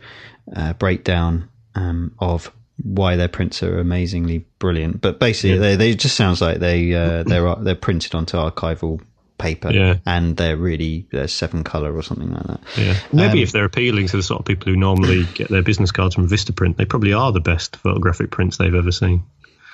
uh, 0.55 0.73
breakdown 0.73 1.49
um, 1.75 2.13
of 2.19 2.51
why 2.83 3.15
their 3.15 3.27
prints 3.29 3.63
are 3.63 3.79
amazingly 3.79 4.45
brilliant. 4.59 5.01
But 5.01 5.19
basically, 5.19 5.53
Yeah. 5.55 5.59
they 5.61 5.75
they 5.75 5.95
just 5.95 6.15
sounds 6.15 6.41
like 6.41 6.59
they 6.59 6.93
uh, 6.93 7.23
they're 7.23 7.55
they're 7.55 7.75
printed 7.75 8.15
onto 8.15 8.37
archival 8.37 9.01
paper, 9.37 9.71
Yeah. 9.71 9.97
and 10.05 10.37
they're 10.37 10.55
really 10.57 11.07
they're 11.11 11.27
seven 11.27 11.63
color 11.63 11.93
or 11.95 12.01
something 12.03 12.31
like 12.31 12.43
that. 12.47 12.59
yeah. 12.77 12.97
Maybe 13.11 13.39
Um, 13.39 13.43
if 13.43 13.51
they're 13.51 13.65
appealing 13.65 14.07
to 14.07 14.17
the 14.17 14.23
sort 14.23 14.39
of 14.39 14.45
people 14.45 14.71
who 14.71 14.77
normally 14.79 15.25
get 15.35 15.49
their 15.49 15.61
business 15.61 15.91
cards 15.91 16.15
from 16.15 16.27
Vistaprint, 16.29 16.77
they 16.77 16.85
probably 16.85 17.11
are 17.13 17.31
the 17.33 17.41
best 17.41 17.75
photographic 17.77 18.31
prints 18.31 18.57
they've 18.57 18.73
ever 18.75 18.91
seen. 18.91 19.23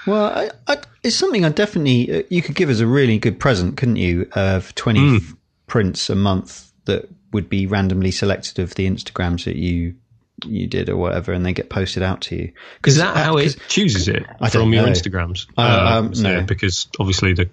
Well, 0.07 0.25
I, 0.25 0.49
I, 0.67 0.77
it's 1.03 1.15
something 1.15 1.45
I 1.45 1.49
definitely 1.49 2.19
uh, 2.19 2.23
you 2.29 2.41
could 2.41 2.55
give 2.55 2.69
as 2.69 2.79
a 2.79 2.87
really 2.87 3.17
good 3.17 3.39
present, 3.39 3.77
couldn't 3.77 3.95
you? 3.97 4.27
Of 4.33 4.73
twenty 4.75 5.17
f- 5.17 5.35
prints 5.67 6.09
a 6.09 6.15
month 6.15 6.71
that 6.85 7.09
would 7.31 7.49
be 7.49 7.65
randomly 7.65 8.11
selected 8.11 8.59
of 8.59 8.75
the 8.75 8.87
Instagrams 8.87 9.45
that 9.45 9.55
you 9.55 9.95
you 10.45 10.67
did 10.67 10.89
or 10.89 10.97
whatever, 10.97 11.33
and 11.33 11.45
they 11.45 11.53
get 11.53 11.69
posted 11.69 12.03
out 12.03 12.21
to 12.21 12.35
you. 12.35 12.51
Is 12.85 12.97
that 12.97 13.15
how 13.15 13.37
it 13.37 13.55
chooses 13.67 14.07
it 14.07 14.25
from 14.51 14.73
your 14.73 14.83
know. 14.85 14.91
Instagrams? 14.91 15.47
Uh, 15.57 16.01
um, 16.03 16.15
so- 16.15 16.23
no. 16.23 16.41
because 16.43 16.87
obviously 16.99 17.33
the 17.33 17.49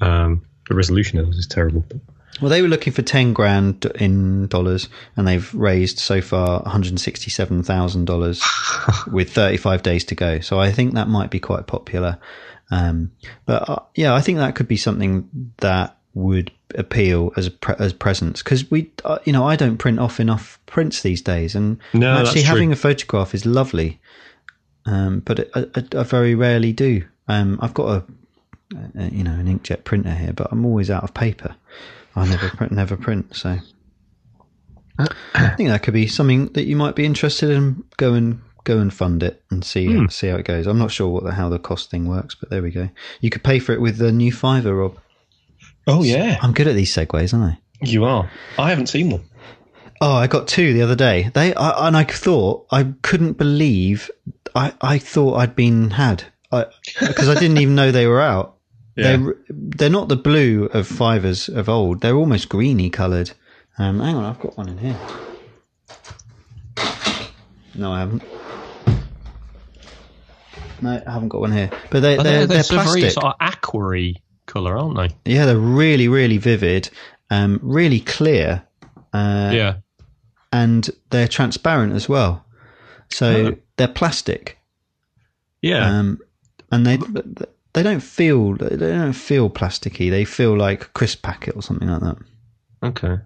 um, 0.00 0.44
the 0.68 0.74
resolution 0.74 1.18
is 1.18 1.46
terrible. 1.46 1.84
Well, 2.40 2.50
they 2.50 2.62
were 2.62 2.68
looking 2.68 2.92
for 2.92 3.02
ten 3.02 3.32
grand 3.32 3.84
in 3.94 4.48
dollars, 4.48 4.88
and 5.16 5.26
they've 5.26 5.52
raised 5.54 5.98
so 5.98 6.20
far 6.20 6.60
one 6.60 6.70
hundred 6.70 6.98
sixty-seven 6.98 7.62
thousand 7.62 8.06
dollars 8.06 8.42
with 9.10 9.32
thirty-five 9.32 9.82
days 9.82 10.04
to 10.06 10.14
go. 10.14 10.40
So 10.40 10.58
I 10.58 10.72
think 10.72 10.94
that 10.94 11.08
might 11.08 11.30
be 11.30 11.38
quite 11.40 11.66
popular. 11.66 12.18
Um, 12.70 13.12
but 13.46 13.68
uh, 13.68 13.78
yeah, 13.94 14.14
I 14.14 14.20
think 14.20 14.38
that 14.38 14.56
could 14.56 14.68
be 14.68 14.76
something 14.76 15.52
that 15.58 15.96
would 16.14 16.50
appeal 16.76 17.32
as 17.36 17.46
a 17.46 17.50
pre- 17.50 17.76
as 17.78 17.92
presents 17.92 18.42
because 18.42 18.70
we, 18.70 18.90
uh, 19.04 19.18
you 19.24 19.32
know, 19.32 19.44
I 19.46 19.54
don't 19.56 19.78
print 19.78 19.98
off 19.98 20.18
enough 20.18 20.58
prints 20.66 21.02
these 21.02 21.22
days, 21.22 21.54
and 21.54 21.78
No, 21.92 22.12
actually 22.12 22.24
that's 22.24 22.32
true. 22.32 22.42
having 22.42 22.72
a 22.72 22.76
photograph 22.76 23.34
is 23.34 23.46
lovely. 23.46 24.00
Um, 24.86 25.20
but 25.20 25.48
I, 25.56 25.66
I, 25.74 26.00
I 26.00 26.02
very 26.02 26.34
rarely 26.34 26.72
do. 26.72 27.04
Um, 27.28 27.58
I've 27.62 27.74
got 27.74 27.88
a, 27.88 28.04
a, 28.98 29.08
you 29.10 29.24
know, 29.24 29.32
an 29.32 29.46
inkjet 29.46 29.84
printer 29.84 30.14
here, 30.14 30.32
but 30.32 30.48
I'm 30.50 30.66
always 30.66 30.90
out 30.90 31.04
of 31.04 31.14
paper. 31.14 31.56
I 32.16 32.26
never 32.28 32.48
print, 32.50 32.72
never 32.72 32.96
print. 32.96 33.34
So 33.36 33.58
I 34.98 35.54
think 35.56 35.68
that 35.70 35.82
could 35.82 35.94
be 35.94 36.06
something 36.06 36.46
that 36.52 36.64
you 36.66 36.76
might 36.76 36.94
be 36.94 37.04
interested 37.04 37.50
in. 37.50 37.82
Go 37.96 38.14
and 38.14 38.40
go 38.62 38.78
and 38.78 38.92
fund 38.94 39.22
it 39.22 39.42
and 39.50 39.64
see 39.64 39.86
Hmm. 39.86 40.06
see 40.08 40.28
how 40.28 40.36
it 40.36 40.44
goes. 40.46 40.66
I'm 40.66 40.78
not 40.78 40.90
sure 40.92 41.08
what 41.08 41.24
the, 41.24 41.32
how 41.32 41.48
the 41.48 41.58
cost 41.58 41.90
thing 41.90 42.06
works, 42.06 42.34
but 42.34 42.50
there 42.50 42.62
we 42.62 42.70
go. 42.70 42.88
You 43.20 43.30
could 43.30 43.42
pay 43.42 43.58
for 43.58 43.72
it 43.72 43.80
with 43.80 43.98
the 43.98 44.12
new 44.12 44.32
fiver, 44.32 44.74
Rob. 44.74 44.98
Oh 45.86 46.02
yeah, 46.02 46.38
I'm 46.40 46.52
good 46.52 46.68
at 46.68 46.74
these 46.74 46.94
segues, 46.94 47.34
aren't 47.34 47.54
I? 47.54 47.58
you 47.80 48.04
are. 48.04 48.30
I 48.58 48.70
haven't 48.70 48.86
seen 48.86 49.10
one. 49.10 49.24
Oh, 50.00 50.14
I 50.14 50.26
got 50.26 50.48
two 50.48 50.72
the 50.72 50.82
other 50.82 50.94
day. 50.96 51.30
They 51.34 51.54
I, 51.54 51.88
and 51.88 51.96
I 51.96 52.04
thought 52.04 52.66
I 52.70 52.94
couldn't 53.02 53.34
believe 53.34 54.10
I 54.54 54.72
I 54.80 54.98
thought 54.98 55.34
I'd 55.36 55.56
been 55.56 55.90
had 55.90 56.24
because 57.00 57.28
I, 57.28 57.34
didn't 57.34 57.58
even 57.58 57.74
know 57.74 57.90
they 57.90 58.06
were 58.06 58.20
out. 58.20 58.53
Yeah. 58.96 59.16
They're 59.16 59.36
they're 59.48 59.90
not 59.90 60.08
the 60.08 60.16
blue 60.16 60.66
of 60.66 60.86
fivers 60.86 61.48
of 61.48 61.68
old. 61.68 62.00
They're 62.00 62.14
almost 62.16 62.48
greeny 62.48 62.90
coloured. 62.90 63.32
Um, 63.78 63.98
hang 64.00 64.14
on, 64.14 64.24
I've 64.24 64.38
got 64.40 64.56
one 64.56 64.68
in 64.68 64.78
here. 64.78 64.96
No, 67.74 67.92
I 67.92 67.98
haven't. 68.00 68.22
No, 70.80 71.02
I 71.06 71.10
haven't 71.10 71.28
got 71.28 71.40
one 71.40 71.52
here. 71.52 71.70
But 71.90 72.00
they, 72.00 72.16
But 72.16 72.22
they're, 72.22 72.46
they're, 72.46 72.46
they're, 72.46 72.62
they're 72.62 72.82
very 72.84 73.00
plastic. 73.00 73.10
sort 73.12 73.26
of 73.26 73.34
aquary 73.40 74.22
colour, 74.46 74.76
aren't 74.76 74.96
they? 75.24 75.32
Yeah, 75.32 75.46
they're 75.46 75.56
really, 75.58 76.06
really 76.08 76.38
vivid, 76.38 76.90
um, 77.30 77.58
really 77.62 78.00
clear. 78.00 78.62
Uh, 79.12 79.50
yeah. 79.54 79.74
and 80.52 80.90
they're 81.10 81.28
transparent 81.28 81.92
as 81.94 82.08
well. 82.08 82.44
So 83.10 83.26
Oh. 83.54 83.56
they're 83.76 83.86
plastic, 83.88 84.58
Yeah. 85.62 85.86
um, 85.98 86.18
and 86.72 86.84
they 86.86 86.98
they 87.74 87.82
don't 87.82 88.00
feel 88.00 88.54
they 88.54 88.76
don't 88.76 89.12
feel 89.12 89.50
plasticky. 89.50 90.10
They 90.10 90.24
feel 90.24 90.56
like 90.56 90.92
crisp 90.94 91.22
packet 91.22 91.54
or 91.56 91.62
something 91.62 91.88
like 91.88 92.00
that. 92.00 92.16
okay. 92.82 93.18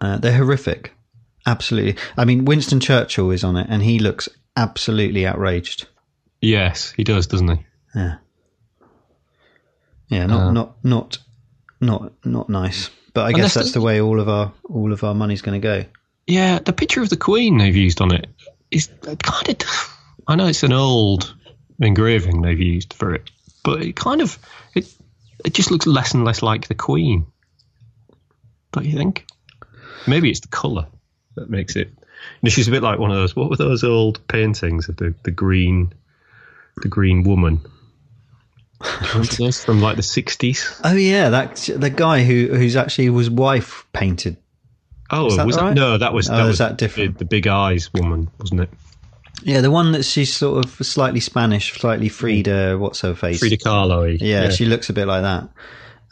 Uh, 0.00 0.18
they're 0.18 0.36
horrific, 0.36 0.92
absolutely. 1.46 1.96
I 2.16 2.24
mean, 2.24 2.44
Winston 2.44 2.80
Churchill 2.80 3.30
is 3.30 3.44
on 3.44 3.56
it, 3.56 3.68
and 3.70 3.80
he 3.82 4.00
looks 4.00 4.28
absolutely 4.56 5.24
outraged. 5.26 5.86
Yes, 6.40 6.90
he 6.96 7.04
does, 7.04 7.28
doesn't 7.28 7.48
he? 7.48 7.64
Yeah, 7.94 8.16
yeah, 10.08 10.26
not 10.26 10.40
Uh. 10.40 10.52
not 10.52 10.84
not 10.84 11.18
not 11.80 12.12
not 12.24 12.48
nice. 12.50 12.90
But 13.14 13.26
I 13.26 13.32
guess 13.32 13.54
that's 13.54 13.66
that's 13.66 13.72
the 13.72 13.80
way 13.80 14.00
all 14.00 14.18
of 14.20 14.28
our 14.28 14.52
all 14.64 14.92
of 14.92 15.04
our 15.04 15.14
money's 15.14 15.42
going 15.42 15.60
to 15.60 15.64
go. 15.64 15.84
Yeah, 16.26 16.58
the 16.58 16.72
picture 16.72 17.02
of 17.02 17.10
the 17.10 17.16
Queen 17.16 17.58
they've 17.58 17.76
used 17.76 18.00
on 18.00 18.12
it 18.14 18.26
is 18.70 18.88
kind 19.04 19.62
of. 19.62 19.98
I 20.26 20.36
know 20.36 20.46
it's 20.46 20.62
an 20.62 20.72
old 20.72 21.34
engraving 21.80 22.42
they've 22.42 22.58
used 22.60 22.94
for 22.94 23.14
it, 23.14 23.30
but 23.64 23.82
it 23.82 23.96
kind 23.96 24.20
of 24.20 24.38
it 24.74 24.92
it 25.44 25.54
just 25.54 25.70
looks 25.70 25.86
less 25.86 26.14
and 26.14 26.24
less 26.24 26.42
like 26.42 26.68
the 26.68 26.74
Queen. 26.74 27.26
Don't 28.72 28.86
you 28.86 28.96
think? 28.96 29.26
Maybe 30.06 30.30
it's 30.30 30.40
the 30.40 30.48
colour 30.48 30.86
that 31.36 31.50
makes 31.50 31.76
it. 31.76 31.88
You 31.88 32.44
know, 32.44 32.50
she's 32.50 32.68
a 32.68 32.70
bit 32.70 32.82
like 32.82 32.98
one 32.98 33.10
of 33.10 33.16
those. 33.16 33.34
What 33.36 33.50
were 33.50 33.56
those 33.56 33.84
old 33.84 34.26
paintings 34.28 34.88
of 34.88 34.96
the, 34.96 35.14
the 35.24 35.30
green, 35.30 35.92
the 36.76 36.88
green 36.88 37.24
woman? 37.24 37.56
Do 37.56 38.88
you 38.88 39.08
Remember 39.12 39.34
those 39.34 39.64
from 39.64 39.80
like 39.80 39.96
the 39.96 40.02
sixties? 40.02 40.80
Oh 40.82 40.94
yeah, 40.94 41.30
that 41.30 41.56
the 41.76 41.90
guy 41.90 42.24
who 42.24 42.48
who's 42.48 42.76
actually 42.76 43.10
was 43.10 43.30
wife 43.30 43.86
painted 43.92 44.36
Oh, 45.12 45.26
Is 45.26 45.36
that 45.36 45.46
was 45.46 45.56
that, 45.56 45.62
right? 45.62 45.74
no? 45.74 45.98
That 45.98 46.14
was 46.14 46.30
Oh, 46.30 46.36
that 46.36 46.42
is 46.44 46.48
was 46.48 46.58
that 46.58 46.78
different? 46.78 47.18
The, 47.18 47.24
the 47.24 47.28
big 47.28 47.46
eyes 47.46 47.92
woman, 47.92 48.30
wasn't 48.38 48.62
it? 48.62 48.70
Yeah, 49.42 49.60
the 49.60 49.70
one 49.70 49.92
that 49.92 50.04
she's 50.04 50.34
sort 50.34 50.64
of 50.64 50.70
slightly 50.86 51.20
Spanish, 51.20 51.72
slightly 51.72 52.08
Frida. 52.08 52.78
What's 52.78 53.00
her 53.00 53.14
face? 53.14 53.40
Frida 53.40 53.56
Kahlo. 53.56 54.16
Yeah, 54.20 54.50
she 54.50 54.66
looks 54.66 54.88
a 54.88 54.92
bit 54.92 55.06
like 55.06 55.22
that. 55.22 55.44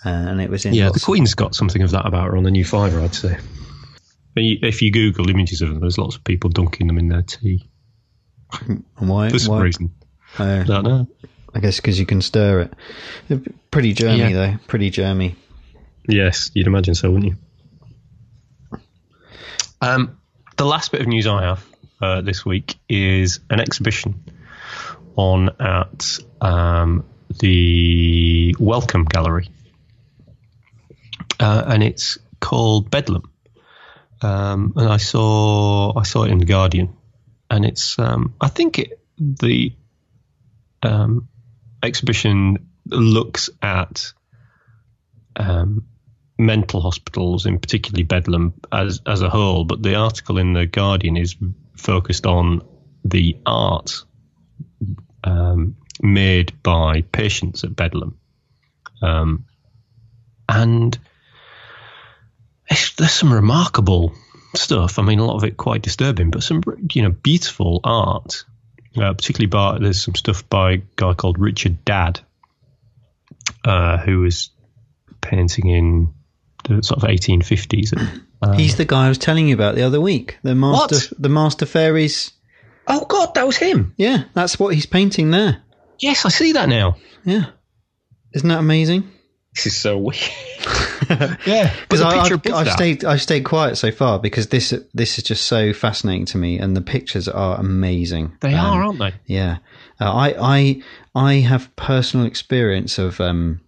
Uh, 0.04 0.08
and 0.08 0.40
it 0.40 0.50
was 0.50 0.64
in. 0.64 0.74
Yeah, 0.74 0.86
lots 0.86 1.00
the 1.00 1.04
Queen's 1.04 1.34
got 1.34 1.54
something 1.54 1.82
of 1.82 1.90
that 1.90 2.06
about 2.06 2.26
her 2.26 2.36
on 2.36 2.42
the 2.42 2.50
new 2.50 2.64
Fiver, 2.64 3.00
I'd 3.00 3.14
say. 3.14 3.38
If 4.36 4.80
you 4.80 4.90
Google 4.90 5.28
images 5.28 5.60
of 5.60 5.68
them, 5.68 5.80
there's 5.80 5.98
lots 5.98 6.16
of 6.16 6.24
people 6.24 6.50
dunking 6.50 6.86
them 6.86 6.98
in 6.98 7.08
their 7.08 7.22
tea 7.22 7.68
why? 8.98 9.28
for 9.30 9.38
some 9.38 9.54
why? 9.54 9.62
reason. 9.62 9.94
Oh, 10.38 10.60
I 10.60 10.62
don't 10.64 10.84
know. 10.84 11.08
I 11.54 11.60
guess 11.60 11.76
because 11.76 11.98
you 11.98 12.06
can 12.06 12.22
stir 12.22 12.60
it. 12.62 12.74
They're 13.28 13.40
Pretty 13.70 13.94
germy 13.94 14.18
Yeah. 14.18 14.32
though. 14.32 14.56
Pretty 14.66 14.90
germy. 14.90 15.34
Yes, 16.08 16.50
you'd 16.54 16.66
imagine 16.66 16.94
so, 16.94 17.10
wouldn't 17.10 17.32
you? 18.72 18.78
Um, 19.80 20.18
the 20.56 20.64
last 20.64 20.92
bit 20.92 21.00
of 21.00 21.06
news 21.06 21.26
I 21.26 21.42
have 21.42 21.64
uh, 22.00 22.20
this 22.20 22.44
week 22.44 22.76
is 22.88 23.40
an 23.50 23.60
exhibition 23.60 24.24
on 25.16 25.50
at 25.60 26.18
um, 26.40 27.04
the 27.38 28.54
Wellcome 28.58 29.04
Gallery, 29.04 29.48
uh, 31.38 31.64
and 31.66 31.82
it's 31.82 32.18
called 32.40 32.90
Bedlam. 32.90 33.30
Um, 34.22 34.74
and 34.76 34.88
I 34.88 34.98
saw 34.98 35.98
I 35.98 36.02
saw 36.02 36.24
it 36.24 36.30
in 36.30 36.38
the 36.38 36.44
Guardian, 36.44 36.94
and 37.50 37.64
it's 37.64 37.98
um, 37.98 38.34
I 38.40 38.48
think 38.48 38.78
it, 38.78 39.00
the 39.18 39.74
um, 40.82 41.28
exhibition 41.82 42.70
looks 42.86 43.50
at 43.62 44.12
um, 45.36 45.86
mental 46.38 46.80
hospitals, 46.80 47.46
in 47.46 47.58
particularly 47.58 48.02
Bedlam, 48.02 48.54
as 48.72 49.00
as 49.06 49.22
a 49.22 49.30
whole. 49.30 49.64
But 49.64 49.82
the 49.82 49.94
article 49.94 50.38
in 50.38 50.52
the 50.52 50.66
Guardian 50.66 51.16
is 51.16 51.36
focused 51.80 52.26
on 52.26 52.62
the 53.04 53.38
art 53.46 54.04
um, 55.24 55.76
made 56.02 56.62
by 56.62 57.02
patients 57.02 57.64
at 57.64 57.74
Bedlam, 57.74 58.18
um, 59.02 59.44
and 60.48 60.98
there's 62.68 63.12
some 63.12 63.32
remarkable 63.32 64.12
stuff. 64.54 64.98
I 64.98 65.02
mean, 65.02 65.18
a 65.18 65.24
lot 65.24 65.36
of 65.36 65.44
it 65.44 65.56
quite 65.56 65.82
disturbing, 65.82 66.30
but 66.30 66.42
some 66.42 66.62
you 66.92 67.02
know 67.02 67.10
beautiful 67.10 67.80
art. 67.84 68.44
Uh, 68.96 69.12
particularly 69.12 69.46
by 69.46 69.78
there's 69.78 70.02
some 70.02 70.16
stuff 70.16 70.48
by 70.48 70.72
a 70.72 70.76
guy 70.96 71.14
called 71.14 71.38
Richard 71.38 71.84
Dadd, 71.84 72.20
uh, 73.64 73.98
who 73.98 74.20
was 74.20 74.50
painting 75.20 75.68
in 75.68 76.14
the 76.64 76.82
sort 76.82 77.02
of 77.02 77.08
1850s. 77.08 78.20
Um, 78.42 78.54
He's 78.54 78.76
the 78.76 78.84
guy 78.84 79.06
I 79.06 79.08
was 79.08 79.18
telling 79.18 79.48
you 79.48 79.54
about 79.54 79.74
the 79.74 79.82
other 79.82 80.00
week. 80.00 80.38
The 80.42 80.54
master, 80.54 80.96
what? 80.96 81.22
the 81.22 81.28
master 81.28 81.66
fairies. 81.66 82.32
Oh 82.86 83.04
God, 83.04 83.34
that 83.34 83.46
was 83.46 83.56
him. 83.56 83.94
Yeah, 83.96 84.24
that's 84.34 84.58
what 84.58 84.74
he's 84.74 84.86
painting 84.86 85.30
there. 85.30 85.62
Yes, 85.98 86.24
I 86.24 86.30
see 86.30 86.52
that 86.52 86.68
now. 86.68 86.96
Yeah, 87.24 87.46
isn't 88.32 88.48
that 88.48 88.58
amazing? 88.58 89.10
This 89.54 89.66
is 89.66 89.76
so 89.76 89.98
weird. 89.98 90.16
yeah, 91.46 91.74
because 91.80 92.02
I've, 92.02 92.52
I've 92.52 92.72
stayed 92.72 93.04
I've 93.04 93.20
stayed 93.20 93.44
quiet 93.44 93.76
so 93.76 93.90
far 93.90 94.18
because 94.18 94.46
this 94.48 94.72
this 94.94 95.18
is 95.18 95.24
just 95.24 95.44
so 95.46 95.72
fascinating 95.72 96.24
to 96.26 96.38
me, 96.38 96.58
and 96.58 96.76
the 96.76 96.80
pictures 96.80 97.28
are 97.28 97.58
amazing. 97.58 98.36
They 98.40 98.54
um, 98.54 98.66
are, 98.66 98.82
aren't 98.84 98.98
they? 99.00 99.14
Yeah, 99.26 99.58
uh, 100.00 100.12
I 100.12 100.34
I 100.40 100.82
I 101.14 101.34
have 101.34 101.74
personal 101.76 102.26
experience 102.26 102.98
of 102.98 103.20
um, 103.20 103.60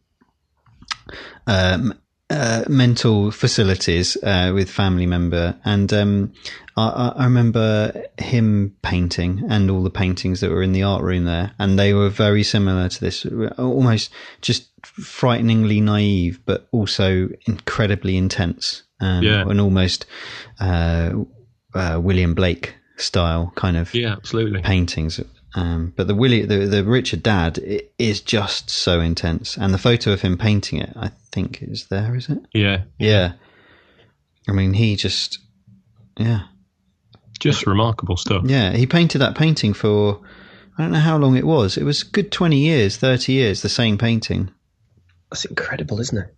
um 1.47 1.99
uh, 2.33 2.65
mental 2.67 3.31
facilities 3.31 4.17
uh, 4.23 4.53
with 4.55 4.71
family 4.71 5.05
member, 5.05 5.55
and 5.67 5.93
um, 5.93 6.33
I, 6.79 7.13
I, 7.17 7.25
remember 7.25 8.05
him 8.19 8.75
painting 8.81 9.45
and 9.51 9.71
all 9.71 9.83
the 9.83 9.91
paintings 9.91 10.41
that 10.41 10.51
were 10.51 10.63
in 10.63 10.73
the 10.73 10.83
art 10.83 11.03
room 11.03 11.25
there, 11.25 11.53
and 11.59 11.79
they 11.79 11.93
were 11.93 12.09
very 12.09 12.43
similar 12.43 12.89
to 12.89 13.01
this, 13.01 13.27
almost 13.59 14.11
just 14.41 14.71
frighteningly 14.83 15.83
naive, 15.83 16.41
but 16.47 16.69
also 16.73 17.29
incredibly 17.47 18.17
intense, 18.17 18.83
um, 19.01 19.23
yeah. 19.23 19.43
and 19.43 19.61
almost 19.61 20.07
uh, 20.59 21.13
uh 21.75 22.01
William 22.03 22.33
Blake 22.35 22.77
style 22.97 23.53
kind 23.57 23.77
of 23.77 23.95
yeah, 23.95 24.13
absolutely 24.13 24.63
paintings. 24.63 25.21
Um, 25.55 25.93
but 25.97 26.07
the 26.07 26.15
Willie, 26.15 26.47
the, 26.47 26.67
the 26.67 26.85
Richard 26.85 27.23
Dadd 27.23 27.59
is 27.99 28.21
just 28.21 28.71
so 28.71 29.01
intense, 29.01 29.59
and 29.59 29.75
the 29.75 29.79
photo 29.79 30.13
of 30.13 30.23
him 30.23 30.39
painting 30.39 30.81
it, 30.81 30.93
I 30.97 31.11
think, 31.31 31.63
is 31.63 31.87
there. 31.89 32.15
Is 32.15 32.29
it? 32.29 32.39
Yeah, 32.55 32.83
yeah. 32.99 33.35
I 34.49 34.53
mean, 34.53 34.73
he 34.73 34.97
just, 34.97 35.39
yeah, 36.17 36.45
just 37.39 37.67
remarkable 37.67 38.17
stuff. 38.17 38.45
Yeah, 38.47 38.73
he 38.73 38.87
painted 38.87 39.19
that 39.19 39.37
painting 39.37 39.75
for 39.75 40.21
I 40.79 40.83
don't 40.83 40.93
know 40.93 41.01
how 41.01 41.19
long 41.19 41.37
it 41.37 41.47
was. 41.47 41.77
It 41.77 41.85
was 41.85 42.03
good 42.03 42.33
twenty 42.33 42.59
years, 42.59 42.97
thirty 42.97 43.35
years, 43.35 43.63
the 43.63 43.69
same 43.69 43.99
painting. 43.99 44.51
That's 45.31 45.45
incredible, 45.45 46.01
isn't 46.01 46.19
it? 46.19 46.35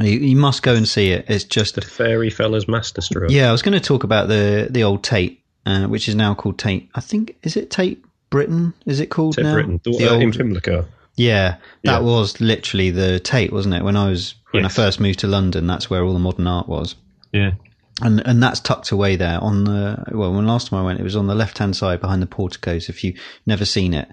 You, 0.00 0.18
you 0.18 0.36
must 0.36 0.62
go 0.62 0.74
and 0.74 0.88
see 0.88 1.10
it. 1.10 1.26
It's 1.28 1.44
just 1.44 1.74
the 1.74 1.80
fairy 1.80 2.30
Feller's 2.30 2.66
masterstroke. 2.66 3.30
Yeah, 3.30 3.48
I 3.48 3.52
was 3.52 3.62
going 3.62 3.78
to 3.78 3.80
talk 3.80 4.04
about 4.04 4.28
the 4.28 4.68
the 4.70 4.84
old 4.84 5.02
Tate, 5.02 5.42
uh, 5.66 5.86
which 5.86 6.08
is 6.08 6.14
now 6.14 6.34
called 6.34 6.58
Tate. 6.58 6.90
I 6.94 7.00
think 7.00 7.36
is 7.42 7.56
it 7.56 7.70
Tate 7.70 8.04
Britain? 8.32 8.74
Is 8.86 8.98
it 8.98 9.06
called 9.06 9.36
Tate 9.36 9.44
now? 9.44 9.54
Britain. 9.54 9.80
The, 9.84 9.92
the 9.92 10.08
uh, 10.08 10.14
old, 10.14 10.22
in 10.22 10.32
Pimlico. 10.32 10.86
Yeah, 11.14 11.58
that 11.84 11.92
yeah. 11.92 12.00
was 12.00 12.40
literally 12.40 12.90
the 12.90 13.20
Tate, 13.20 13.52
wasn't 13.52 13.74
it? 13.76 13.84
When 13.84 13.96
I 13.96 14.08
was 14.08 14.34
when 14.50 14.64
yes. 14.64 14.72
I 14.72 14.74
first 14.74 14.98
moved 14.98 15.20
to 15.20 15.28
London, 15.28 15.66
that's 15.66 15.88
where 15.88 16.02
all 16.02 16.14
the 16.14 16.18
modern 16.18 16.46
art 16.46 16.68
was. 16.68 16.96
Yeah, 17.32 17.52
and 18.00 18.20
and 18.26 18.42
that's 18.42 18.60
tucked 18.60 18.90
away 18.90 19.16
there 19.16 19.38
on 19.40 19.64
the 19.64 20.04
well. 20.10 20.32
When 20.32 20.46
last 20.46 20.68
time 20.68 20.80
I 20.80 20.82
went, 20.82 20.98
it 20.98 21.04
was 21.04 21.16
on 21.16 21.26
the 21.26 21.34
left 21.34 21.58
hand 21.58 21.76
side 21.76 22.00
behind 22.00 22.22
the 22.22 22.26
porticos. 22.26 22.88
If 22.88 23.04
you've 23.04 23.20
never 23.46 23.64
seen 23.64 23.92
it, 23.92 24.08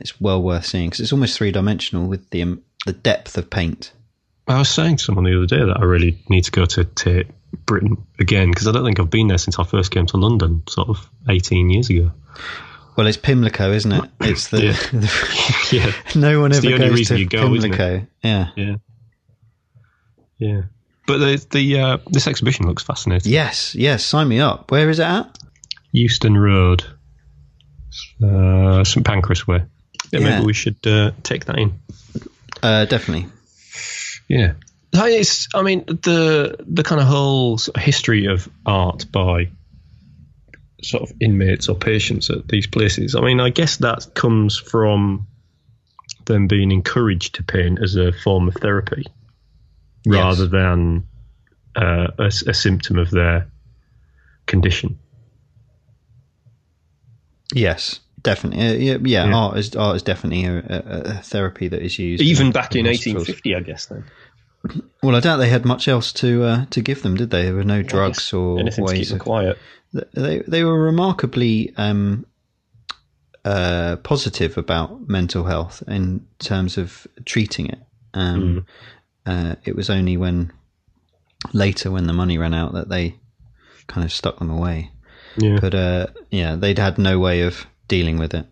it's 0.00 0.20
well 0.20 0.42
worth 0.42 0.66
seeing 0.66 0.90
because 0.90 1.00
it's 1.00 1.12
almost 1.12 1.38
three 1.38 1.52
dimensional 1.52 2.08
with 2.08 2.28
the 2.30 2.42
um, 2.42 2.62
the 2.84 2.92
depth 2.92 3.38
of 3.38 3.48
paint. 3.48 3.92
I 4.48 4.58
was 4.58 4.68
saying 4.68 4.96
to 4.96 5.04
someone 5.04 5.24
the 5.24 5.36
other 5.36 5.46
day 5.46 5.64
that 5.64 5.76
I 5.78 5.84
really 5.84 6.18
need 6.28 6.42
to 6.44 6.50
go 6.50 6.64
to 6.64 6.84
Tate 6.84 7.28
Britain 7.66 8.04
again 8.18 8.50
because 8.50 8.66
I 8.66 8.72
don't 8.72 8.84
think 8.84 8.98
I've 8.98 9.08
been 9.08 9.28
there 9.28 9.38
since 9.38 9.60
I 9.60 9.64
first 9.64 9.92
came 9.92 10.06
to 10.06 10.16
London, 10.16 10.64
sort 10.68 10.88
of 10.88 11.08
eighteen 11.28 11.70
years 11.70 11.88
ago. 11.90 12.10
Well, 13.00 13.06
it's 13.06 13.16
Pimlico, 13.16 13.72
isn't 13.72 13.92
it? 13.92 14.10
It's 14.20 14.48
the, 14.48 14.62
yeah. 14.62 14.72
the 14.92 15.68
yeah. 15.72 15.92
No 16.20 16.38
one 16.42 16.52
it's 16.52 16.62
ever 16.62 16.76
goes 16.76 17.08
to 17.08 17.24
go, 17.24 17.44
Pimlico. 17.44 18.06
Yeah, 18.22 18.48
yeah, 18.54 18.74
yeah. 20.36 20.62
But 21.06 21.16
the 21.16 21.46
the 21.50 21.80
uh, 21.80 21.98
this 22.08 22.26
exhibition 22.26 22.66
looks 22.66 22.82
fascinating. 22.82 23.32
Yes, 23.32 23.74
yes. 23.74 24.04
Sign 24.04 24.28
me 24.28 24.40
up. 24.40 24.70
Where 24.70 24.90
is 24.90 24.98
it 24.98 25.04
at? 25.04 25.34
Euston 25.92 26.36
Road, 26.36 26.84
uh, 28.22 28.84
St 28.84 29.06
Pancras 29.06 29.46
Way. 29.46 29.62
Yeah, 30.12 30.20
yeah, 30.20 30.30
maybe 30.32 30.44
we 30.44 30.52
should 30.52 30.86
uh, 30.86 31.12
take 31.22 31.46
that 31.46 31.58
in. 31.58 31.80
Uh, 32.62 32.84
definitely. 32.84 33.30
Yeah. 34.28 34.52
It's, 34.92 35.48
I 35.54 35.62
mean, 35.62 35.84
the 35.86 36.54
the 36.68 36.82
kind 36.82 37.00
of 37.00 37.06
whole 37.06 37.56
sort 37.56 37.78
of 37.78 37.82
history 37.82 38.26
of 38.26 38.46
art 38.66 39.10
by 39.10 39.48
sort 40.82 41.02
of 41.02 41.12
inmates 41.20 41.68
or 41.68 41.76
patients 41.76 42.30
at 42.30 42.48
these 42.48 42.66
places. 42.66 43.14
I 43.14 43.20
mean, 43.20 43.40
I 43.40 43.50
guess 43.50 43.78
that 43.78 44.14
comes 44.14 44.58
from 44.58 45.26
them 46.26 46.46
being 46.46 46.70
encouraged 46.70 47.36
to 47.36 47.42
paint 47.42 47.78
as 47.82 47.96
a 47.96 48.12
form 48.12 48.48
of 48.48 48.54
therapy 48.54 49.04
yes. 50.04 50.14
rather 50.14 50.46
than 50.46 51.06
uh, 51.76 52.08
a, 52.18 52.26
a, 52.26 52.54
symptom 52.54 52.98
of 52.98 53.10
their 53.10 53.50
condition. 54.46 54.98
Yes, 57.54 58.00
definitely. 58.22 58.90
Uh, 58.90 58.96
yeah, 58.98 59.24
yeah, 59.24 59.34
art 59.34 59.58
is 59.58 59.74
art 59.74 59.96
is 59.96 60.02
definitely 60.02 60.44
a, 60.44 60.58
a, 60.58 61.14
therapy 61.22 61.68
that 61.68 61.82
is 61.82 61.98
used. 61.98 62.22
Even 62.22 62.48
in, 62.48 62.52
back 62.52 62.74
in, 62.74 62.80
in 62.80 62.86
1850, 62.86 63.54
I 63.54 63.60
guess. 63.60 63.86
Then. 63.86 64.04
Well, 65.02 65.16
I 65.16 65.20
doubt 65.20 65.38
they 65.38 65.48
had 65.48 65.64
much 65.64 65.88
else 65.88 66.12
to 66.14 66.44
uh, 66.44 66.64
to 66.70 66.82
give 66.82 67.02
them, 67.02 67.16
did 67.16 67.30
they? 67.30 67.44
There 67.44 67.54
were 67.54 67.64
no 67.64 67.82
drugs 67.82 68.32
or 68.32 68.60
anything 68.60 68.84
ways 68.84 68.92
to 68.92 68.98
keep 68.98 69.08
them 69.08 69.16
of, 69.16 69.22
quiet 69.22 69.58
they 69.92 70.42
they 70.46 70.64
were 70.64 70.80
remarkably 70.80 71.72
um, 71.76 72.26
uh, 73.44 73.96
positive 74.02 74.56
about 74.58 75.08
mental 75.08 75.44
health 75.44 75.82
in 75.86 76.26
terms 76.38 76.78
of 76.78 77.06
treating 77.24 77.66
it. 77.66 77.80
Um, 78.14 78.66
mm. 79.26 79.52
uh, 79.52 79.56
it 79.64 79.76
was 79.76 79.90
only 79.90 80.16
when 80.16 80.52
later, 81.52 81.90
when 81.90 82.06
the 82.06 82.12
money 82.12 82.38
ran 82.38 82.54
out, 82.54 82.74
that 82.74 82.88
they 82.88 83.16
kind 83.86 84.04
of 84.04 84.12
stuck 84.12 84.38
them 84.38 84.50
away. 84.50 84.90
Yeah. 85.36 85.58
But 85.60 85.74
uh, 85.74 86.06
yeah, 86.30 86.56
they'd 86.56 86.78
had 86.78 86.98
no 86.98 87.18
way 87.18 87.42
of 87.42 87.66
dealing 87.88 88.18
with 88.18 88.34
it 88.34 88.46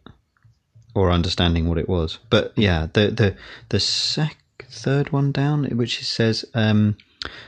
or 0.94 1.10
understanding 1.10 1.68
what 1.68 1.78
it 1.78 1.88
was. 1.88 2.18
But 2.30 2.52
yeah, 2.56 2.88
the 2.92 3.08
the 3.08 3.36
the 3.68 3.80
sec- 3.80 4.66
third 4.70 5.12
one 5.12 5.32
down, 5.32 5.64
which 5.76 6.04
says 6.04 6.44
um, 6.54 6.96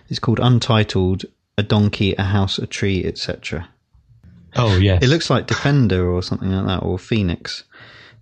it's 0.09 0.19
called 0.19 0.41
Untitled: 0.41 1.25
A 1.59 1.63
Donkey, 1.63 2.15
a 2.15 2.23
House, 2.23 2.59
a 2.59 2.67
Tree, 2.67 3.05
etc. 3.05 3.69
Oh 4.57 4.77
yes, 4.79 5.03
it 5.03 5.09
looks 5.09 5.31
like 5.31 5.47
Defender 5.47 6.11
or 6.11 6.23
something 6.23 6.51
like 6.51 6.67
that, 6.67 6.85
or 6.85 6.99
Phoenix, 6.99 7.65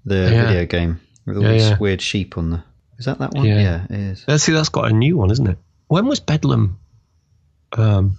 the 0.05 0.31
yeah. 0.31 0.47
video 0.47 0.67
game 0.67 1.01
with 1.27 1.37
all 1.37 1.43
yeah, 1.45 1.53
these 1.53 1.69
yeah. 1.71 1.79
weird 1.79 2.03
sheep 2.03 2.37
on 2.37 2.51
the. 2.51 2.63
Is 2.99 3.05
that 3.05 3.19
that 3.19 3.33
one? 3.33 3.47
Yeah, 3.47 3.85
it 3.85 3.91
is. 3.91 4.25
Let's 4.27 4.43
see, 4.43 4.53
that's 4.53 4.71
got 4.71 4.91
a 4.91 4.95
new 4.95 5.17
one, 5.17 5.31
isn't 5.31 5.47
it? 5.47 5.59
When 5.87 6.07
was 6.07 6.21
Bedlam? 6.21 6.79
Um. 7.77 8.19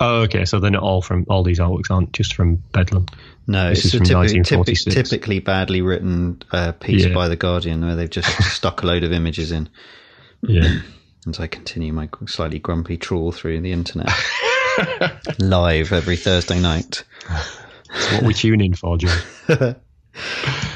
Oh, 0.00 0.22
okay. 0.22 0.44
So 0.44 0.58
they're 0.58 0.70
not 0.70 0.82
all 0.82 1.00
from 1.00 1.26
all 1.28 1.42
these 1.42 1.60
artworks 1.60 1.90
aren't 1.90 2.12
just 2.12 2.34
from 2.34 2.56
Bedlam. 2.72 3.06
No, 3.46 3.70
this 3.70 3.84
it's 3.84 3.86
is 3.86 3.92
from 3.92 4.06
typi- 4.06 4.34
1946. 4.34 4.94
typically 4.94 5.38
badly 5.38 5.80
written 5.80 6.42
uh, 6.52 6.72
piece 6.72 7.06
by 7.06 7.28
the 7.28 7.36
Guardian 7.36 7.84
where 7.84 7.96
they've 7.96 8.10
just 8.10 8.28
stuck 8.52 8.82
a 8.82 8.86
load 8.86 9.04
of 9.04 9.12
images 9.12 9.52
in. 9.52 9.68
Yeah. 10.42 10.80
As 11.28 11.38
I 11.38 11.46
continue 11.46 11.92
my 11.92 12.08
slightly 12.26 12.58
grumpy 12.58 12.96
trawl 12.96 13.30
through 13.30 13.60
the 13.60 13.70
internet. 13.70 14.10
live 15.38 15.92
every 15.92 16.16
Thursday 16.16 16.60
night. 16.60 17.04
That's 17.28 18.12
what 18.12 18.22
we 18.22 18.34
tune 18.34 18.60
in 18.60 18.74
for, 18.74 18.96
Joe. 18.96 19.14
uh, 19.48 19.74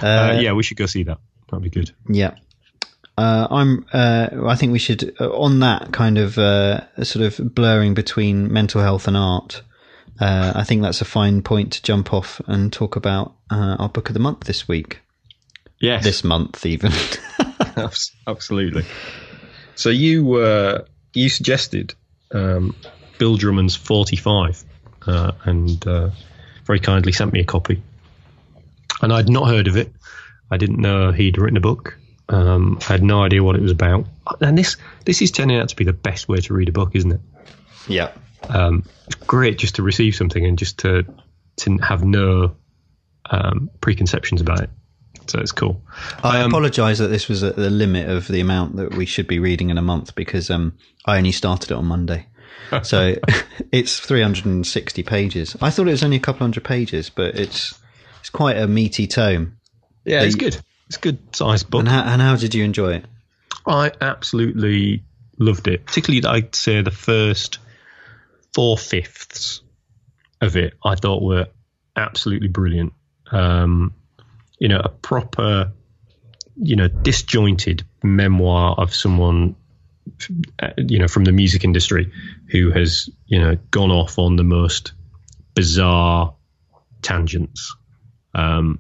uh, 0.03 0.39
yeah, 0.41 0.53
we 0.53 0.63
should 0.63 0.77
go 0.77 0.87
see 0.87 1.05
that. 1.05 1.19
That'd 1.51 1.63
be 1.63 1.71
good. 1.71 1.93
Yeah. 2.09 2.35
Uh, 3.17 3.47
I'm. 3.51 3.87
Uh, 3.93 4.29
I 4.47 4.57
think 4.57 4.73
we 4.73 4.79
should 4.79 5.15
uh, 5.21 5.31
on 5.31 5.61
that 5.61 5.93
kind 5.93 6.19
of 6.19 6.37
uh, 6.39 7.03
sort 7.03 7.25
of 7.25 7.55
blurring 7.55 7.95
between 7.95 8.53
mental 8.53 8.83
health 8.83 9.09
and 9.09 9.17
art. 9.17 9.63
I 10.19 10.65
think 10.65 10.83
that's 10.83 11.03
a 11.03 11.07
fine 11.07 11.43
point 11.43 11.73
to 11.75 11.83
jump 11.83 12.13
off 12.13 12.41
and 12.47 12.73
talk 12.73 12.97
about 12.97 13.35
our 13.51 13.89
book 13.89 14.09
of 14.09 14.15
the 14.15 14.21
month 14.21 14.41
this 14.41 14.67
week. 14.67 15.01
Yes, 15.79 16.05
this 16.05 16.25
month 16.25 16.65
even. 16.65 16.93
Absolutely. 18.27 18.85
So 19.75 19.91
you 19.91 20.85
you 21.13 21.29
suggested 21.29 21.95
um, 22.33 22.75
Bill 23.19 23.37
Drummond's 23.37 23.77
45 23.77 24.65
uh, 25.07 25.33
and 25.45 25.87
uh, 25.87 26.11
very 26.65 26.81
kindly 26.81 27.13
sent 27.13 27.33
me 27.33 27.41
a 27.41 27.45
copy. 27.45 27.83
And 29.03 29.13
I'd 29.13 29.29
not 29.29 29.49
heard 29.49 29.69
of 29.69 29.77
it. 29.77 29.93
I 30.51 30.57
didn't 30.57 30.79
know 30.81 31.13
he'd 31.13 31.39
written 31.39 31.57
a 31.57 31.61
book. 31.61 31.99
Um, 32.29 32.79
I 32.83 32.93
had 32.93 33.03
no 33.03 33.23
idea 33.23 33.43
what 33.43 33.57
it 33.57 33.63
was 33.63 33.73
about. 33.73 34.07
And 34.41 34.57
this 34.59 34.77
this 35.05 35.23
is 35.23 35.31
turning 35.31 35.59
out 35.59 35.69
to 35.69 35.77
be 35.77 35.85
the 35.85 35.93
best 35.93 36.29
way 36.29 36.39
to 36.39 36.55
read 36.55 36.69
a 36.69 36.73
book, 36.73 36.95
isn't 36.95 37.13
it? 37.13 37.21
Yeah. 37.89 38.13
Um, 38.49 38.85
it's 39.07 39.15
great 39.17 39.59
just 39.59 39.77
to 39.77 39.83
receive 39.83 40.15
something 40.17 40.45
and 40.45 40.59
just 40.59 40.79
to 40.79 41.05
to 41.59 41.79
have 41.79 42.05
no 42.05 42.57
um, 43.31 43.71
preconceptions 43.81 44.41
about 44.41 44.63
it. 44.63 44.71
So 45.27 45.41
it's 45.41 45.53
cool. 45.53 45.81
I 46.23 46.41
Um, 46.43 46.49
apologise 46.51 46.99
that 46.99 47.09
this 47.09 47.29
was 47.29 47.43
at 47.43 47.57
the 47.57 47.71
limit 47.71 48.09
of 48.09 48.29
the 48.29 48.41
amount 48.41 48.77
that 48.77 48.95
we 48.95 49.07
should 49.07 49.27
be 49.27 49.39
reading 49.41 49.71
in 49.71 49.79
a 49.79 49.83
month 49.83 50.15
because 50.15 50.51
um, 50.51 50.75
I 51.05 51.19
only 51.19 51.33
started 51.33 51.71
it 51.73 51.75
on 51.75 51.87
Monday. 51.87 52.27
So 52.83 53.15
it's 53.73 53.99
360 54.01 55.03
pages. 55.03 55.57
I 55.61 55.71
thought 55.71 55.89
it 55.89 55.93
was 55.93 56.05
only 56.05 56.17
a 56.17 56.21
couple 56.21 56.41
hundred 56.41 56.65
pages, 56.65 57.11
but 57.11 57.37
it's 57.37 57.79
it's 58.21 58.31
quite 58.31 58.57
a 58.57 58.67
meaty 58.67 59.07
tome. 59.07 59.59
Yeah, 60.05 60.23
it's 60.23 60.35
good. 60.35 60.57
It's 60.89 60.97
a 60.97 61.01
good 61.01 61.19
sized 61.35 61.71
book. 61.71 61.81
And 61.81 61.89
how, 61.89 62.05
and 62.05 62.23
how 62.23 62.37
did 62.37 62.55
you 62.55 62.65
enjoy 62.65 62.95
it? 62.95 63.05
I 63.67 63.93
absolutely 64.01 65.03
loved 65.39 65.69
it. 65.69 65.87
Particularly, 65.87 66.27
I'd 66.27 66.55
say 66.55 66.83
the 66.83 66.91
first 66.91 67.59
four 68.55 68.79
fifths 68.79 69.63
of 70.41 70.57
it 70.57 70.75
I 70.85 70.95
thought 70.95 71.23
were 71.23 71.47
absolutely 71.97 72.49
brilliant. 72.49 72.93
Um, 73.31 73.95
you 74.59 74.69
know, 74.69 74.81
a 74.83 74.89
proper, 74.89 75.73
you 76.57 76.77
know, 76.77 76.89
disjointed 76.89 77.85
memoir 78.03 78.75
of 78.79 78.95
someone, 78.95 79.57
you 80.79 80.99
know, 80.99 81.09
from 81.09 81.25
the 81.25 81.33
music 81.33 81.65
industry 81.65 82.13
who 82.51 82.71
has, 82.71 83.09
you 83.27 83.39
know, 83.39 83.57
gone 83.71 83.91
off 83.91 84.19
on 84.19 84.37
the 84.37 84.45
most 84.45 84.93
bizarre 85.55 86.35
tangents. 87.03 87.75
Um, 88.35 88.79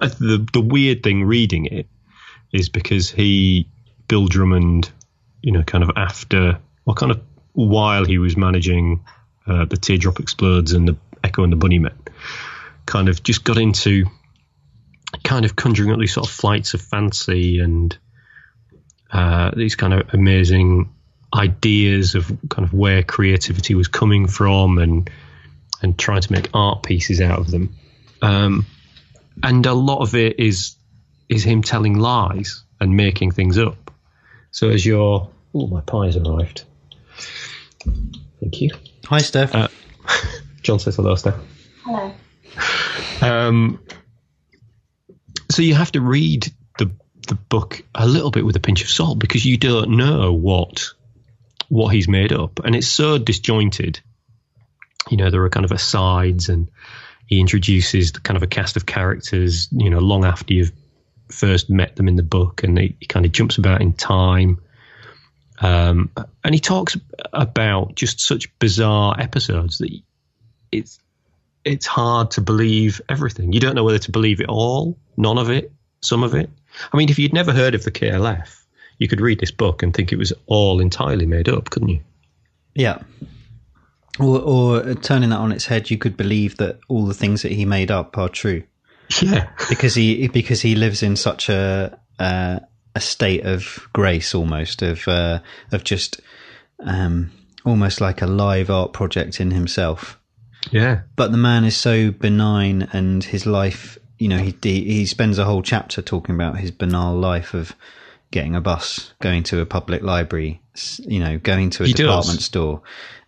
uh, 0.00 0.08
the 0.08 0.46
the 0.52 0.60
weird 0.60 1.02
thing 1.02 1.24
reading 1.24 1.66
it 1.66 1.88
is 2.52 2.68
because 2.68 3.10
he, 3.10 3.68
Bill 4.06 4.26
Drummond, 4.26 4.90
you 5.42 5.52
know, 5.52 5.62
kind 5.62 5.82
of 5.82 5.90
after, 5.96 6.58
or 6.86 6.94
kind 6.94 7.12
of 7.12 7.20
while 7.52 8.04
he 8.04 8.18
was 8.18 8.36
managing 8.36 9.04
uh, 9.46 9.64
the 9.64 9.76
Teardrop 9.76 10.20
Explodes 10.20 10.72
and 10.72 10.88
the 10.88 10.96
Echo 11.24 11.42
and 11.42 11.52
the 11.52 11.56
Bunnymen, 11.56 11.96
kind 12.86 13.08
of 13.08 13.22
just 13.22 13.44
got 13.44 13.58
into 13.58 14.06
kind 15.24 15.44
of 15.44 15.56
conjuring 15.56 15.90
up 15.90 15.98
these 15.98 16.14
sort 16.14 16.28
of 16.28 16.32
flights 16.32 16.74
of 16.74 16.80
fancy 16.80 17.58
and 17.58 17.96
uh, 19.12 19.50
these 19.54 19.76
kind 19.76 19.94
of 19.94 20.12
amazing 20.12 20.92
ideas 21.34 22.14
of 22.14 22.26
kind 22.48 22.66
of 22.66 22.72
where 22.72 23.02
creativity 23.02 23.74
was 23.74 23.88
coming 23.88 24.26
from 24.26 24.78
and 24.78 25.10
and 25.82 25.98
trying 25.98 26.20
to 26.20 26.32
make 26.32 26.48
art 26.54 26.82
pieces 26.82 27.20
out 27.20 27.38
of 27.38 27.50
them. 27.50 27.76
Um, 28.20 28.66
and 29.42 29.64
a 29.66 29.74
lot 29.74 30.00
of 30.00 30.14
it 30.14 30.40
is 30.40 30.76
is 31.28 31.44
him 31.44 31.62
telling 31.62 31.98
lies 31.98 32.64
and 32.80 32.96
making 32.96 33.32
things 33.32 33.58
up. 33.58 33.90
So 34.50 34.70
as 34.70 34.84
you're, 34.84 35.28
oh, 35.54 35.66
my 35.66 35.82
pie's 35.82 36.16
arrived. 36.16 36.64
Thank 38.40 38.60
you. 38.60 38.70
Hi, 39.06 39.18
Steph. 39.18 39.54
Uh, 39.54 39.68
John 40.62 40.78
says 40.78 40.96
hello, 40.96 41.14
Steph. 41.16 41.36
Hello. 41.84 42.12
Um, 43.20 43.80
so 45.50 45.62
you 45.62 45.74
have 45.74 45.92
to 45.92 46.00
read 46.00 46.50
the 47.28 47.34
book 47.34 47.82
a 47.94 48.06
little 48.06 48.30
bit 48.30 48.44
with 48.44 48.56
a 48.56 48.60
pinch 48.60 48.82
of 48.82 48.90
salt 48.90 49.18
because 49.18 49.44
you 49.44 49.56
don't 49.56 49.96
know 49.96 50.32
what 50.32 50.90
what 51.68 51.88
he's 51.88 52.08
made 52.08 52.32
up, 52.32 52.60
and 52.64 52.74
it's 52.74 52.88
so 52.88 53.18
disjointed. 53.18 54.00
You 55.10 55.16
know, 55.16 55.30
there 55.30 55.42
are 55.42 55.50
kind 55.50 55.64
of 55.64 55.72
asides, 55.72 56.48
and 56.48 56.70
he 57.26 57.40
introduces 57.40 58.10
kind 58.10 58.36
of 58.36 58.42
a 58.42 58.46
cast 58.46 58.76
of 58.76 58.86
characters. 58.86 59.68
You 59.70 59.90
know, 59.90 59.98
long 59.98 60.24
after 60.24 60.54
you've 60.54 60.72
first 61.28 61.70
met 61.70 61.96
them 61.96 62.08
in 62.08 62.16
the 62.16 62.22
book, 62.22 62.64
and 62.64 62.78
he, 62.78 62.96
he 63.00 63.06
kind 63.06 63.26
of 63.26 63.32
jumps 63.32 63.58
about 63.58 63.80
in 63.80 63.92
time. 63.92 64.60
Um, 65.60 66.10
and 66.44 66.54
he 66.54 66.60
talks 66.60 66.96
about 67.32 67.94
just 67.94 68.20
such 68.20 68.56
bizarre 68.58 69.16
episodes 69.18 69.78
that 69.78 69.90
it's 70.70 70.98
it's 71.64 71.86
hard 71.86 72.30
to 72.32 72.40
believe 72.40 73.00
everything. 73.08 73.52
You 73.52 73.60
don't 73.60 73.74
know 73.74 73.84
whether 73.84 73.98
to 73.98 74.10
believe 74.10 74.40
it 74.40 74.48
all, 74.48 74.96
none 75.16 75.38
of 75.38 75.50
it, 75.50 75.72
some 76.00 76.22
of 76.22 76.34
it. 76.34 76.50
I 76.92 76.96
mean, 76.96 77.08
if 77.10 77.18
you'd 77.18 77.32
never 77.32 77.52
heard 77.52 77.74
of 77.74 77.84
the 77.84 77.90
KLF, 77.90 78.62
you 78.98 79.08
could 79.08 79.20
read 79.20 79.40
this 79.40 79.50
book 79.50 79.82
and 79.82 79.94
think 79.94 80.12
it 80.12 80.18
was 80.18 80.32
all 80.46 80.80
entirely 80.80 81.26
made 81.26 81.48
up, 81.48 81.70
couldn't 81.70 81.88
you? 81.90 82.00
yeah. 82.74 83.02
Or, 84.20 84.40
or 84.40 84.94
turning 84.94 85.30
that 85.30 85.38
on 85.38 85.52
its 85.52 85.66
head, 85.66 85.90
you 85.90 85.96
could 85.98 86.16
believe 86.16 86.56
that 86.56 86.80
all 86.88 87.06
the 87.06 87.14
things 87.14 87.42
that 87.42 87.52
he 87.52 87.64
made 87.64 87.92
up 87.92 88.18
are 88.18 88.28
true 88.28 88.64
Yeah. 89.22 89.48
because 89.68 89.94
he 89.94 90.26
because 90.26 90.60
he 90.60 90.74
lives 90.74 91.04
in 91.04 91.14
such 91.14 91.48
a 91.48 91.96
uh, 92.18 92.58
a 92.96 93.00
state 93.00 93.44
of 93.46 93.88
grace, 93.92 94.34
almost 94.34 94.82
of 94.82 95.06
uh, 95.06 95.38
of 95.70 95.84
just 95.84 96.20
um, 96.80 97.30
almost 97.64 98.00
like 98.00 98.20
a 98.20 98.26
live 98.26 98.70
art 98.70 98.92
project 98.92 99.40
in 99.40 99.52
himself. 99.52 100.18
Yeah. 100.72 101.02
but 101.14 101.30
the 101.30 101.38
man 101.38 101.64
is 101.64 101.76
so 101.76 102.10
benign 102.10 102.88
and 102.92 103.22
his 103.22 103.46
life 103.46 103.98
you 104.18 104.28
know 104.28 104.38
he 104.38 104.54
he 104.62 105.06
spends 105.06 105.38
a 105.38 105.44
whole 105.44 105.62
chapter 105.62 106.02
talking 106.02 106.34
about 106.34 106.58
his 106.58 106.70
banal 106.70 107.14
life 107.16 107.54
of 107.54 107.74
getting 108.30 108.54
a 108.54 108.60
bus 108.60 109.12
going 109.22 109.42
to 109.42 109.60
a 109.60 109.66
public 109.66 110.02
library 110.02 110.60
you 111.00 111.18
know 111.20 111.38
going 111.38 111.70
to 111.70 111.82
a 111.84 111.86
He 111.86 111.92
does. 111.92 112.06
department 112.06 112.42
store 112.42 112.82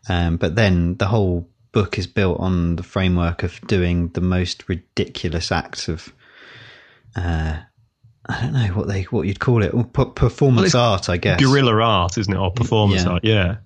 um, 0.09 0.37
but 0.37 0.55
then 0.57 0.97
the 0.97 1.07
whole 1.07 1.49
book 1.73 1.99
is 1.99 2.07
built 2.07 2.41
on 2.41 2.77
the 2.77 2.83
framework 2.83 3.43
of 3.43 3.61
doing 3.67 4.09
the 4.09 4.21
most 4.21 4.69
ridiculous 4.69 5.53
acts 5.53 5.89
of 5.89 6.13
uh, 7.17 7.59
I 8.27 8.41
don't 8.43 8.53
know 8.53 8.67
what 8.69 8.89
they 8.89 9.03
what 9.05 9.23
you'd 9.27 9.41
call 9.41 9.63
it 9.63 9.73
P- 9.93 10.05
performance 10.15 10.67
it's 10.69 10.75
art 10.75 11.09
I 11.09 11.17
guess 11.17 11.41
Guerrilla 11.41 11.75
art, 11.83 12.19
isn't 12.19 12.33
it? 12.33 12.37
Or 12.39 12.51
performance 12.51 13.05
Yeah. 13.05 13.11
art. 13.11 13.25
Yeah. 13.25 13.57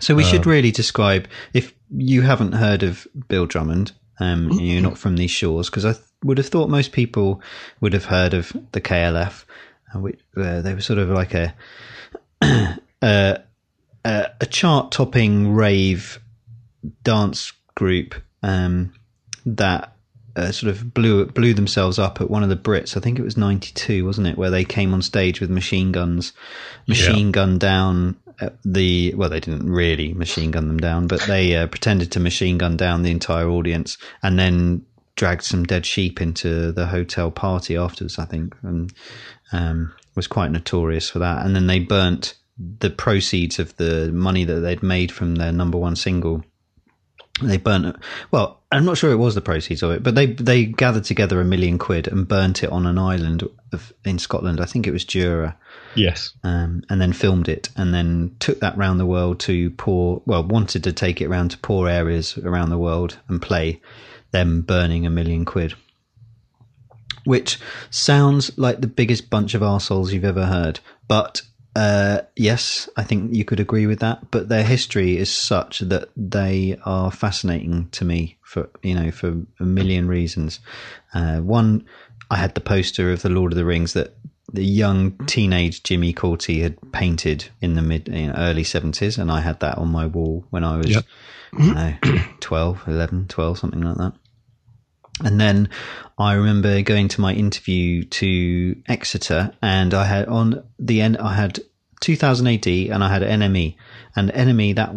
So 0.00 0.14
we 0.14 0.22
Um, 0.24 0.30
should 0.30 0.46
really 0.46 0.70
describe 0.70 1.26
if 1.52 1.74
you 1.90 2.22
haven't 2.22 2.52
heard 2.52 2.82
of 2.82 3.06
Bill 3.28 3.46
Drummond, 3.46 3.92
um, 4.20 4.52
you're 4.52 4.80
not 4.82 4.96
from 4.98 5.16
these 5.16 5.30
shores, 5.30 5.68
because 5.68 5.84
I 5.84 5.92
th- 5.94 6.04
would 6.24 6.38
have 6.38 6.48
thought 6.48 6.68
most 6.68 6.92
people 6.92 7.40
would 7.80 7.92
have 7.92 8.06
heard 8.06 8.34
of 8.34 8.52
the 8.72 8.80
KLF. 8.80 9.44
Uh, 9.94 10.00
which, 10.00 10.20
uh, 10.36 10.60
they 10.60 10.74
were 10.74 10.80
sort 10.80 10.98
of 10.98 11.08
like 11.08 11.34
a 11.34 11.54
a, 13.02 13.40
a, 14.04 14.46
chart-topping 14.46 15.52
rave 15.52 16.20
dance 17.02 17.52
group 17.74 18.14
um, 18.42 18.92
that 19.46 19.96
uh, 20.36 20.52
sort 20.52 20.70
of 20.70 20.94
blew 20.94 21.26
blew 21.26 21.54
themselves 21.54 21.98
up 21.98 22.20
at 22.20 22.30
one 22.30 22.42
of 22.42 22.48
the 22.48 22.56
Brits. 22.56 22.96
I 22.96 23.00
think 23.00 23.18
it 23.18 23.22
was 23.22 23.36
'92, 23.36 24.04
wasn't 24.04 24.28
it? 24.28 24.38
Where 24.38 24.50
they 24.50 24.64
came 24.64 24.94
on 24.94 25.02
stage 25.02 25.40
with 25.40 25.50
machine 25.50 25.90
guns, 25.90 26.32
machine 26.86 27.32
gun 27.32 27.58
down 27.58 28.16
uh, 28.40 28.50
the. 28.64 29.14
Well, 29.16 29.30
they 29.30 29.40
didn't 29.40 29.70
really 29.70 30.14
machine 30.14 30.50
gun 30.50 30.68
them 30.68 30.78
down, 30.78 31.06
but 31.06 31.20
they 31.22 31.56
uh, 31.56 31.66
pretended 31.66 32.12
to 32.12 32.20
machine 32.20 32.58
gun 32.58 32.76
down 32.76 33.02
the 33.02 33.10
entire 33.10 33.48
audience, 33.48 33.98
and 34.22 34.38
then 34.38 34.84
dragged 35.18 35.42
some 35.42 35.64
dead 35.64 35.84
sheep 35.84 36.20
into 36.20 36.70
the 36.72 36.86
hotel 36.86 37.30
party 37.30 37.76
afterwards. 37.76 38.18
I 38.18 38.24
think, 38.24 38.54
and 38.62 38.92
um, 39.52 39.92
was 40.14 40.26
quite 40.26 40.50
notorious 40.50 41.10
for 41.10 41.18
that. 41.18 41.44
And 41.44 41.54
then 41.54 41.66
they 41.66 41.80
burnt 41.80 42.34
the 42.56 42.90
proceeds 42.90 43.58
of 43.58 43.76
the 43.76 44.10
money 44.12 44.44
that 44.44 44.60
they'd 44.60 44.82
made 44.82 45.12
from 45.12 45.34
their 45.34 45.52
number 45.52 45.76
one 45.78 45.96
single 45.96 46.44
they 47.40 47.56
burnt 47.56 47.86
it. 47.86 47.96
Well, 48.32 48.60
I'm 48.72 48.84
not 48.84 48.98
sure 48.98 49.12
it 49.12 49.16
was 49.16 49.34
the 49.34 49.40
proceeds 49.40 49.82
of 49.82 49.92
it, 49.92 50.02
but 50.02 50.14
they 50.14 50.26
they 50.26 50.64
gathered 50.64 51.04
together 51.04 51.40
a 51.40 51.44
million 51.44 51.78
quid 51.78 52.08
and 52.08 52.26
burnt 52.26 52.62
it 52.64 52.70
on 52.70 52.86
an 52.86 52.98
island 52.98 53.44
of, 53.72 53.92
in 54.04 54.18
Scotland. 54.18 54.60
I 54.60 54.64
think 54.66 54.86
it 54.86 54.92
was 54.92 55.04
Jura, 55.04 55.56
Yes. 55.94 56.32
um, 56.42 56.82
and 56.90 57.00
then 57.00 57.12
filmed 57.12 57.48
it, 57.48 57.68
and 57.76 57.94
then 57.94 58.34
took 58.40 58.60
that 58.60 58.76
round 58.76 58.98
the 58.98 59.06
world 59.06 59.40
to 59.40 59.70
poor. 59.70 60.20
Well, 60.26 60.42
wanted 60.44 60.84
to 60.84 60.92
take 60.92 61.20
it 61.20 61.28
round 61.28 61.52
to 61.52 61.58
poor 61.58 61.88
areas 61.88 62.36
around 62.38 62.70
the 62.70 62.78
world 62.78 63.18
and 63.28 63.40
play 63.40 63.80
them 64.30 64.62
burning 64.62 65.06
a 65.06 65.10
million 65.10 65.44
quid. 65.44 65.74
Which 67.24 67.58
sounds 67.90 68.56
like 68.56 68.80
the 68.80 68.86
biggest 68.86 69.28
bunch 69.28 69.54
of 69.54 69.62
arseholes 69.62 70.12
you've 70.12 70.24
ever 70.24 70.46
heard, 70.46 70.80
but 71.08 71.42
uh, 71.78 72.22
yes, 72.34 72.88
I 72.96 73.04
think 73.04 73.32
you 73.32 73.44
could 73.44 73.60
agree 73.60 73.86
with 73.86 74.00
that. 74.00 74.32
But 74.32 74.48
their 74.48 74.64
history 74.64 75.16
is 75.16 75.32
such 75.32 75.78
that 75.78 76.08
they 76.16 76.76
are 76.84 77.12
fascinating 77.12 77.88
to 77.90 78.04
me 78.04 78.36
for 78.42 78.68
you 78.82 78.94
know 78.94 79.10
for 79.12 79.36
a 79.60 79.64
million 79.64 80.08
reasons. 80.08 80.58
Uh, 81.14 81.38
one, 81.38 81.86
I 82.30 82.36
had 82.36 82.54
the 82.56 82.60
poster 82.60 83.12
of 83.12 83.22
the 83.22 83.28
Lord 83.28 83.52
of 83.52 83.56
the 83.56 83.64
Rings 83.64 83.92
that 83.92 84.16
the 84.52 84.64
young 84.64 85.12
teenage 85.26 85.82
Jimmy 85.84 86.12
Cauty 86.12 86.62
had 86.62 86.92
painted 86.92 87.48
in 87.60 87.74
the 87.74 87.82
mid 87.82 88.08
you 88.08 88.26
know, 88.26 88.34
early 88.36 88.64
seventies, 88.64 89.16
and 89.16 89.30
I 89.30 89.40
had 89.40 89.60
that 89.60 89.78
on 89.78 89.88
my 89.88 90.06
wall 90.06 90.46
when 90.50 90.64
I 90.64 90.78
was 90.78 90.88
Yep. 90.90 91.04
I 91.52 91.96
don't 92.00 92.04
know, 92.04 92.22
12, 92.40 92.84
11, 92.86 93.28
12, 93.28 93.58
something 93.58 93.80
like 93.80 93.96
that. 93.96 94.12
And 95.24 95.40
then 95.40 95.68
I 96.16 96.34
remember 96.34 96.80
going 96.82 97.08
to 97.08 97.20
my 97.20 97.32
interview 97.32 98.04
to 98.04 98.76
Exeter, 98.86 99.52
and 99.60 99.94
I 99.94 100.04
had 100.04 100.28
on 100.28 100.64
the 100.78 101.00
end 101.00 101.16
I 101.18 101.34
had 101.34 101.60
2000 102.00 102.46
AD, 102.46 102.66
and 102.66 103.02
I 103.02 103.08
had 103.08 103.22
NME, 103.22 103.74
and 104.14 104.30
NME 104.30 104.76
that 104.76 104.90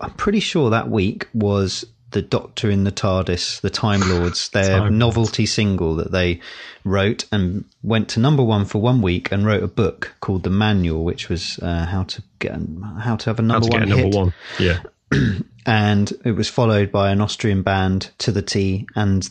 I'm 0.00 0.14
pretty 0.14 0.40
sure 0.40 0.70
that 0.70 0.90
week 0.90 1.28
was 1.32 1.84
the 2.10 2.22
Doctor 2.22 2.70
in 2.70 2.84
the 2.84 2.92
TARDIS, 2.92 3.60
the 3.60 3.70
Time 3.70 4.00
Lords, 4.00 4.48
their 4.52 4.80
Time 4.80 4.98
novelty 4.98 5.46
single 5.46 5.96
that 5.96 6.10
they 6.10 6.40
wrote 6.84 7.26
and 7.30 7.64
went 7.82 8.08
to 8.10 8.20
number 8.20 8.42
one 8.42 8.64
for 8.64 8.80
one 8.80 9.02
week, 9.02 9.30
and 9.30 9.46
wrote 9.46 9.62
a 9.62 9.68
book 9.68 10.14
called 10.20 10.42
The 10.42 10.50
Manual, 10.50 11.04
which 11.04 11.28
was 11.28 11.58
uh, 11.60 11.86
how 11.86 12.04
to 12.04 12.22
get 12.38 12.58
how 12.98 13.16
to 13.16 13.30
have 13.30 13.38
a 13.38 13.42
How 13.42 13.48
number 13.48 13.66
to 13.66 13.70
get 13.70 13.80
one 13.80 13.82
a 13.82 13.86
number 13.86 14.04
hit 14.04 14.14
one. 14.14 14.34
Yeah. 14.58 14.80
and 15.66 16.12
it 16.24 16.32
was 16.32 16.48
followed 16.48 16.92
by 16.92 17.10
an 17.10 17.20
Austrian 17.20 17.62
band 17.62 18.10
to 18.18 18.32
the 18.32 18.42
T, 18.42 18.86
and 18.94 19.28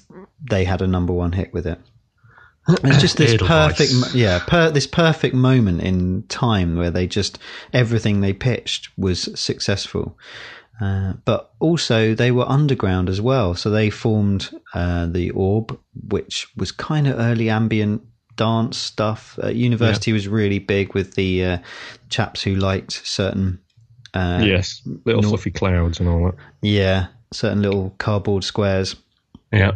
they 0.49 0.63
had 0.63 0.81
a 0.81 0.87
number 0.87 1.13
one 1.13 1.33
hit 1.33 1.53
with 1.53 1.67
it. 1.67 1.79
It's 2.69 2.99
just 2.99 3.17
this 3.17 3.37
perfect, 3.37 4.13
yeah, 4.13 4.39
per, 4.45 4.69
this 4.69 4.87
perfect 4.87 5.33
moment 5.33 5.81
in 5.81 6.23
time 6.23 6.75
where 6.75 6.91
they 6.91 7.07
just 7.07 7.39
everything 7.71 8.19
they 8.19 8.33
pitched 8.33 8.89
was 8.97 9.29
successful. 9.39 10.17
Uh, 10.81 11.13
but 11.25 11.53
also 11.59 12.13
they 12.13 12.31
were 12.31 12.47
underground 12.47 13.09
as 13.09 13.19
well, 13.19 13.55
so 13.55 13.69
they 13.69 13.89
formed 13.89 14.49
uh, 14.73 15.07
the 15.07 15.31
Orb, 15.31 15.79
which 16.07 16.47
was 16.55 16.71
kind 16.71 17.07
of 17.07 17.17
early 17.17 17.49
ambient 17.49 18.03
dance 18.35 18.77
stuff. 18.77 19.39
Uh, 19.41 19.47
university 19.47 20.11
yeah. 20.11 20.15
was 20.15 20.27
really 20.27 20.59
big 20.59 20.93
with 20.93 21.15
the 21.15 21.43
uh, 21.43 21.57
chaps 22.09 22.43
who 22.43 22.55
liked 22.55 22.91
certain. 22.91 23.59
Uh, 24.13 24.41
yes, 24.43 24.81
little 25.05 25.23
fluffy 25.23 25.51
clouds 25.51 25.99
and 25.99 26.09
all 26.09 26.25
that. 26.25 26.35
Yeah, 26.61 27.07
certain 27.31 27.61
little 27.61 27.93
cardboard 27.97 28.43
squares. 28.43 28.95
Yeah 29.51 29.73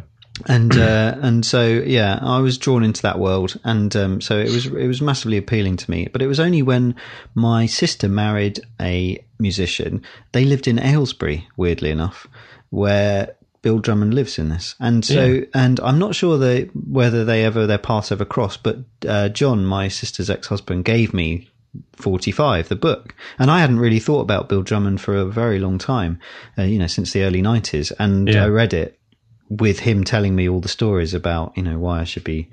and 0.47 0.75
uh, 0.77 1.15
and 1.21 1.45
so 1.45 1.65
yeah, 1.65 2.19
I 2.21 2.39
was 2.39 2.57
drawn 2.57 2.84
into 2.84 3.01
that 3.03 3.19
world, 3.19 3.59
and 3.63 3.95
um, 3.95 4.21
so 4.21 4.38
it 4.38 4.49
was 4.49 4.67
it 4.67 4.88
was 4.88 5.01
massively 5.01 5.38
appealing 5.38 5.77
to 5.77 5.91
me. 5.91 6.07
But 6.11 6.21
it 6.21 6.27
was 6.27 6.39
only 6.39 6.61
when 6.61 6.95
my 7.36 7.65
sister 7.65 8.07
married 8.07 8.59
a 8.79 9.23
musician. 9.39 10.03
They 10.32 10.45
lived 10.45 10.67
in 10.67 10.79
Aylesbury, 10.79 11.47
weirdly 11.57 11.91
enough, 11.91 12.27
where 12.69 13.36
Bill 13.61 13.79
Drummond 13.79 14.13
lives 14.13 14.39
in 14.39 14.49
this, 14.49 14.75
and 14.79 15.05
so 15.05 15.25
yeah. 15.25 15.45
and 15.53 15.79
I'm 15.82 15.99
not 15.99 16.15
sure 16.15 16.38
they, 16.38 16.63
whether 16.73 17.25
they 17.25 17.45
ever 17.45 17.67
their 17.67 17.77
paths 17.77 18.11
ever 18.11 18.25
crossed. 18.25 18.63
But 18.63 18.79
uh, 19.07 19.29
John, 19.29 19.65
my 19.65 19.88
sister's 19.88 20.29
ex 20.29 20.47
husband, 20.47 20.86
gave 20.86 21.13
me 21.13 21.49
45, 21.95 22.69
the 22.69 22.76
book. 22.76 23.15
And 23.39 23.49
I 23.49 23.59
hadn't 23.59 23.80
really 23.80 23.99
thought 23.99 24.22
about 24.22 24.49
Bill 24.49 24.61
Drummond 24.61 25.01
for 25.01 25.15
a 25.15 25.26
very 25.26 25.59
long 25.59 25.78
time, 25.78 26.19
uh, 26.57 26.63
you 26.63 26.80
know, 26.80 26.88
since 26.88 27.13
the 27.13 27.24
early 27.24 27.41
90s. 27.41 27.91
And 27.99 28.28
yeah. 28.28 28.45
I 28.45 28.47
read 28.47 28.74
it 28.74 28.99
with 29.51 29.80
him 29.80 30.03
telling 30.03 30.36
me 30.36 30.47
all 30.47 30.61
the 30.61 30.69
stories 30.69 31.13
about 31.13 31.51
you 31.57 31.61
know 31.61 31.78
why 31.78 31.99
I 31.99 32.03
should 32.05 32.24
be 32.24 32.49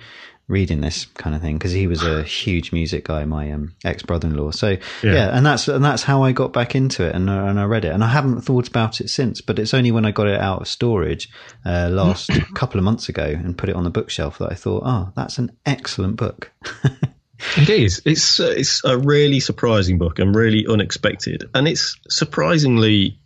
reading 0.49 0.81
this 0.81 1.05
kind 1.05 1.37
of 1.37 1.43
thing 1.43 1.59
because 1.59 1.73
he 1.73 1.87
was 1.87 2.03
a 2.03 2.23
huge 2.23 2.73
music 2.73 3.05
guy, 3.05 3.25
my 3.27 3.53
um, 3.53 3.75
ex 3.85 4.03
brother 4.03 4.29
in 4.29 4.35
law. 4.35 4.51
So 4.51 4.71
yeah. 4.71 4.79
yeah. 5.03 5.37
and 5.37 5.47
that's 5.47 5.69
and 5.69 5.85
that's 5.85 6.03
how 6.03 6.25
I 6.25 6.33
got 6.33 6.53
back 6.53 6.75
into 6.75 7.07
it, 7.07 7.15
and 7.15 7.31
uh, 7.31 7.45
and 7.45 7.61
I 7.61 7.65
read 7.65 7.85
it, 7.85 7.93
and 7.93 8.03
I 8.03 8.09
haven't 8.09 8.41
thought 8.41 8.67
about 8.67 9.01
it 9.01 9.09
since. 9.09 9.41
But 9.41 9.59
it's 9.59 9.75
only 9.75 9.93
when 9.93 10.05
I 10.05 10.11
got 10.11 10.27
it 10.27 10.41
out 10.41 10.63
of 10.63 10.69
storage 10.69 11.31
uh, 11.65 11.89
last 11.91 12.31
couple 12.55 12.79
of 12.79 12.85
months 12.85 13.09
ago 13.09 13.25
and 13.25 13.57
put 13.57 13.69
it 13.69 13.77
on 13.77 13.85
the 13.85 13.91
bookshelf 13.91 14.39
that 14.39 14.51
I 14.51 14.55
thought, 14.55 14.83
oh, 14.85 15.13
that's 15.15 15.39
an 15.39 15.53
excellent 15.65 16.17
book. 16.17 16.51
it 17.57 17.71
is. 17.71 18.03
It's 18.05 18.41
uh, 18.41 18.55
it's 18.57 18.85
a 18.85 18.99
really 18.99 19.41
surprising 19.41 19.99
book 19.99 20.19
and 20.19 20.35
really 20.35 20.67
unexpected, 20.69 21.49
and 21.55 21.69
it's 21.69 21.97
surprisingly 22.09 23.19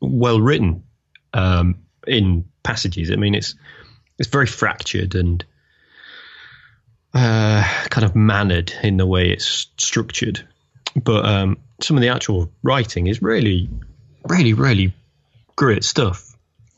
well 0.00 0.40
written. 0.40 0.84
Um, 1.32 1.84
in 2.06 2.44
passages. 2.62 3.10
I 3.10 3.16
mean, 3.16 3.34
it's 3.34 3.54
it's 4.18 4.28
very 4.28 4.46
fractured 4.46 5.14
and 5.14 5.44
uh, 7.12 7.62
kind 7.90 8.04
of 8.04 8.14
mannered 8.14 8.72
in 8.82 8.96
the 8.96 9.06
way 9.06 9.30
it's 9.30 9.68
structured. 9.76 10.46
But 10.96 11.24
um, 11.24 11.58
some 11.80 11.96
of 11.96 12.02
the 12.02 12.08
actual 12.08 12.50
writing 12.62 13.06
is 13.06 13.22
really, 13.22 13.68
really, 14.28 14.52
really 14.52 14.94
great 15.56 15.84
stuff. 15.84 16.36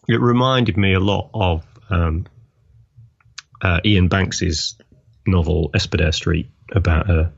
It 0.09 0.21
reminded 0.21 0.77
me 0.77 0.95
a 0.95 1.01
lot 1.01 1.31
of 1.35 1.67
um, 1.91 2.27
uh, 3.61 3.81
Iain 3.85 4.09
Banks's 4.09 4.77
novel 5.27 5.71
Espedair 5.75 6.15
Street 6.15 6.51
about 6.73 7.11
a 7.11 7.33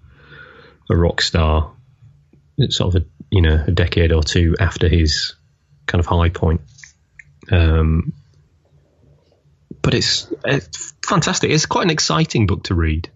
a 0.90 0.96
rock 0.96 1.20
star. 1.20 1.72
Sort 2.70 2.94
of 2.94 3.02
a 3.02 3.06
you 3.30 3.42
know 3.42 3.64
a 3.66 3.70
decade 3.70 4.12
or 4.12 4.22
two 4.22 4.56
after 4.58 4.88
his 4.88 5.34
kind 5.86 6.00
of 6.00 6.06
high 6.06 6.28
point. 6.28 6.60
Um, 7.50 8.12
but 9.80 9.94
it's, 9.94 10.30
it's 10.44 10.92
fantastic. 11.06 11.50
It's 11.50 11.66
quite 11.66 11.84
an 11.84 11.90
exciting 11.90 12.46
book 12.46 12.64
to 12.64 12.74
read 12.74 13.10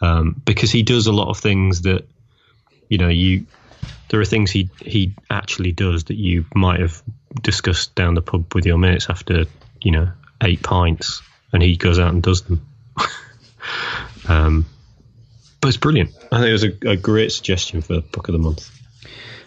um, 0.00 0.40
because 0.44 0.72
he 0.72 0.82
does 0.82 1.06
a 1.06 1.12
lot 1.12 1.28
of 1.28 1.38
things 1.38 1.82
that 1.82 2.08
you 2.88 2.98
know 2.98 3.08
you. 3.08 3.46
There 4.08 4.20
are 4.20 4.24
things 4.24 4.50
he 4.50 4.70
he 4.80 5.14
actually 5.30 5.72
does 5.72 6.04
that 6.04 6.16
you 6.16 6.44
might 6.54 6.80
have 6.80 7.02
discussed 7.40 7.94
down 7.94 8.14
the 8.14 8.22
pub 8.22 8.54
with 8.54 8.66
your 8.66 8.78
mates 8.78 9.08
after 9.08 9.44
you 9.80 9.92
know 9.92 10.10
eight 10.42 10.62
pints, 10.62 11.22
and 11.52 11.62
he 11.62 11.76
goes 11.76 11.98
out 11.98 12.12
and 12.12 12.22
does 12.22 12.42
them. 12.42 12.66
um, 14.28 14.66
but 15.64 15.68
it's 15.68 15.78
brilliant. 15.78 16.10
I 16.30 16.40
think 16.40 16.48
it 16.48 16.52
was 16.52 16.64
a, 16.64 16.90
a 16.90 16.96
great 16.96 17.32
suggestion 17.32 17.80
for 17.80 18.02
book 18.02 18.28
of 18.28 18.34
the 18.34 18.38
month. 18.38 18.70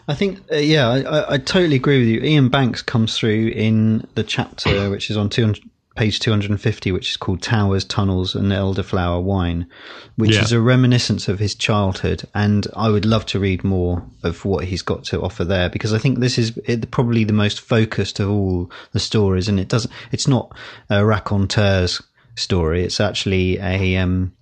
I 0.08 0.16
think, 0.16 0.40
uh, 0.52 0.56
yeah, 0.56 0.90
I, 0.90 1.36
I, 1.36 1.38
totally 1.38 1.76
agree 1.76 2.00
with 2.00 2.08
you. 2.08 2.22
Iain 2.22 2.50
Banks 2.50 2.82
comes 2.82 3.16
through 3.16 3.50
in 3.50 4.08
the 4.16 4.24
chapter 4.24 4.90
which 4.90 5.12
is 5.12 5.18
on 5.18 5.30
200, 5.30 5.62
page 5.96 6.20
250, 6.20 6.92
which 6.92 7.12
is 7.12 7.18
called 7.18 7.44
Towers, 7.44 7.86
Tunnels, 7.86 8.34
and 8.34 8.52
Elderflower 8.52 9.22
Wine, 9.22 9.68
which 10.16 10.34
yeah. 10.34 10.42
is 10.42 10.52
a 10.52 10.60
reminiscence 10.60 11.28
of 11.28 11.38
his 11.38 11.54
childhood. 11.54 12.24
And 12.34 12.66
I 12.76 12.90
would 12.90 13.06
love 13.06 13.28
to 13.28 13.40
read 13.40 13.64
more 13.64 14.04
of 14.24 14.44
what 14.44 14.66
he's 14.66 14.82
got 14.82 15.04
to 15.06 15.22
offer 15.22 15.46
there 15.46 15.70
because 15.70 15.94
I 15.94 16.00
think 16.00 16.18
this 16.18 16.40
is 16.40 16.60
probably 16.90 17.26
the 17.26 17.34
most 17.34 17.62
focused 17.62 18.20
of 18.20 18.28
all 18.28 18.72
the 18.92 19.00
stories. 19.00 19.48
And 19.48 19.60
it 19.60 19.68
doesn't, 19.68 19.94
it's 20.12 20.28
not 20.28 20.52
a 20.90 21.06
raconteur's 21.06 22.02
story. 22.36 22.84
It's 22.84 23.00
actually 23.00 23.60
a, 23.60 23.98
um, 23.98 24.34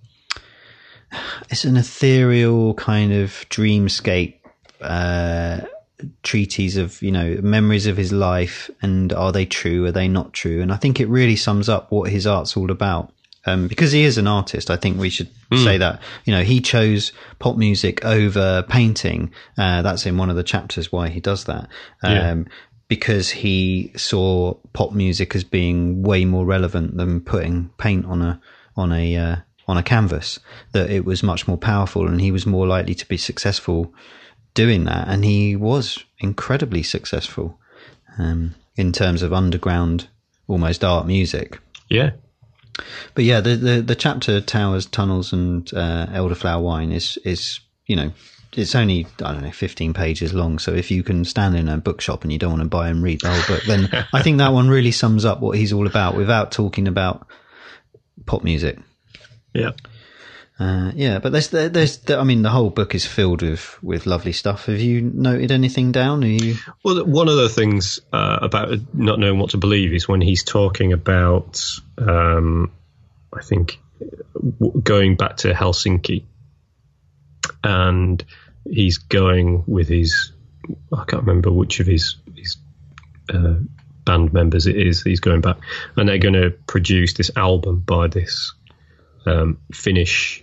it's 1.50 1.64
an 1.64 1.76
ethereal 1.76 2.74
kind 2.74 3.12
of 3.12 3.30
dreamscape 3.50 4.34
uh, 4.80 5.60
treaties 6.22 6.76
of 6.76 7.00
you 7.02 7.10
know 7.10 7.38
memories 7.42 7.86
of 7.86 7.96
his 7.96 8.12
life 8.12 8.70
and 8.82 9.12
are 9.12 9.32
they 9.32 9.46
true 9.46 9.86
are 9.86 9.92
they 9.92 10.08
not 10.08 10.32
true 10.32 10.60
and 10.60 10.70
i 10.70 10.76
think 10.76 11.00
it 11.00 11.08
really 11.08 11.36
sums 11.36 11.68
up 11.68 11.90
what 11.90 12.10
his 12.10 12.26
art's 12.26 12.56
all 12.56 12.70
about 12.70 13.12
um, 13.46 13.68
because 13.68 13.92
he 13.92 14.02
is 14.02 14.18
an 14.18 14.26
artist 14.26 14.70
i 14.70 14.76
think 14.76 14.98
we 14.98 15.08
should 15.08 15.30
mm. 15.50 15.64
say 15.64 15.78
that 15.78 16.00
you 16.26 16.34
know 16.34 16.42
he 16.42 16.60
chose 16.60 17.12
pop 17.38 17.56
music 17.56 18.04
over 18.04 18.62
painting 18.68 19.32
uh, 19.56 19.80
that's 19.80 20.04
in 20.04 20.18
one 20.18 20.28
of 20.28 20.36
the 20.36 20.42
chapters 20.42 20.92
why 20.92 21.08
he 21.08 21.20
does 21.20 21.44
that 21.44 21.68
um, 22.02 22.12
yeah. 22.12 22.34
because 22.88 23.30
he 23.30 23.90
saw 23.96 24.52
pop 24.74 24.92
music 24.92 25.34
as 25.34 25.44
being 25.44 26.02
way 26.02 26.26
more 26.26 26.44
relevant 26.44 26.96
than 26.98 27.22
putting 27.22 27.70
paint 27.78 28.04
on 28.04 28.20
a 28.20 28.40
on 28.76 28.92
a 28.92 29.16
uh, 29.16 29.36
on 29.66 29.76
a 29.76 29.82
canvas 29.82 30.38
that 30.72 30.90
it 30.90 31.04
was 31.04 31.22
much 31.22 31.48
more 31.48 31.58
powerful 31.58 32.06
and 32.06 32.20
he 32.20 32.30
was 32.30 32.46
more 32.46 32.66
likely 32.66 32.94
to 32.94 33.06
be 33.06 33.16
successful 33.16 33.92
doing 34.56 34.84
that, 34.86 35.06
and 35.06 35.24
he 35.24 35.54
was 35.54 36.02
incredibly 36.18 36.82
successful 36.82 37.60
um, 38.18 38.56
in 38.74 38.90
terms 38.90 39.22
of 39.22 39.32
underground, 39.32 40.08
almost 40.48 40.82
art 40.82 41.06
music. 41.06 41.60
Yeah. 41.88 42.12
But 43.14 43.24
yeah, 43.24 43.40
the, 43.40 43.56
the, 43.56 43.82
the 43.82 43.94
chapter 43.94 44.40
Towers, 44.40 44.86
Tunnels, 44.86 45.32
and 45.32 45.72
uh, 45.72 46.06
Elderflower 46.06 46.62
Wine 46.62 46.90
is 46.90 47.16
is 47.24 47.60
you 47.86 47.96
know 47.96 48.12
it's 48.54 48.74
only 48.74 49.06
I 49.22 49.32
don't 49.32 49.42
know 49.42 49.50
15 49.50 49.94
pages 49.94 50.34
long. 50.34 50.58
So 50.58 50.72
if 50.72 50.90
you 50.90 51.02
can 51.02 51.24
stand 51.24 51.56
in 51.56 51.68
a 51.68 51.78
bookshop 51.78 52.22
and 52.22 52.32
you 52.32 52.38
don't 52.38 52.50
want 52.50 52.62
to 52.62 52.68
buy 52.68 52.88
and 52.88 53.02
read 53.02 53.20
the 53.20 53.30
whole 53.30 53.56
book, 53.56 53.64
then 53.64 53.88
I 54.12 54.22
think 54.22 54.38
that 54.38 54.52
one 54.52 54.68
really 54.68 54.90
sums 54.90 55.24
up 55.24 55.40
what 55.40 55.56
he's 55.56 55.72
all 55.72 55.86
about 55.86 56.16
without 56.16 56.52
talking 56.52 56.88
about 56.88 57.26
pop 58.26 58.42
music. 58.42 58.78
Yeah. 59.56 59.70
Uh, 60.58 60.90
yeah, 60.94 61.18
but 61.18 61.32
there's, 61.32 61.48
there's, 61.48 62.10
I 62.10 62.24
mean, 62.24 62.40
the 62.40 62.48
whole 62.48 62.70
book 62.70 62.94
is 62.94 63.04
filled 63.04 63.42
with, 63.42 63.78
with 63.82 64.06
lovely 64.06 64.32
stuff. 64.32 64.66
Have 64.66 64.80
you 64.80 65.02
noted 65.02 65.52
anything 65.52 65.92
down? 65.92 66.24
Are 66.24 66.28
you? 66.28 66.56
Well, 66.82 67.04
one 67.04 67.28
of 67.28 67.36
the 67.36 67.50
things 67.50 68.00
uh, 68.10 68.38
about 68.40 68.70
not 68.94 69.18
knowing 69.18 69.38
what 69.38 69.50
to 69.50 69.58
believe 69.58 69.92
is 69.92 70.08
when 70.08 70.22
he's 70.22 70.44
talking 70.44 70.94
about, 70.94 71.62
um, 71.98 72.72
I 73.34 73.42
think, 73.42 73.78
going 74.82 75.16
back 75.16 75.38
to 75.38 75.52
Helsinki, 75.52 76.24
and 77.62 78.24
he's 78.64 78.96
going 78.96 79.64
with 79.66 79.88
his, 79.88 80.32
I 80.90 81.04
can't 81.06 81.24
remember 81.24 81.52
which 81.52 81.80
of 81.80 81.86
his 81.86 82.16
his 82.34 82.56
uh, 83.32 83.56
band 84.04 84.32
members 84.32 84.66
it 84.66 84.76
is. 84.76 85.02
He's 85.02 85.20
going 85.20 85.42
back, 85.42 85.58
and 85.96 86.08
they're 86.08 86.16
going 86.16 86.34
to 86.34 86.50
produce 86.66 87.12
this 87.12 87.30
album 87.36 87.80
by 87.80 88.06
this 88.06 88.54
um, 89.26 89.58
Finnish 89.72 90.42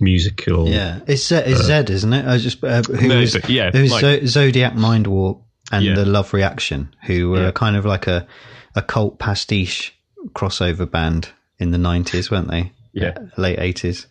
musical. 0.00 0.68
Yeah, 0.68 1.00
it's, 1.06 1.26
Z- 1.26 1.36
it's 1.36 1.60
uh, 1.60 1.64
Zed, 1.64 1.90
isn't 1.90 2.12
it? 2.12 2.26
I 2.26 2.38
just 2.38 2.62
uh, 2.62 2.82
who 2.82 3.08
no, 3.08 3.20
was, 3.20 3.36
yeah, 3.48 3.70
who's 3.70 3.90
like, 3.90 4.26
Zodiac 4.26 4.74
Mindwarp 4.74 5.40
and 5.72 5.84
yeah. 5.84 5.94
the 5.94 6.04
Love 6.04 6.32
Reaction, 6.34 6.94
who 7.06 7.30
were 7.30 7.44
yeah. 7.44 7.50
kind 7.52 7.76
of 7.76 7.84
like 7.84 8.06
a 8.06 8.26
a 8.74 8.82
cult 8.82 9.18
pastiche 9.18 9.94
crossover 10.30 10.90
band 10.90 11.30
in 11.58 11.70
the 11.70 11.78
nineties, 11.78 12.30
weren't 12.30 12.50
they? 12.50 12.72
Yeah, 12.92 13.16
late 13.36 13.58
eighties. 13.58 14.06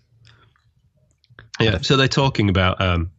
Yeah, 1.60 1.80
so 1.82 1.98
they're 1.98 2.08
talking 2.08 2.50
about 2.50 2.82
um, 2.82 3.12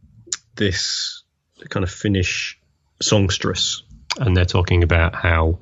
this 0.55 1.23
kind 1.69 1.83
of 1.83 1.89
Finnish 1.89 2.59
songstress, 3.01 3.83
and 4.19 4.35
they're 4.35 4.45
talking 4.45 4.83
about 4.83 5.15
how 5.15 5.59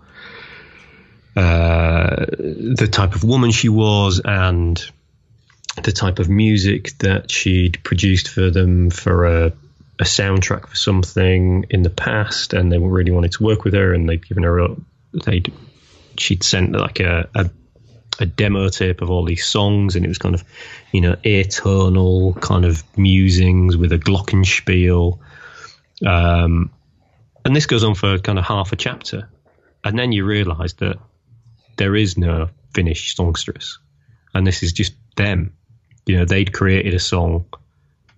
uh, 1.36 2.26
the 2.26 2.90
type 2.92 3.16
of 3.16 3.24
woman 3.24 3.52
she 3.52 3.70
was 3.70 4.22
and 4.24 4.84
the 5.82 5.92
type 5.92 6.20
of 6.20 6.30
music 6.30 6.98
that 7.00 7.32
she'd 7.32 7.84
produced 7.84 8.28
for 8.28 8.52
them 8.52 8.90
for 8.90 9.26
a, 9.26 9.46
a 10.00 10.04
soundtrack 10.04 10.68
for 10.68 10.76
something 10.76 11.66
in 11.70 11.82
the 11.82 11.90
past, 11.90 12.54
and 12.54 12.72
they 12.72 12.78
really 12.78 13.12
wanted 13.12 13.32
to 13.34 13.44
work 13.44 13.64
with 13.64 13.74
her, 13.74 13.94
and 13.94 14.08
they'd 14.08 14.28
given 14.28 14.44
her 14.44 14.60
a, 14.60 14.76
they'd 15.26 15.52
she'd 16.18 16.44
sent 16.44 16.74
like 16.74 17.00
a, 17.00 17.28
a 17.34 17.50
a 18.20 18.26
demo 18.26 18.70
tape 18.70 19.02
of 19.02 19.10
all 19.10 19.26
these 19.26 19.46
songs, 19.46 19.96
and 19.96 20.06
it 20.06 20.08
was 20.08 20.18
kind 20.18 20.36
of, 20.36 20.44
you 20.92 21.02
know, 21.02 21.16
atonal 21.26 22.40
kind 22.40 22.66
of 22.66 22.84
musings 22.98 23.76
with 23.76 23.92
a 23.92 23.98
glockenspiel. 23.98 25.20
Um, 26.06 26.72
and 27.46 27.56
this 27.56 27.66
goes 27.66 27.84
on 27.84 27.96
for 27.96 28.20
kind 28.20 28.38
of 28.38 28.46
half 28.46 28.72
a 28.72 28.76
chapter, 28.76 29.30
and 29.84 29.98
then 29.98 30.12
you 30.12 30.26
realise 30.26 30.74
that 30.74 30.98
there 31.78 31.96
is 31.96 32.18
no 32.18 32.50
Finnish 32.74 33.16
songstress, 33.16 33.80
and 34.34 34.46
this 34.46 34.64
is 34.64 34.74
just 34.74 34.94
them. 35.16 35.54
You 36.06 36.18
know, 36.18 36.26
they'd 36.26 36.52
created 36.52 36.94
a 36.94 37.00
song 37.00 37.46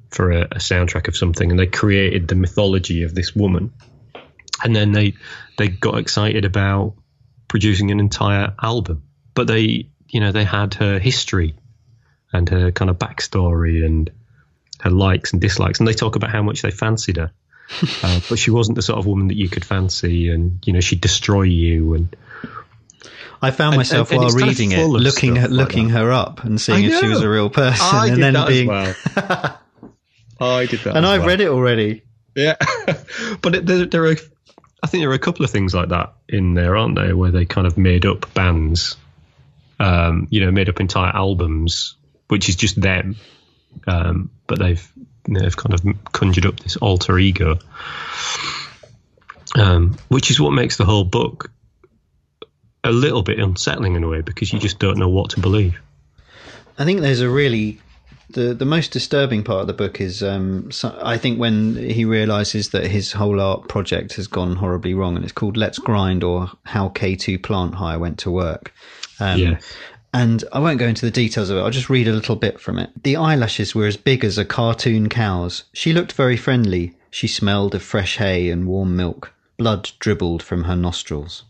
for 0.09 0.31
a, 0.31 0.41
a 0.43 0.55
soundtrack 0.55 1.07
of 1.07 1.17
something, 1.17 1.49
and 1.49 1.59
they 1.59 1.67
created 1.67 2.27
the 2.27 2.35
mythology 2.35 3.03
of 3.03 3.13
this 3.13 3.35
woman, 3.35 3.73
and 4.63 4.75
then 4.75 4.91
they 4.91 5.13
they 5.57 5.67
got 5.67 5.97
excited 5.97 6.45
about 6.45 6.93
producing 7.47 7.91
an 7.91 7.99
entire 7.99 8.53
album. 8.61 9.03
But 9.33 9.47
they, 9.47 9.89
you 10.07 10.19
know, 10.19 10.31
they 10.31 10.45
had 10.45 10.75
her 10.75 10.99
history 10.99 11.55
and 12.31 12.47
her 12.49 12.71
kind 12.71 12.89
of 12.89 12.97
backstory 12.97 13.85
and 13.85 14.09
her 14.81 14.89
likes 14.89 15.33
and 15.33 15.41
dislikes, 15.41 15.79
and 15.79 15.87
they 15.87 15.93
talk 15.93 16.15
about 16.15 16.31
how 16.31 16.41
much 16.41 16.61
they 16.61 16.71
fancied 16.71 17.17
her. 17.17 17.31
uh, 18.03 18.19
but 18.29 18.37
she 18.37 18.51
wasn't 18.51 18.75
the 18.75 18.81
sort 18.81 18.99
of 18.99 19.07
woman 19.07 19.27
that 19.27 19.37
you 19.37 19.49
could 19.49 19.65
fancy, 19.65 20.29
and 20.29 20.59
you 20.65 20.73
know 20.73 20.79
she'd 20.79 21.01
destroy 21.01 21.43
you. 21.43 21.95
And 21.95 22.15
I 23.41 23.51
found 23.51 23.75
myself 23.75 24.11
and 24.11 24.19
while 24.19 24.29
kind 24.29 24.41
of 24.41 24.47
reading 24.47 24.71
it, 24.71 24.85
looking 24.85 25.37
at 25.37 25.51
like 25.51 25.67
looking 25.67 25.89
her 25.89 26.11
up 26.11 26.43
and 26.43 26.59
seeing 26.59 26.85
if 26.85 26.99
she 26.99 27.07
was 27.07 27.21
a 27.21 27.29
real 27.29 27.49
person, 27.49 27.85
I 27.85 28.07
and 28.07 28.15
did 28.15 28.23
then 28.23 28.33
that 28.33 28.47
being, 28.47 28.69
as 28.69 28.95
well. 29.15 29.59
I 30.39 30.65
did 30.65 30.79
that, 30.81 30.95
and 30.95 31.05
I've 31.05 31.21
well. 31.21 31.29
read 31.29 31.41
it 31.41 31.47
already. 31.47 32.03
Yeah, 32.35 32.55
but 33.41 33.55
it, 33.55 33.65
there, 33.65 33.85
there 33.85 34.05
are, 34.05 34.15
I 34.83 34.87
think 34.87 35.01
there 35.01 35.09
are 35.09 35.15
a 35.15 35.19
couple 35.19 35.45
of 35.45 35.51
things 35.51 35.73
like 35.73 35.89
that 35.89 36.13
in 36.27 36.53
there, 36.53 36.75
aren't 36.75 36.95
there, 36.95 37.15
where 37.15 37.31
they 37.31 37.45
kind 37.45 37.65
of 37.65 37.77
made 37.77 38.05
up 38.05 38.33
bands, 38.33 38.97
um, 39.79 40.27
you 40.29 40.43
know, 40.43 40.51
made 40.51 40.69
up 40.69 40.79
entire 40.79 41.15
albums, 41.15 41.95
which 42.27 42.49
is 42.49 42.55
just 42.55 42.79
them, 42.79 43.15
um, 43.87 44.31
but 44.47 44.59
they've 44.59 44.91
you 45.27 45.33
know, 45.33 45.39
they've 45.41 45.55
kind 45.55 45.73
of 45.73 46.11
conjured 46.11 46.45
up 46.45 46.59
this 46.59 46.77
alter 46.77 47.17
ego, 47.17 47.57
um, 49.55 49.97
which 50.09 50.31
is 50.31 50.39
what 50.39 50.51
makes 50.51 50.77
the 50.77 50.85
whole 50.85 51.03
book 51.03 51.51
a 52.85 52.91
little 52.91 53.23
bit 53.23 53.39
unsettling 53.39 53.95
in 53.95 54.03
a 54.03 54.07
way 54.07 54.21
because 54.21 54.53
you 54.53 54.59
just 54.59 54.79
don't 54.79 54.97
know 54.97 55.09
what 55.09 55.31
to 55.31 55.39
believe. 55.39 55.79
I 56.77 56.85
think 56.85 57.01
there's 57.01 57.21
a 57.21 57.29
really 57.29 57.79
the 58.29 58.53
the 58.53 58.65
most 58.65 58.91
disturbing 58.91 59.43
part 59.43 59.61
of 59.61 59.67
the 59.67 59.73
book 59.73 60.01
is 60.01 60.23
um, 60.23 60.71
so 60.71 60.97
I 61.01 61.17
think 61.17 61.39
when 61.39 61.75
he 61.75 62.05
realizes 62.05 62.69
that 62.69 62.87
his 62.87 63.11
whole 63.11 63.39
art 63.39 63.67
project 63.67 64.15
has 64.15 64.27
gone 64.27 64.55
horribly 64.55 64.93
wrong, 64.93 65.15
and 65.15 65.23
it's 65.23 65.33
called 65.33 65.57
Let's 65.57 65.79
Grind 65.79 66.23
or 66.23 66.49
How 66.63 66.89
K2 66.89 67.41
Plant 67.41 67.75
Hire 67.75 67.99
Went 67.99 68.19
to 68.19 68.31
Work. 68.31 68.73
Um, 69.19 69.39
Yeah. 69.39 69.59
And 70.13 70.45
I 70.53 70.59
won't 70.59 70.79
go 70.79 70.87
into 70.87 71.05
the 71.05 71.11
details 71.11 71.49
of 71.49 71.57
it. 71.57 71.59
I'll 71.59 71.71
just 71.71 71.89
read 71.89 72.07
a 72.07 72.13
little 72.13 72.37
bit 72.37 72.57
from 72.57 72.79
it. 72.79 72.89
The 73.03 73.17
eyelashes 73.17 73.75
were 73.75 73.85
as 73.85 73.97
big 73.97 74.23
as 74.23 74.37
a 74.37 74.45
cartoon 74.45 75.09
cow's. 75.09 75.65
She 75.73 75.91
looked 75.91 76.13
very 76.13 76.37
friendly. 76.37 76.93
She 77.11 77.27
smelled 77.27 77.75
of 77.75 77.83
fresh 77.83 78.15
hay 78.15 78.49
and 78.49 78.65
warm 78.65 78.95
milk. 78.95 79.33
Blood 79.57 79.91
dribbled 79.99 80.41
from 80.41 80.63
her 80.63 80.75
nostrils. 80.77 81.43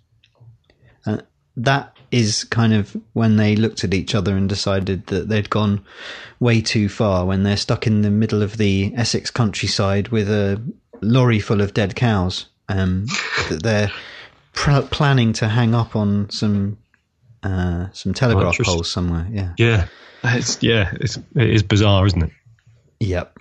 And 1.06 1.24
that 1.58 1.96
is 2.12 2.44
kind 2.46 2.74
of 2.74 2.96
when 3.14 3.38
they 3.38 3.56
looked 3.56 3.84
at 3.84 3.94
each 3.94 4.16
other 4.16 4.36
and 4.36 4.48
decided 4.48 5.08
that 5.08 5.28
they'd 5.28 5.50
gone 5.50 5.84
way 6.40 6.62
too 6.62 6.90
far 6.90 7.26
when 7.26 7.44
they're 7.44 7.58
stuck 7.58 7.88
in 7.88 8.02
the 8.02 8.12
middle 8.12 8.42
of 8.42 8.58
the 8.58 8.94
Essex 8.96 9.32
countryside 9.32 10.10
with 10.10 10.30
a 10.30 10.62
lorry 11.02 11.40
full 11.40 11.62
of 11.62 11.74
dead 11.74 11.96
cows 11.96 12.48
um, 12.70 13.06
that 13.50 13.64
they're 13.64 13.92
pr- 14.54 14.82
planning 14.82 15.34
to 15.34 15.48
hang 15.48 15.74
up 15.76 15.96
on 15.96 16.30
some 16.30 16.78
uh, 17.44 17.88
some 17.92 18.14
telegraph 18.14 18.54
interesting. 18.54 18.74
poles 18.74 18.92
somewhere. 18.92 19.28
Yeah. 19.30 19.54
Yeah, 19.58 19.88
it's 20.24 20.62
yeah, 20.64 20.92
it's 21.00 21.18
it 21.36 21.50
is 21.50 21.64
bizarre, 21.64 22.06
isn't 22.08 22.24
it? 22.24 22.32
Yep. 23.00 23.38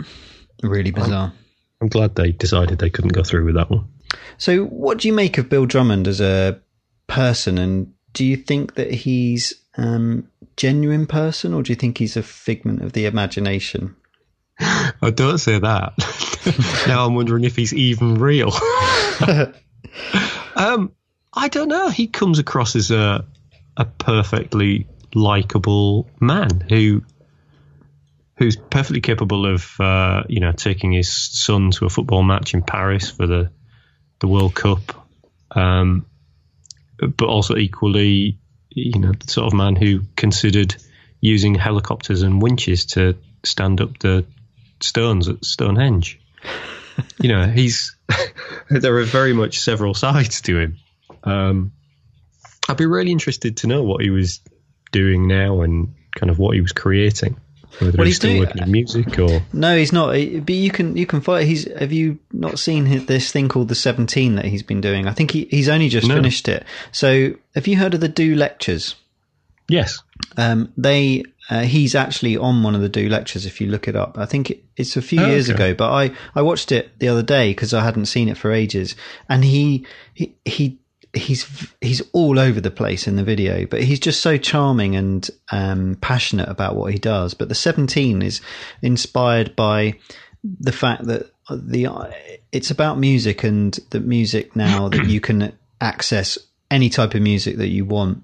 Really 0.62 0.90
bizarre. 0.90 1.32
I'm 1.80 1.88
glad 1.88 2.14
they 2.14 2.32
decided 2.32 2.78
they 2.78 2.90
couldn't 2.90 3.12
go 3.12 3.22
through 3.22 3.44
with 3.46 3.54
that 3.54 3.70
one. 3.70 3.86
So, 4.38 4.64
what 4.66 4.98
do 4.98 5.08
you 5.08 5.14
make 5.14 5.38
of 5.38 5.48
Bill 5.48 5.66
Drummond 5.66 6.06
as 6.06 6.20
a 6.20 6.60
person, 7.06 7.58
and 7.58 7.92
do 8.12 8.24
you 8.24 8.36
think 8.36 8.74
that 8.74 8.90
he's 8.90 9.54
um, 9.76 10.28
genuine 10.56 11.06
person, 11.06 11.54
or 11.54 11.62
do 11.62 11.72
you 11.72 11.76
think 11.76 11.98
he's 11.98 12.16
a 12.16 12.22
figment 12.22 12.82
of 12.82 12.92
the 12.92 13.06
imagination? 13.06 13.96
I 14.58 15.10
don't 15.14 15.38
say 15.38 15.58
that. 15.58 16.84
now 16.86 17.06
I'm 17.06 17.14
wondering 17.14 17.44
if 17.44 17.56
he's 17.56 17.74
even 17.74 18.14
real. 18.14 18.52
um, 20.56 20.92
I 21.32 21.48
don't 21.48 21.68
know. 21.68 21.88
He 21.88 22.06
comes 22.06 22.38
across 22.38 22.76
as 22.76 22.90
a 22.90 23.24
a 23.76 23.84
perfectly 23.84 24.86
likable 25.14 26.08
man 26.20 26.60
who 26.68 27.02
who's 28.36 28.56
perfectly 28.56 29.00
capable 29.00 29.46
of 29.46 29.68
uh, 29.80 30.22
you 30.28 30.40
know 30.40 30.52
taking 30.52 30.92
his 30.92 31.12
son 31.12 31.70
to 31.72 31.86
a 31.86 31.90
football 31.90 32.22
match 32.22 32.54
in 32.54 32.62
Paris 32.62 33.10
for 33.10 33.26
the 33.26 33.50
the 34.20 34.28
World 34.28 34.54
Cup, 34.54 35.08
um, 35.50 36.06
but 36.98 37.26
also 37.26 37.56
equally 37.56 38.38
you 38.70 38.98
know 38.98 39.12
the 39.12 39.30
sort 39.30 39.46
of 39.46 39.54
man 39.54 39.76
who 39.76 40.02
considered 40.16 40.74
using 41.20 41.54
helicopters 41.54 42.22
and 42.22 42.42
winches 42.42 42.84
to 42.84 43.16
stand 43.44 43.80
up 43.80 43.98
the 43.98 44.26
stones 44.80 45.28
at 45.28 45.44
Stonehenge. 45.44 46.20
you 47.20 47.28
know, 47.28 47.46
he's 47.46 47.96
there 48.70 48.96
are 48.98 49.04
very 49.04 49.32
much 49.32 49.58
several 49.60 49.94
sides 49.94 50.42
to 50.42 50.58
him. 50.58 50.78
Um, 51.22 51.72
I'd 52.68 52.76
be 52.76 52.86
really 52.86 53.12
interested 53.12 53.58
to 53.58 53.66
know 53.66 53.82
what 53.82 54.02
he 54.02 54.10
was 54.10 54.40
doing 54.92 55.26
now 55.26 55.62
and 55.62 55.94
kind 56.14 56.30
of 56.30 56.38
what 56.38 56.54
he 56.54 56.60
was 56.60 56.72
creating. 56.72 57.36
Whether 57.80 57.96
Well, 57.98 58.06
he's 58.06 58.14
he's 58.14 58.16
still 58.16 58.30
doing- 58.30 58.40
working 58.40 58.62
in 58.62 58.70
music 58.70 59.18
or 59.18 59.42
No, 59.52 59.76
he's 59.76 59.92
not. 59.92 60.08
But 60.12 60.50
you 60.54 60.70
can 60.70 60.96
you 60.96 61.06
can 61.06 61.20
find. 61.20 61.46
He's. 61.46 61.64
Have 61.78 61.92
you 61.92 62.18
not 62.32 62.58
seen 62.58 62.86
his, 62.86 63.06
this 63.06 63.32
thing 63.32 63.48
called 63.48 63.68
the 63.68 63.74
Seventeen 63.74 64.36
that 64.36 64.44
he's 64.44 64.62
been 64.62 64.80
doing? 64.80 65.06
I 65.08 65.12
think 65.12 65.30
he, 65.32 65.46
he's 65.50 65.68
only 65.68 65.88
just 65.88 66.06
No. 66.06 66.14
finished 66.14 66.48
it. 66.48 66.64
So, 66.92 67.34
have 67.54 67.66
you 67.66 67.76
heard 67.76 67.94
of 67.94 68.00
the 68.00 68.08
Do 68.08 68.34
lectures? 68.36 68.94
yes, 69.68 69.98
Um, 70.36 70.72
they 70.76 71.24
uh, 71.50 71.62
he's 71.62 71.94
actually 71.94 72.36
on 72.36 72.62
one 72.62 72.74
of 72.74 72.80
the 72.80 72.88
do 72.88 73.08
lectures. 73.08 73.44
If 73.46 73.60
you 73.60 73.66
look 73.66 73.88
it 73.88 73.96
up, 73.96 74.16
I 74.18 74.24
think 74.26 74.50
it, 74.50 74.64
it's 74.76 74.96
a 74.96 75.02
few 75.02 75.20
Oh, 75.22 75.26
years 75.26 75.50
okay. 75.50 75.70
ago, 75.70 75.74
but 75.74 75.90
I 75.90 76.10
I 76.34 76.42
watched 76.42 76.70
it 76.72 76.98
the 76.98 77.08
other 77.08 77.22
day 77.22 77.50
because 77.50 77.74
I 77.74 77.82
hadn't 77.84 78.06
seen 78.06 78.28
it 78.28 78.36
for 78.38 78.52
ages, 78.52 78.94
and 79.28 79.44
he 79.44 79.86
he 80.14 80.34
he. 80.44 80.78
He's 81.14 81.72
he's 81.80 82.02
all 82.12 82.38
over 82.38 82.60
the 82.60 82.70
place 82.70 83.06
in 83.06 83.16
the 83.16 83.24
video, 83.24 83.66
but 83.66 83.82
he's 83.82 84.00
just 84.00 84.20
so 84.20 84.36
charming 84.36 84.96
and 84.96 85.28
um, 85.52 85.96
passionate 86.00 86.48
about 86.48 86.76
what 86.76 86.92
he 86.92 86.98
does. 86.98 87.34
But 87.34 87.48
the 87.48 87.54
seventeen 87.54 88.22
is 88.22 88.40
inspired 88.82 89.54
by 89.54 89.98
the 90.42 90.72
fact 90.72 91.04
that 91.06 91.30
the 91.50 91.88
it's 92.52 92.70
about 92.70 92.98
music 92.98 93.44
and 93.44 93.78
the 93.90 94.00
music 94.00 94.54
now 94.56 94.88
that 94.88 95.06
you 95.06 95.20
can 95.20 95.56
access 95.80 96.38
any 96.70 96.88
type 96.88 97.14
of 97.14 97.22
music 97.22 97.56
that 97.58 97.68
you 97.68 97.84
want 97.84 98.22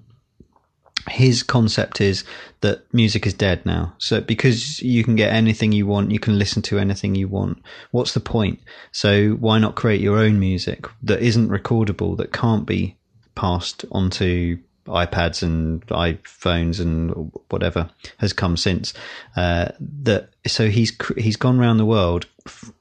his 1.09 1.43
concept 1.43 1.99
is 1.99 2.23
that 2.61 2.91
music 2.93 3.25
is 3.25 3.33
dead 3.33 3.65
now. 3.65 3.93
So 3.97 4.21
because 4.21 4.81
you 4.81 5.03
can 5.03 5.15
get 5.15 5.33
anything 5.33 5.71
you 5.71 5.87
want, 5.87 6.11
you 6.11 6.19
can 6.19 6.37
listen 6.37 6.61
to 6.63 6.79
anything 6.79 7.15
you 7.15 7.27
want. 7.27 7.61
What's 7.91 8.13
the 8.13 8.19
point? 8.19 8.59
So 8.91 9.31
why 9.31 9.57
not 9.59 9.75
create 9.75 10.01
your 10.01 10.17
own 10.17 10.39
music 10.39 10.87
that 11.03 11.21
isn't 11.21 11.49
recordable, 11.49 12.17
that 12.17 12.33
can't 12.33 12.65
be 12.65 12.97
passed 13.35 13.85
onto 13.91 14.57
iPads 14.87 15.43
and 15.43 15.85
iPhones 15.87 16.79
and 16.79 17.31
whatever 17.49 17.89
has 18.17 18.33
come 18.33 18.57
since. 18.57 18.93
Uh, 19.35 19.69
that 20.03 20.29
so 20.45 20.69
he's 20.69 20.93
he's 21.17 21.35
gone 21.35 21.59
around 21.59 21.77
the 21.77 21.85
world 21.85 22.25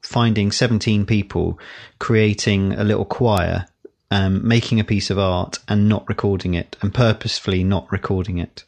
finding 0.03 0.51
17 0.51 1.05
people 1.05 1.59
creating 1.99 2.73
a 2.73 2.85
little 2.85 3.05
choir 3.05 3.67
um, 4.11 4.47
making 4.47 4.81
a 4.81 4.85
piece 4.85 5.11
of 5.11 5.19
art 5.19 5.59
and 5.69 5.89
not 5.89 6.09
recording 6.09 6.55
it 6.55 6.77
and 6.83 6.93
purposefully 6.93 7.63
not 7.65 7.91
recording 7.93 8.39
it. 8.39 8.65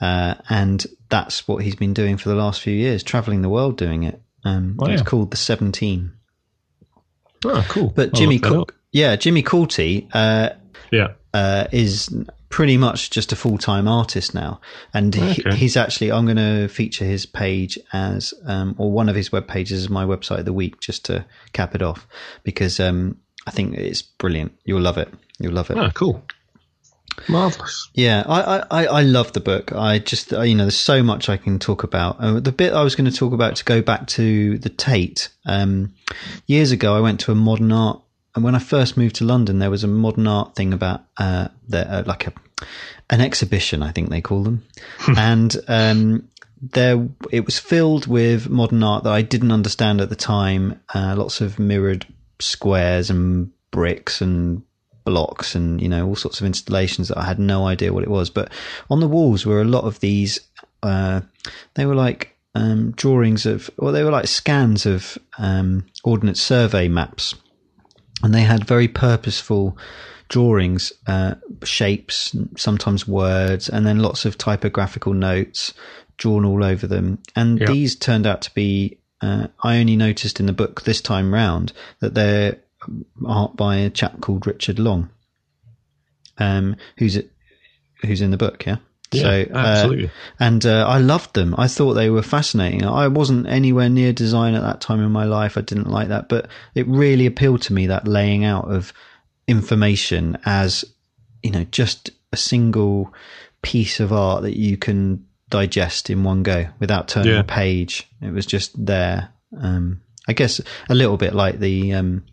Uh, 0.00 0.34
and 0.48 0.86
that's 1.08 1.48
what 1.48 1.64
he's 1.64 1.74
been 1.76 1.94
doing 1.94 2.16
for 2.16 2.28
the 2.28 2.34
last 2.34 2.60
few 2.60 2.74
years, 2.74 3.02
traveling 3.02 3.42
the 3.42 3.48
world 3.48 3.76
doing 3.76 4.02
it. 4.04 4.20
Um, 4.44 4.76
Oh, 4.78 4.86
It's 4.86 5.00
yeah. 5.00 5.04
called 5.04 5.30
the 5.30 5.36
17. 5.36 6.12
oh 7.44 7.66
cool. 7.68 7.92
But 7.94 8.10
I'll 8.14 8.20
Jimmy, 8.20 8.38
Cool, 8.38 8.68
yeah, 8.92 9.16
Jimmy 9.16 9.42
Cauty, 9.42 10.08
uh, 10.14 10.50
yeah, 10.90 11.12
uh, 11.34 11.66
is 11.72 12.08
pretty 12.48 12.76
much 12.76 13.10
just 13.10 13.32
a 13.32 13.36
full 13.36 13.58
time 13.58 13.88
artist 13.88 14.34
now, 14.34 14.60
and 14.94 15.14
he, 15.14 15.42
Okay. 15.42 15.56
he's 15.56 15.76
actually. 15.76 16.12
I'm 16.12 16.24
going 16.24 16.36
to 16.36 16.68
feature 16.68 17.04
his 17.04 17.26
page 17.26 17.78
as, 17.92 18.32
um, 18.46 18.74
or 18.78 18.90
one 18.90 19.08
of 19.08 19.16
his 19.16 19.32
web 19.32 19.46
pages 19.48 19.82
as 19.82 19.90
my 19.90 20.04
website 20.04 20.38
of 20.38 20.44
the 20.44 20.52
week, 20.52 20.80
just 20.80 21.04
to 21.06 21.26
cap 21.52 21.74
it 21.74 21.82
off, 21.82 22.06
because 22.44 22.78
um, 22.80 23.18
I 23.46 23.50
think 23.50 23.74
it's 23.74 24.02
brilliant. 24.02 24.52
You'll 24.64 24.80
love 24.80 24.98
it. 24.98 25.12
You'll 25.38 25.52
love 25.52 25.70
it. 25.70 25.76
oh 25.76 25.90
cool, 25.94 26.24
marvelous. 27.28 27.88
Yeah, 27.94 28.24
I, 28.26 28.64
I, 28.70 28.86
I 28.86 29.02
love 29.02 29.32
the 29.32 29.40
book. 29.40 29.72
I 29.72 29.98
just, 29.98 30.32
you 30.32 30.54
know, 30.54 30.64
there's 30.64 30.76
so 30.76 31.02
much 31.02 31.28
I 31.28 31.36
can 31.36 31.58
talk 31.58 31.82
about. 31.82 32.16
Uh, 32.18 32.40
the 32.40 32.52
bit 32.52 32.72
I 32.72 32.82
was 32.82 32.94
going 32.94 33.10
to 33.10 33.16
talk 33.16 33.32
about 33.32 33.56
to 33.56 33.64
go 33.64 33.82
back 33.82 34.06
to 34.08 34.58
the 34.58 34.68
Tate. 34.68 35.28
Um, 35.44 35.94
years 36.46 36.72
ago, 36.72 36.96
I 36.96 37.00
went 37.00 37.20
to 37.20 37.32
a 37.32 37.36
modern 37.36 37.72
art 37.72 38.00
and 38.36 38.44
when 38.44 38.54
I 38.54 38.58
first 38.58 38.98
moved 38.98 39.16
to 39.16 39.24
London, 39.24 39.58
there 39.58 39.70
was 39.70 39.82
a 39.82 39.88
modern 39.88 40.26
art 40.26 40.54
thing 40.54 40.74
about 40.74 41.04
uh, 41.16 41.48
the, 41.68 41.90
uh, 41.90 42.02
like 42.06 42.26
a 42.26 42.34
an 43.08 43.20
exhibition, 43.20 43.82
I 43.82 43.92
think 43.92 44.10
they 44.10 44.20
call 44.20 44.42
them, 44.42 44.66
and 45.16 45.56
um, 45.68 46.28
there 46.60 47.08
it 47.32 47.46
was 47.46 47.58
filled 47.58 48.06
with 48.06 48.50
modern 48.50 48.82
art 48.82 49.04
that 49.04 49.12
I 49.12 49.22
didn't 49.22 49.52
understand 49.52 50.02
at 50.02 50.10
the 50.10 50.16
time. 50.16 50.80
Uh, 50.94 51.14
lots 51.16 51.40
of 51.40 51.58
mirrored 51.58 52.06
squares 52.40 53.10
and 53.10 53.50
bricks 53.70 54.20
and 54.20 54.62
blocks 55.04 55.54
and 55.54 55.80
you 55.80 55.88
know 55.88 56.06
all 56.06 56.16
sorts 56.16 56.40
of 56.40 56.46
installations 56.46 57.08
that 57.08 57.18
I 57.18 57.24
had 57.24 57.38
no 57.38 57.66
idea 57.66 57.92
what 57.92 58.02
it 58.02 58.10
was. 58.10 58.30
But 58.30 58.50
on 58.90 59.00
the 59.00 59.08
walls 59.08 59.46
were 59.46 59.60
a 59.60 59.64
lot 59.64 59.84
of 59.84 60.00
these. 60.00 60.40
Uh, 60.82 61.20
they 61.74 61.86
were 61.86 61.94
like 61.94 62.36
um, 62.54 62.92
drawings 62.92 63.46
of, 63.46 63.70
or 63.78 63.92
they 63.92 64.02
were 64.04 64.10
like 64.10 64.26
scans 64.26 64.86
of 64.86 65.18
um, 65.38 65.86
ordnance 66.04 66.40
survey 66.40 66.88
maps, 66.88 67.34
and 68.22 68.34
they 68.34 68.42
had 68.42 68.66
very 68.66 68.88
purposeful 68.88 69.76
drawings, 70.28 70.92
uh, 71.06 71.34
shapes, 71.62 72.34
sometimes 72.56 73.06
words, 73.06 73.68
and 73.68 73.86
then 73.86 74.00
lots 74.00 74.24
of 74.24 74.36
typographical 74.38 75.12
notes 75.12 75.72
drawn 76.16 76.44
all 76.44 76.64
over 76.64 76.86
them. 76.86 77.18
And 77.36 77.60
Yeah. 77.60 77.66
these 77.66 77.94
turned 77.96 78.26
out 78.26 78.42
to 78.42 78.54
be. 78.54 78.98
Uh, 79.26 79.48
I 79.60 79.78
only 79.78 79.96
noticed 79.96 80.38
in 80.38 80.46
the 80.46 80.52
book 80.52 80.82
this 80.82 81.00
time 81.00 81.34
round 81.34 81.72
that 81.98 82.14
they're 82.14 82.58
art 83.26 83.56
by 83.56 83.76
a 83.76 83.90
chap 83.90 84.20
called 84.20 84.46
Richard 84.46 84.78
Long, 84.78 85.10
um, 86.38 86.76
who's 86.98 87.18
who's 88.02 88.20
in 88.20 88.30
the 88.30 88.36
book. 88.36 88.64
Yeah. 88.64 88.76
so 89.12 89.46
uh, 89.52 89.56
absolutely. 89.56 90.10
and 90.38 90.64
uh, 90.64 90.86
I 90.86 90.98
loved 90.98 91.34
them. 91.34 91.56
I 91.58 91.66
thought 91.66 91.94
they 91.94 92.08
were 92.08 92.22
fascinating. 92.22 92.84
I 92.84 93.08
wasn't 93.08 93.48
anywhere 93.48 93.88
near 93.88 94.12
design 94.12 94.54
at 94.54 94.62
that 94.62 94.80
time 94.80 95.02
in 95.02 95.10
my 95.10 95.24
life. 95.24 95.58
I 95.58 95.62
didn't 95.62 95.90
like 95.90 96.08
that, 96.08 96.28
but 96.28 96.48
it 96.76 96.86
really 96.86 97.26
appealed 97.26 97.62
to 97.62 97.72
me 97.72 97.88
that 97.88 98.06
laying 98.06 98.44
out 98.44 98.70
of 98.70 98.92
information 99.48 100.38
as 100.44 100.84
you 101.42 101.50
know 101.50 101.64
just 101.72 102.10
a 102.32 102.36
single 102.36 103.12
piece 103.62 103.98
of 103.98 104.12
art 104.12 104.42
that 104.42 104.56
you 104.56 104.76
can 104.76 105.26
digest 105.50 106.10
in 106.10 106.24
one 106.24 106.42
go 106.42 106.66
without 106.80 107.08
turning 107.08 107.32
Yeah. 107.32 107.40
a 107.40 107.44
page. 107.44 108.08
It 108.20 108.32
was 108.32 108.46
just 108.46 108.72
there. 108.84 109.30
Um, 109.60 110.00
I 110.28 110.32
guess 110.32 110.60
a 110.88 110.94
little 110.94 111.16
bit 111.16 111.34
like 111.34 111.58
the 111.60 111.92
um, 111.94 112.24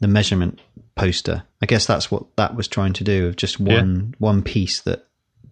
the 0.00 0.08
measurement 0.08 0.60
poster. 0.94 1.42
I 1.60 1.66
guess 1.66 1.86
that's 1.86 2.10
what 2.10 2.24
that 2.36 2.54
was 2.56 2.68
trying 2.68 2.94
to 2.94 3.04
do 3.04 3.26
of 3.26 3.36
just 3.36 3.60
one 3.60 4.14
one 4.18 4.42
piece 4.42 4.80
that 4.82 5.06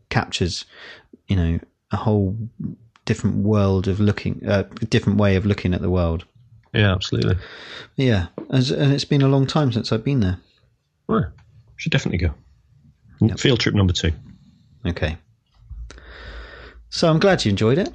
captures, 0.08 0.64
you 1.28 1.36
know, 1.36 1.60
a 1.92 1.96
whole 1.96 2.36
different 3.04 3.36
world 3.38 3.86
of 3.88 4.00
looking, 4.00 4.42
a 4.46 4.64
different 4.64 5.18
way 5.18 5.36
of 5.36 5.44
looking 5.46 5.74
at 5.74 5.80
the 5.82 5.90
world. 5.90 6.24
Yeah, 6.72 6.92
absolutely. 6.92 7.36
Yeah, 7.96 8.26
as, 8.50 8.70
and 8.70 8.92
it's 8.92 9.04
been 9.04 9.22
a 9.22 9.28
long 9.28 9.46
time 9.46 9.72
since 9.72 9.92
I've 9.92 10.04
been 10.04 10.20
there. 10.20 10.38
Well, 11.08 11.32
should 11.76 11.92
definitely 11.92 12.18
go. 12.18 12.34
Field 13.36 13.60
trip 13.60 13.74
number 13.74 13.92
two. 13.92 14.12
Okay. 14.86 15.18
So 16.90 17.08
I'm 17.08 17.18
glad 17.18 17.44
you 17.44 17.50
enjoyed 17.50 17.78
it. 17.78 17.92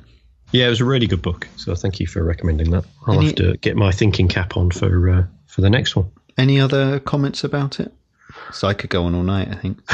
Yeah, 0.51 0.67
it 0.67 0.69
was 0.69 0.81
a 0.81 0.85
really 0.85 1.07
good 1.07 1.21
book. 1.21 1.47
So 1.57 1.75
thank 1.75 1.99
you 1.99 2.07
for 2.07 2.23
recommending 2.23 2.71
that. 2.71 2.85
I'll 3.05 3.15
Any- 3.15 3.27
have 3.27 3.35
to 3.35 3.57
get 3.57 3.75
my 3.75 3.91
thinking 3.91 4.27
cap 4.27 4.55
on 4.57 4.71
for 4.71 5.09
uh, 5.09 5.23
for 5.47 5.61
the 5.61 5.69
next 5.69 5.95
one. 5.95 6.11
Any 6.37 6.59
other 6.59 6.99
comments 6.99 7.43
about 7.43 7.79
it? 7.79 7.93
So 8.51 8.67
I 8.67 8.73
could 8.73 8.89
go 8.89 9.03
on 9.05 9.15
all 9.15 9.23
night. 9.23 9.49
I 9.49 9.55
think. 9.55 9.79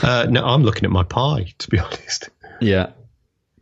Uh, 0.00 0.26
no, 0.30 0.44
I'm 0.46 0.62
looking 0.62 0.84
at 0.84 0.90
my 0.90 1.02
pie 1.02 1.52
to 1.58 1.68
be 1.68 1.78
honest. 1.80 2.30
Yeah. 2.60 2.90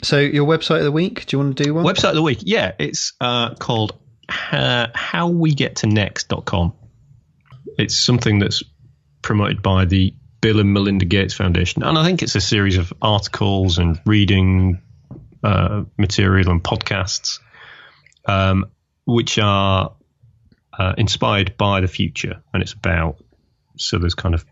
So 0.04 0.18
your 0.20 0.46
website 0.46 0.78
of 0.78 0.84
the 0.84 0.92
week? 0.92 1.26
Do 1.26 1.34
you 1.36 1.42
want 1.42 1.56
to 1.56 1.64
do 1.64 1.74
one? 1.74 1.84
Website 1.84 2.10
of 2.10 2.14
the 2.14 2.22
week. 2.22 2.40
Yeah, 2.42 2.72
it's 2.78 3.14
uh, 3.20 3.54
called 3.54 3.98
uh, 4.52 4.86
howwegettonext.com. 4.94 6.74
It's 7.78 7.96
something 7.98 8.38
that's 8.38 8.62
promoted 9.22 9.62
by 9.62 9.86
the 9.86 10.14
Bill 10.46 10.60
and 10.60 10.72
Melinda 10.72 11.04
Gates 11.04 11.34
Foundation. 11.34 11.82
And 11.82 11.98
I 11.98 12.04
think 12.04 12.22
it's 12.22 12.36
a 12.36 12.40
series 12.40 12.76
of 12.76 12.92
articles 13.02 13.78
and 13.78 14.00
reading 14.06 14.80
uh, 15.42 15.82
material 15.98 16.52
and 16.52 16.62
podcasts, 16.62 17.40
um, 18.26 18.66
which 19.04 19.40
are 19.40 19.96
uh, 20.72 20.94
inspired 20.96 21.56
by 21.56 21.80
the 21.80 21.88
future. 21.88 22.44
And 22.54 22.62
it's 22.62 22.74
about, 22.74 23.16
so 23.76 23.98
there's 23.98 24.14
kind 24.14 24.36
of, 24.36 24.44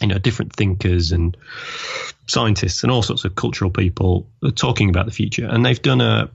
you 0.00 0.06
know, 0.06 0.18
different 0.18 0.52
thinkers 0.52 1.10
and 1.10 1.36
scientists 2.28 2.84
and 2.84 2.92
all 2.92 3.02
sorts 3.02 3.24
of 3.24 3.34
cultural 3.34 3.72
people 3.72 4.30
talking 4.54 4.88
about 4.88 5.06
the 5.06 5.10
future. 5.10 5.46
And 5.46 5.66
they've 5.66 5.82
done 5.82 6.00
a, 6.00 6.30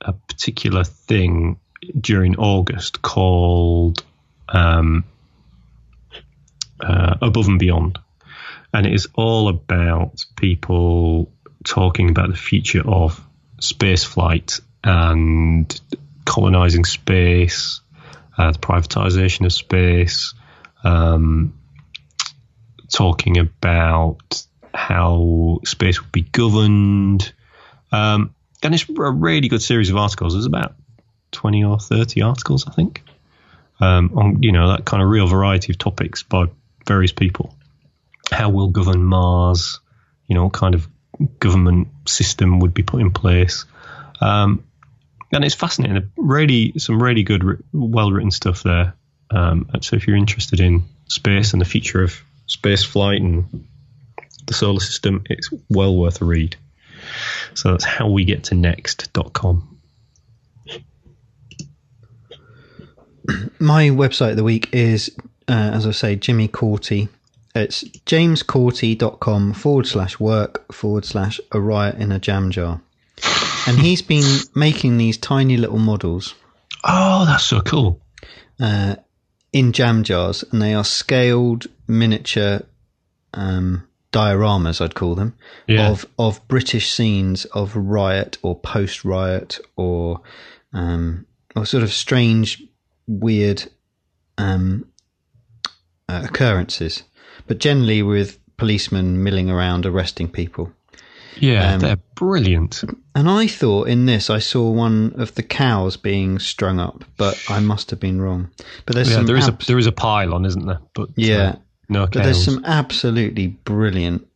a 0.00 0.14
particular 0.14 0.82
thing 0.82 1.60
during 2.00 2.36
August 2.36 3.02
called 3.02 4.02
um, 4.48 5.04
uh, 6.80 7.16
Above 7.20 7.48
and 7.48 7.58
Beyond. 7.58 7.98
And 8.72 8.86
it 8.86 8.94
is 8.94 9.08
all 9.14 9.48
about 9.48 10.24
people 10.36 11.32
talking 11.64 12.10
about 12.10 12.30
the 12.30 12.36
future 12.36 12.82
of 12.86 13.20
space 13.60 14.04
flight 14.04 14.60
and 14.84 15.80
colonizing 16.24 16.84
space, 16.84 17.80
uh, 18.36 18.52
the 18.52 18.58
privatization 18.58 19.46
of 19.46 19.52
space, 19.52 20.34
um, 20.84 21.58
talking 22.92 23.38
about 23.38 24.42
how 24.74 25.58
space 25.64 26.00
would 26.00 26.12
be 26.12 26.22
governed. 26.22 27.32
Um, 27.90 28.34
and 28.62 28.74
it's 28.74 28.88
a 28.88 28.92
really 28.92 29.48
good 29.48 29.62
series 29.62 29.90
of 29.90 29.96
articles. 29.96 30.34
There's 30.34 30.46
about 30.46 30.74
20 31.32 31.64
or 31.64 31.78
30 31.78 32.22
articles, 32.22 32.66
I 32.66 32.72
think, 32.72 33.02
um, 33.80 34.12
on, 34.16 34.42
you 34.42 34.52
know, 34.52 34.68
that 34.68 34.84
kind 34.84 35.02
of 35.02 35.08
real 35.08 35.26
variety 35.26 35.72
of 35.72 35.78
topics 35.78 36.22
by 36.22 36.46
various 36.86 37.12
people. 37.12 37.54
How 38.30 38.48
we'll 38.48 38.68
govern 38.68 39.02
Mars, 39.02 39.80
you 40.26 40.34
know, 40.34 40.44
what 40.44 40.52
kind 40.52 40.74
of 40.74 40.88
government 41.38 41.88
system 42.06 42.60
would 42.60 42.74
be 42.74 42.82
put 42.82 43.00
in 43.00 43.10
place. 43.10 43.64
Um, 44.20 44.64
and 45.32 45.44
it's 45.44 45.54
fascinating. 45.54 46.10
Really, 46.16 46.72
some 46.78 47.02
really 47.02 47.22
good, 47.22 47.62
well 47.72 48.10
written 48.10 48.30
stuff 48.30 48.62
there. 48.62 48.94
Um, 49.30 49.68
so 49.80 49.96
if 49.96 50.06
you're 50.06 50.16
interested 50.16 50.60
in 50.60 50.84
space 51.08 51.52
and 51.52 51.60
the 51.60 51.66
future 51.66 52.02
of 52.02 52.20
space 52.46 52.84
flight 52.84 53.20
and 53.20 53.66
the 54.46 54.54
solar 54.54 54.80
system, 54.80 55.24
it's 55.28 55.50
well 55.68 55.96
worth 55.96 56.22
a 56.22 56.24
read. 56.24 56.56
So 57.54 57.72
that's 57.72 57.84
how 57.84 58.08
we 58.08 58.24
get 58.24 58.44
to 58.44 58.54
next.com. 58.54 59.72
My 63.58 63.88
website 63.88 64.30
of 64.30 64.36
the 64.36 64.44
week 64.44 64.68
is, 64.72 65.16
uh, 65.48 65.70
as 65.74 65.86
I 65.86 65.90
say, 65.92 66.16
Jimmy 66.16 66.48
Cauty. 66.48 67.08
It's 67.54 67.84
jamescauty.com 68.54 69.52
forward 69.54 69.86
slash 69.86 70.18
work 70.20 70.70
forward 70.72 71.04
slash 71.04 71.40
a 71.52 71.60
riot 71.60 71.96
in 71.96 72.12
a 72.12 72.18
jam 72.18 72.50
jar. 72.50 72.80
And 73.66 73.78
he's 73.78 74.02
been 74.02 74.40
making 74.54 74.98
these 74.98 75.16
tiny 75.18 75.56
little 75.56 75.78
models 75.78 76.34
Oh, 76.84 77.24
that's 77.24 77.44
so 77.44 77.60
cool. 77.62 78.00
uh, 78.60 78.96
in 79.52 79.72
jam 79.72 80.04
jars, 80.04 80.44
and 80.52 80.60
they 80.60 80.74
are 80.74 80.84
scaled 80.84 81.66
miniature 81.88 82.60
um, 83.34 83.86
dioramas, 84.12 84.80
I'd 84.80 84.94
call 84.94 85.14
them, 85.14 85.34
Yeah. 85.66 85.90
of 85.90 86.06
of 86.18 86.46
British 86.48 86.92
scenes 86.92 87.44
of 87.46 87.74
riot 87.74 88.38
or 88.42 88.58
post 88.58 89.04
riot 89.04 89.58
or 89.76 90.20
um, 90.72 91.26
or 91.56 91.64
sort 91.66 91.82
of 91.82 91.92
strange, 91.92 92.62
weird 93.06 93.64
um, 94.38 94.86
uh, 96.08 96.22
occurrences, 96.24 97.02
but 97.46 97.58
generally 97.58 98.02
with 98.02 98.38
policemen 98.56 99.22
milling 99.22 99.50
around 99.50 99.86
arresting 99.86 100.28
people. 100.28 100.72
Yeah, 101.38 101.74
Um, 101.74 101.80
they're 101.80 101.98
brilliant. 102.14 102.82
And 103.14 103.28
I 103.28 103.46
thought 103.46 103.88
in 103.88 104.06
this 104.06 104.30
I 104.30 104.38
saw 104.38 104.70
one 104.70 105.12
of 105.18 105.34
the 105.34 105.42
cows 105.42 105.96
being 105.98 106.38
strung 106.38 106.80
up, 106.80 107.04
but 107.18 107.42
I 107.50 107.60
must 107.60 107.90
have 107.90 108.00
been 108.00 108.20
wrong. 108.22 108.50
But 108.86 108.94
there's 108.94 109.10
Yeah, 109.10 109.16
some 109.16 109.26
there 109.26 109.36
is 109.36 109.48
a 109.48 109.58
there 109.66 109.78
is 109.78 109.86
a 109.86 109.92
pylon, 109.92 110.46
isn't 110.46 110.64
there? 110.66 110.80
But 110.94 111.08
uh, 111.10 111.12
yeah, 111.16 111.56
no 111.90 112.06
but 112.06 112.22
there's 112.22 112.42
some 112.42 112.62
absolutely 112.64 113.48
brilliant 113.48 114.26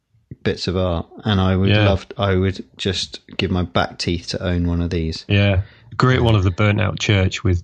bits 0.42 0.68
of 0.68 0.76
art, 0.76 1.06
and 1.24 1.40
I 1.40 1.56
would 1.56 1.70
Yeah. 1.70 1.86
love. 1.88 2.06
I 2.18 2.34
would 2.34 2.62
just 2.76 3.20
give 3.38 3.50
my 3.50 3.62
back 3.62 3.98
teeth 3.98 4.28
to 4.28 4.42
own 4.42 4.66
one 4.68 4.82
of 4.82 4.90
these. 4.90 5.24
Yeah, 5.26 5.62
great 5.96 6.20
one 6.22 6.34
of 6.34 6.44
the 6.44 6.50
burnt 6.50 6.82
out 6.82 6.98
church 6.98 7.42
with 7.42 7.62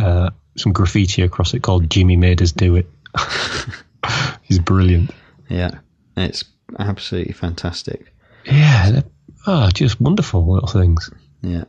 uh, 0.00 0.30
some 0.56 0.72
graffiti 0.72 1.22
across 1.22 1.54
it 1.54 1.62
called 1.62 1.90
"Jimmy 1.90 2.16
made 2.16 2.40
us 2.40 2.52
do 2.52 2.76
it." 2.76 2.88
He's 4.42 4.58
brilliant. 4.58 5.10
Yeah, 5.48 5.78
it's 6.16 6.44
absolutely 6.78 7.32
fantastic. 7.32 8.12
Yeah, 8.44 8.90
they're 8.90 9.04
oh, 9.46 9.68
just 9.74 10.00
wonderful 10.00 10.52
little 10.52 10.68
things. 10.68 11.10
Yeah, 11.42 11.64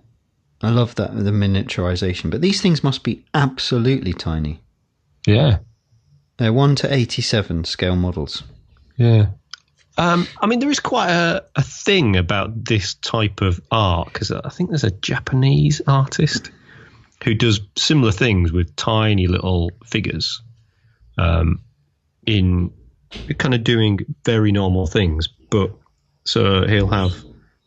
I 0.61 0.69
love 0.69 0.95
that 0.95 1.15
the 1.15 1.31
miniaturization. 1.31 2.29
But 2.29 2.41
these 2.41 2.61
things 2.61 2.83
must 2.83 3.03
be 3.03 3.25
absolutely 3.33 4.13
tiny. 4.13 4.61
Yeah, 5.25 5.57
They're 6.37 6.53
one 6.53 6.75
to 6.77 6.93
eighty-seven 6.93 7.65
scale 7.65 7.95
models. 7.95 8.43
yeah. 8.97 9.27
Um, 9.99 10.27
I 10.39 10.45
mean, 10.45 10.59
there 10.59 10.69
is 10.69 10.79
quite 10.79 11.09
a, 11.09 11.43
a 11.55 11.63
thing 11.63 12.15
about 12.17 12.65
this 12.65 12.93
type 12.93 13.41
of 13.41 13.59
art 13.71 14.13
because 14.13 14.31
I 14.31 14.49
think 14.49 14.69
there's 14.69 14.83
a 14.83 14.91
Japanese 14.91 15.81
artist 15.87 16.51
who 17.23 17.33
does 17.33 17.61
similar 17.75 18.11
things 18.11 18.51
with 18.51 18.75
tiny 18.75 19.25
little 19.25 19.71
figures. 19.83 20.43
Um, 21.18 21.61
in 22.26 22.72
kind 23.38 23.53
of 23.53 23.63
doing 23.63 23.99
very 24.26 24.51
normal 24.51 24.88
things. 24.88 25.28
But 25.28 25.72
so 26.26 26.68
he'll 26.68 26.88
have 26.88 27.13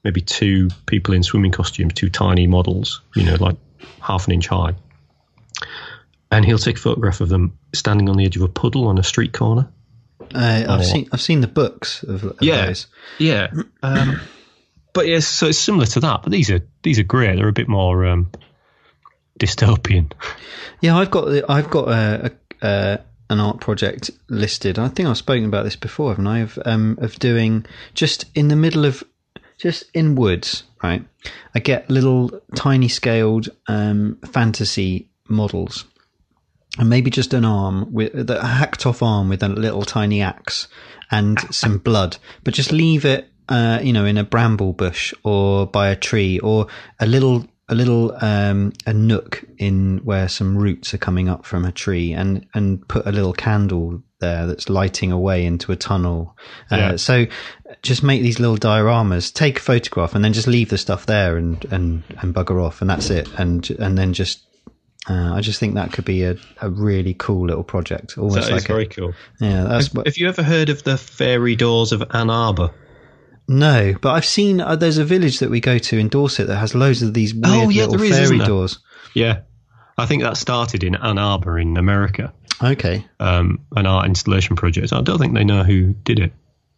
maybe 0.04 0.20
two 0.20 0.68
people 0.86 1.14
in 1.14 1.22
swimming 1.22 1.50
costumes, 1.52 1.94
two 1.94 2.08
tiny 2.10 2.46
models, 2.46 3.00
you 3.14 3.24
know, 3.24 3.36
like 3.40 3.56
half 4.00 4.26
an 4.26 4.34
inch 4.34 4.46
high. 4.48 4.74
And 6.30 6.44
he'll 6.44 6.58
take 6.58 6.76
a 6.76 6.80
photograph 6.80 7.20
of 7.20 7.28
them 7.28 7.58
standing 7.74 8.08
on 8.08 8.16
the 8.16 8.24
edge 8.24 8.36
of 8.36 8.42
a 8.42 8.48
puddle 8.48 8.86
on 8.86 8.98
a 8.98 9.02
street 9.02 9.32
corner. 9.32 9.68
Uh, 10.32 10.64
I've 10.68 10.84
seen 10.86 11.08
I've 11.12 11.20
seen 11.20 11.40
the 11.40 11.48
books 11.48 12.04
of, 12.04 12.22
of 12.22 12.36
Yeah. 12.40 12.66
those. 12.66 12.86
Yeah. 13.18 13.48
Um, 13.82 14.20
but 14.92 15.08
yes, 15.08 15.26
so 15.26 15.48
it's 15.48 15.58
similar 15.58 15.86
to 15.86 16.00
that. 16.00 16.22
But 16.22 16.30
these 16.30 16.50
are 16.50 16.60
these 16.82 16.98
are 17.00 17.04
great. 17.04 17.36
They're 17.36 17.48
a 17.48 17.52
bit 17.52 17.68
more 17.68 18.06
um, 18.06 18.30
dystopian. 19.40 20.12
Yeah, 20.80 20.96
I've 20.96 21.10
got 21.10 21.50
I've 21.50 21.68
got 21.70 21.88
a, 21.88 22.32
a, 22.62 23.00
an 23.30 23.40
art 23.40 23.60
project 23.60 24.10
listed. 24.28 24.78
I 24.78 24.88
think 24.88 25.08
I've 25.08 25.16
spoken 25.16 25.46
about 25.46 25.64
this 25.64 25.76
before, 25.76 26.10
haven't 26.10 26.26
I? 26.26 26.40
Of 26.40 26.58
um, 26.66 26.98
of 27.00 27.18
doing 27.18 27.64
just 27.94 28.26
in 28.34 28.48
the 28.48 28.56
middle 28.56 28.84
of 28.84 29.02
just 29.56 29.84
in 29.94 30.16
woods, 30.16 30.64
right? 30.82 31.04
I 31.54 31.60
get 31.60 31.88
little 31.88 32.30
tiny 32.54 32.88
scaled 32.88 33.48
um, 33.68 34.18
fantasy 34.32 35.08
models, 35.28 35.84
and 36.78 36.90
maybe 36.90 37.10
just 37.10 37.32
an 37.32 37.44
arm 37.44 37.92
with 37.92 38.26
the 38.26 38.44
hacked 38.44 38.84
off 38.84 39.02
arm 39.02 39.28
with 39.28 39.42
a 39.42 39.48
little 39.48 39.82
tiny 39.82 40.20
axe 40.20 40.68
and 41.10 41.38
some 41.54 41.78
blood, 41.78 42.16
but 42.44 42.54
just 42.54 42.72
leave 42.72 43.04
it, 43.04 43.28
uh, 43.48 43.80
you 43.82 43.92
know, 43.92 44.04
in 44.04 44.18
a 44.18 44.24
bramble 44.24 44.72
bush 44.72 45.14
or 45.24 45.66
by 45.66 45.88
a 45.88 45.96
tree 45.96 46.38
or 46.40 46.66
a 46.98 47.06
little 47.06 47.46
a 47.70 47.74
little 47.74 48.16
um, 48.20 48.72
a 48.84 48.92
nook 48.92 49.44
in 49.56 49.98
where 50.04 50.28
some 50.28 50.58
roots 50.58 50.92
are 50.92 50.98
coming 50.98 51.28
up 51.28 51.46
from 51.46 51.64
a 51.64 51.72
tree, 51.72 52.12
and 52.12 52.46
and 52.52 52.86
put 52.88 53.06
a 53.06 53.12
little 53.12 53.32
candle 53.32 54.02
there 54.18 54.46
that's 54.46 54.68
lighting 54.68 55.12
away 55.12 55.46
into 55.46 55.72
a 55.72 55.76
tunnel. 55.76 56.36
Uh, 56.70 56.76
Yeah. 56.76 56.96
So 56.96 57.26
just 57.82 58.02
make 58.02 58.20
these 58.22 58.38
little 58.38 58.58
dioramas, 58.58 59.32
take 59.32 59.58
a 59.58 59.62
photograph, 59.62 60.14
and 60.14 60.22
then 60.24 60.32
just 60.32 60.46
leave 60.46 60.68
the 60.68 60.78
stuff 60.78 61.06
there 61.06 61.36
and 61.36 61.64
and 61.70 62.02
and 62.20 62.34
bugger 62.34 62.62
off, 62.62 62.80
and 62.80 62.90
that's 62.90 63.08
it. 63.08 63.28
And 63.38 63.68
and 63.70 63.96
then 63.96 64.12
just 64.12 64.44
uh, 65.08 65.32
I 65.34 65.40
just 65.40 65.58
think 65.60 65.74
that 65.74 65.92
could 65.92 66.04
be 66.04 66.24
a, 66.24 66.36
a 66.60 66.68
really 66.68 67.14
cool 67.14 67.46
little 67.46 67.64
project. 67.64 68.18
Almost 68.18 68.34
That 68.34 68.44
is 68.44 68.50
like 68.50 68.64
a, 68.64 68.72
very 68.72 68.86
cool. 68.86 69.14
yeah, 69.40 69.64
that's 69.64 69.94
what, 69.94 70.06
Have 70.06 70.18
you 70.18 70.28
ever 70.28 70.42
heard 70.42 70.68
of 70.68 70.82
the 70.82 70.98
fairy 70.98 71.56
doors 71.56 71.92
of 71.92 72.02
Ann 72.10 72.28
Arbor? 72.30 72.70
No, 73.50 73.94
but 74.00 74.10
I've 74.12 74.24
seen 74.24 74.60
uh, 74.60 74.76
there's 74.76 74.98
a 74.98 75.04
village 75.04 75.40
that 75.40 75.50
we 75.50 75.60
go 75.60 75.76
to 75.76 75.98
in 75.98 76.08
Dorset 76.08 76.46
that 76.46 76.56
has 76.58 76.72
loads 76.74 77.02
of 77.02 77.12
these 77.14 77.34
weird 77.34 77.46
Oh, 77.46 77.68
yeah, 77.68 77.86
little 77.86 77.96
there 77.98 78.06
is, 78.06 78.16
fairy 78.16 78.38
doors. 78.38 78.78
Yeah. 79.12 79.40
I 79.98 80.06
think 80.06 80.22
that 80.22 80.36
started 80.36 80.84
in 80.84 80.94
Ann 80.94 81.18
Arbor 81.18 81.58
in 81.58 81.76
America, 81.76 82.32
Okay, 82.62 83.04
um, 83.18 83.66
an 83.74 83.86
art 83.86 84.06
installation 84.06 84.54
project. 84.54 84.92
I 84.92 85.00
don't 85.02 85.18
think 85.18 85.34
they 85.34 85.44
know 85.44 85.64
who 85.64 85.94
did 85.94 86.20
it. 86.20 86.32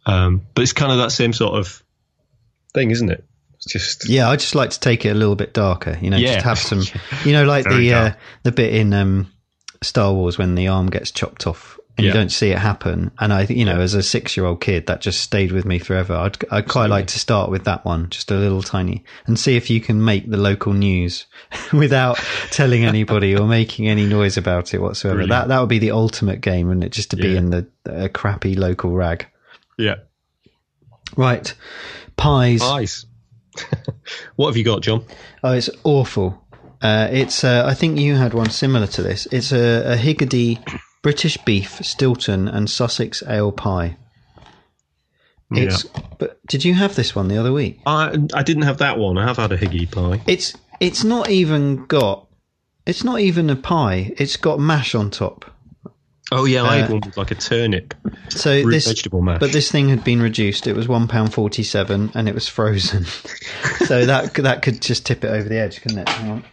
Um, 0.07 0.41
but 0.55 0.63
it's 0.63 0.73
kind 0.73 0.91
of 0.91 0.97
that 0.97 1.11
same 1.11 1.31
sort 1.31 1.53
of 1.59 1.83
thing, 2.73 2.89
isn't 2.91 3.09
it? 3.11 3.23
It's 3.55 3.71
just 3.71 4.09
yeah, 4.09 4.29
I 4.29 4.35
just 4.35 4.55
like 4.55 4.71
to 4.71 4.79
take 4.79 5.05
it 5.05 5.09
a 5.09 5.13
little 5.13 5.35
bit 5.35 5.53
darker. 5.53 5.97
You 6.01 6.09
know, 6.09 6.17
Yeah. 6.17 6.33
just 6.33 6.45
have 6.45 6.59
some, 6.59 6.81
you 7.25 7.33
know, 7.33 7.45
like 7.45 7.65
Very 7.65 7.87
the 7.89 7.93
uh, 7.93 8.11
the 8.41 8.51
bit 8.51 8.73
in 8.73 8.93
um, 8.93 9.31
Star 9.81 10.11
Wars 10.11 10.37
when 10.37 10.55
the 10.55 10.67
arm 10.69 10.89
gets 10.89 11.11
chopped 11.11 11.45
off. 11.47 11.79
And 11.95 12.07
you 12.07 12.11
don't 12.11 12.31
see 12.31 12.49
it 12.49 12.57
happen, 12.57 13.11
and 13.19 13.31
I, 13.31 13.43
you 13.43 13.65
know, 13.65 13.79
as 13.79 13.93
a 13.93 14.01
six-year-old 14.01 14.61
kid, 14.61 14.87
that 14.87 14.99
just 14.99 15.21
stayed 15.21 15.51
with 15.51 15.63
me 15.63 15.77
forever. 15.77 16.15
I'd, 16.15 16.37
I'd 16.49 16.67
quite 16.67 16.89
like 16.89 17.05
to 17.07 17.19
start 17.19 17.51
with 17.51 17.65
that 17.65 17.85
one, 17.85 18.09
just 18.09 18.31
a 18.31 18.35
little 18.35 18.63
tiny, 18.63 19.03
and 19.27 19.37
see 19.37 19.57
if 19.57 19.69
you 19.69 19.79
can 19.79 20.03
make 20.03 20.27
the 20.27 20.37
local 20.37 20.73
news 20.73 21.27
without 21.73 22.17
telling 22.49 22.83
anybody 22.83 23.35
or 23.35 23.45
making 23.45 23.87
any 23.87 24.07
noise 24.07 24.37
about 24.37 24.73
it 24.73 24.81
whatsoever. 24.81 25.17
Brilliant. 25.17 25.29
That 25.29 25.47
that 25.49 25.59
would 25.59 25.69
be 25.69 25.77
the 25.77 25.91
ultimate 25.91 26.41
game, 26.41 26.67
wouldn't 26.67 26.83
it? 26.83 26.93
Just 26.93 27.11
to 27.11 27.15
be 27.15 27.37
in 27.37 27.51
the 27.51 27.67
a 27.85 28.09
crappy 28.09 28.55
local 28.55 28.91
rag. 28.91 29.27
yeah. 29.77 29.97
Right, 31.15 31.53
pies. 32.17 32.61
Pies. 32.61 33.05
what 34.35 34.47
have 34.47 34.57
you 34.57 34.63
got, 34.63 34.81
Jon? 34.81 35.05
Oh, 35.43 35.51
it's 35.53 35.69
awful. 35.83 36.43
Uh, 36.81 37.07
it's. 37.11 37.43
Uh, 37.43 37.63
I 37.67 37.75
think 37.75 37.99
you 37.99 38.15
had 38.15 38.33
one 38.33 38.49
similar 38.49 38.87
to 38.87 39.03
this. 39.03 39.27
It's 39.31 39.51
a, 39.51 39.93
a 39.93 39.95
Higgidy 39.95 40.59
British 41.03 41.37
beef 41.37 41.79
Stilton 41.85 42.47
and 42.47 42.67
Sussex 42.67 43.21
ale 43.27 43.51
pie. 43.51 43.97
It's. 45.51 45.83
But 46.17 46.43
did 46.47 46.65
you 46.65 46.73
have 46.73 46.95
this 46.95 47.13
one 47.13 47.27
the 47.27 47.37
other 47.37 47.53
week? 47.53 47.79
I 47.85 48.17
I 48.33 48.41
didn't 48.41 48.63
have 48.63 48.79
that 48.79 48.97
one. 48.97 49.19
I 49.19 49.27
have 49.27 49.37
had 49.37 49.51
a 49.51 49.57
higgy 49.57 49.89
pie. 49.91 50.23
It's. 50.25 50.55
It's 50.79 51.03
not 51.03 51.29
even 51.29 51.85
got. 51.85 52.27
It's 52.87 53.03
not 53.03 53.19
even 53.19 53.49
a 53.51 53.55
pie. 53.55 54.13
It's 54.17 54.35
got 54.35 54.59
mash 54.59 54.95
on 54.95 55.11
top. 55.11 55.45
Oh 56.31 56.45
yeah, 56.45 56.63
I 56.63 56.79
Uh, 56.79 56.81
had 56.81 56.89
one 56.89 57.01
with 57.05 57.17
like 57.17 57.29
a 57.31 57.35
turnip 57.35 57.93
So 58.29 58.51
root 58.63 58.71
this. 58.71 58.87
vegetable 58.87 59.21
mash. 59.21 59.39
But 59.39 59.51
this 59.51 59.69
thing 59.71 59.89
had 59.89 60.03
been 60.03 60.21
reduced. 60.21 60.65
It 60.65 60.75
was 60.75 60.87
one 60.87 61.07
pound 61.07 61.33
forty-seven, 61.33 62.11
and 62.15 62.27
it 62.27 62.33
was 62.33 62.47
frozen. 62.47 63.05
so 63.85 64.05
that 64.07 64.33
that 64.35 64.63
could 64.63 64.81
just 64.81 65.05
tip 65.05 65.23
it 65.23 65.27
over 65.27 65.47
the 65.47 65.57
edge, 65.59 65.81
couldn't 65.81 65.99
it? 65.99 66.09
Hang 66.09 66.31
on. 66.31 66.43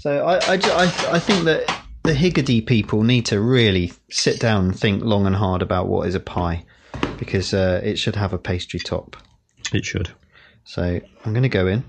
So 0.00 0.26
I 0.26 0.34
I, 0.38 0.54
I 0.54 0.84
I 1.12 1.18
think 1.20 1.44
that 1.44 1.82
the 2.04 2.12
Higgidy 2.12 2.64
people 2.64 3.02
need 3.02 3.26
to 3.26 3.40
really 3.40 3.92
sit 4.10 4.38
down 4.38 4.66
and 4.66 4.78
think 4.78 5.02
long 5.02 5.26
and 5.26 5.34
hard 5.34 5.62
about 5.62 5.88
what 5.88 6.06
is 6.06 6.14
a 6.14 6.20
pie, 6.20 6.64
because 7.18 7.54
uh, 7.54 7.80
it 7.82 7.98
should 7.98 8.14
have 8.14 8.32
a 8.32 8.38
pastry 8.38 8.78
top. 8.78 9.16
it 9.72 9.84
should. 9.84 10.10
So 10.64 10.82
I'm 10.82 11.32
going 11.32 11.42
to 11.42 11.48
go 11.48 11.66
in. 11.66 11.82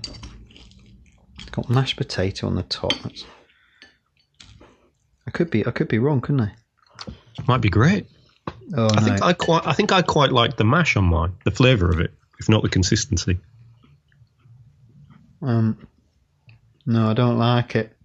It's 1.38 1.50
got 1.50 1.68
mashed 1.68 1.96
potato 1.96 2.46
on 2.46 2.54
the 2.54 2.62
top. 2.62 2.94
That's, 3.02 3.24
I 5.26 5.30
could 5.30 5.50
be 5.50 5.66
I 5.66 5.70
could 5.70 5.88
be 5.88 5.98
wrong, 5.98 6.20
couldn't 6.20 6.40
I? 6.40 6.52
Might 7.46 7.60
be 7.60 7.68
great. 7.68 8.06
Oh 8.74 8.88
I 8.90 9.00
no! 9.00 9.06
think 9.06 9.22
I 9.22 9.32
quite 9.34 9.66
I 9.66 9.72
think 9.72 9.92
I 9.92 10.00
quite 10.02 10.32
like 10.32 10.56
the 10.56 10.64
mash 10.64 10.96
on 10.96 11.04
mine, 11.04 11.34
the 11.44 11.50
flavour 11.50 11.90
of 11.90 12.00
it, 12.00 12.12
if 12.38 12.48
not 12.48 12.62
the 12.62 12.68
consistency. 12.68 13.38
Um, 15.42 15.86
no, 16.86 17.10
I 17.10 17.14
don't 17.14 17.38
like 17.38 17.76
it. 17.76 17.95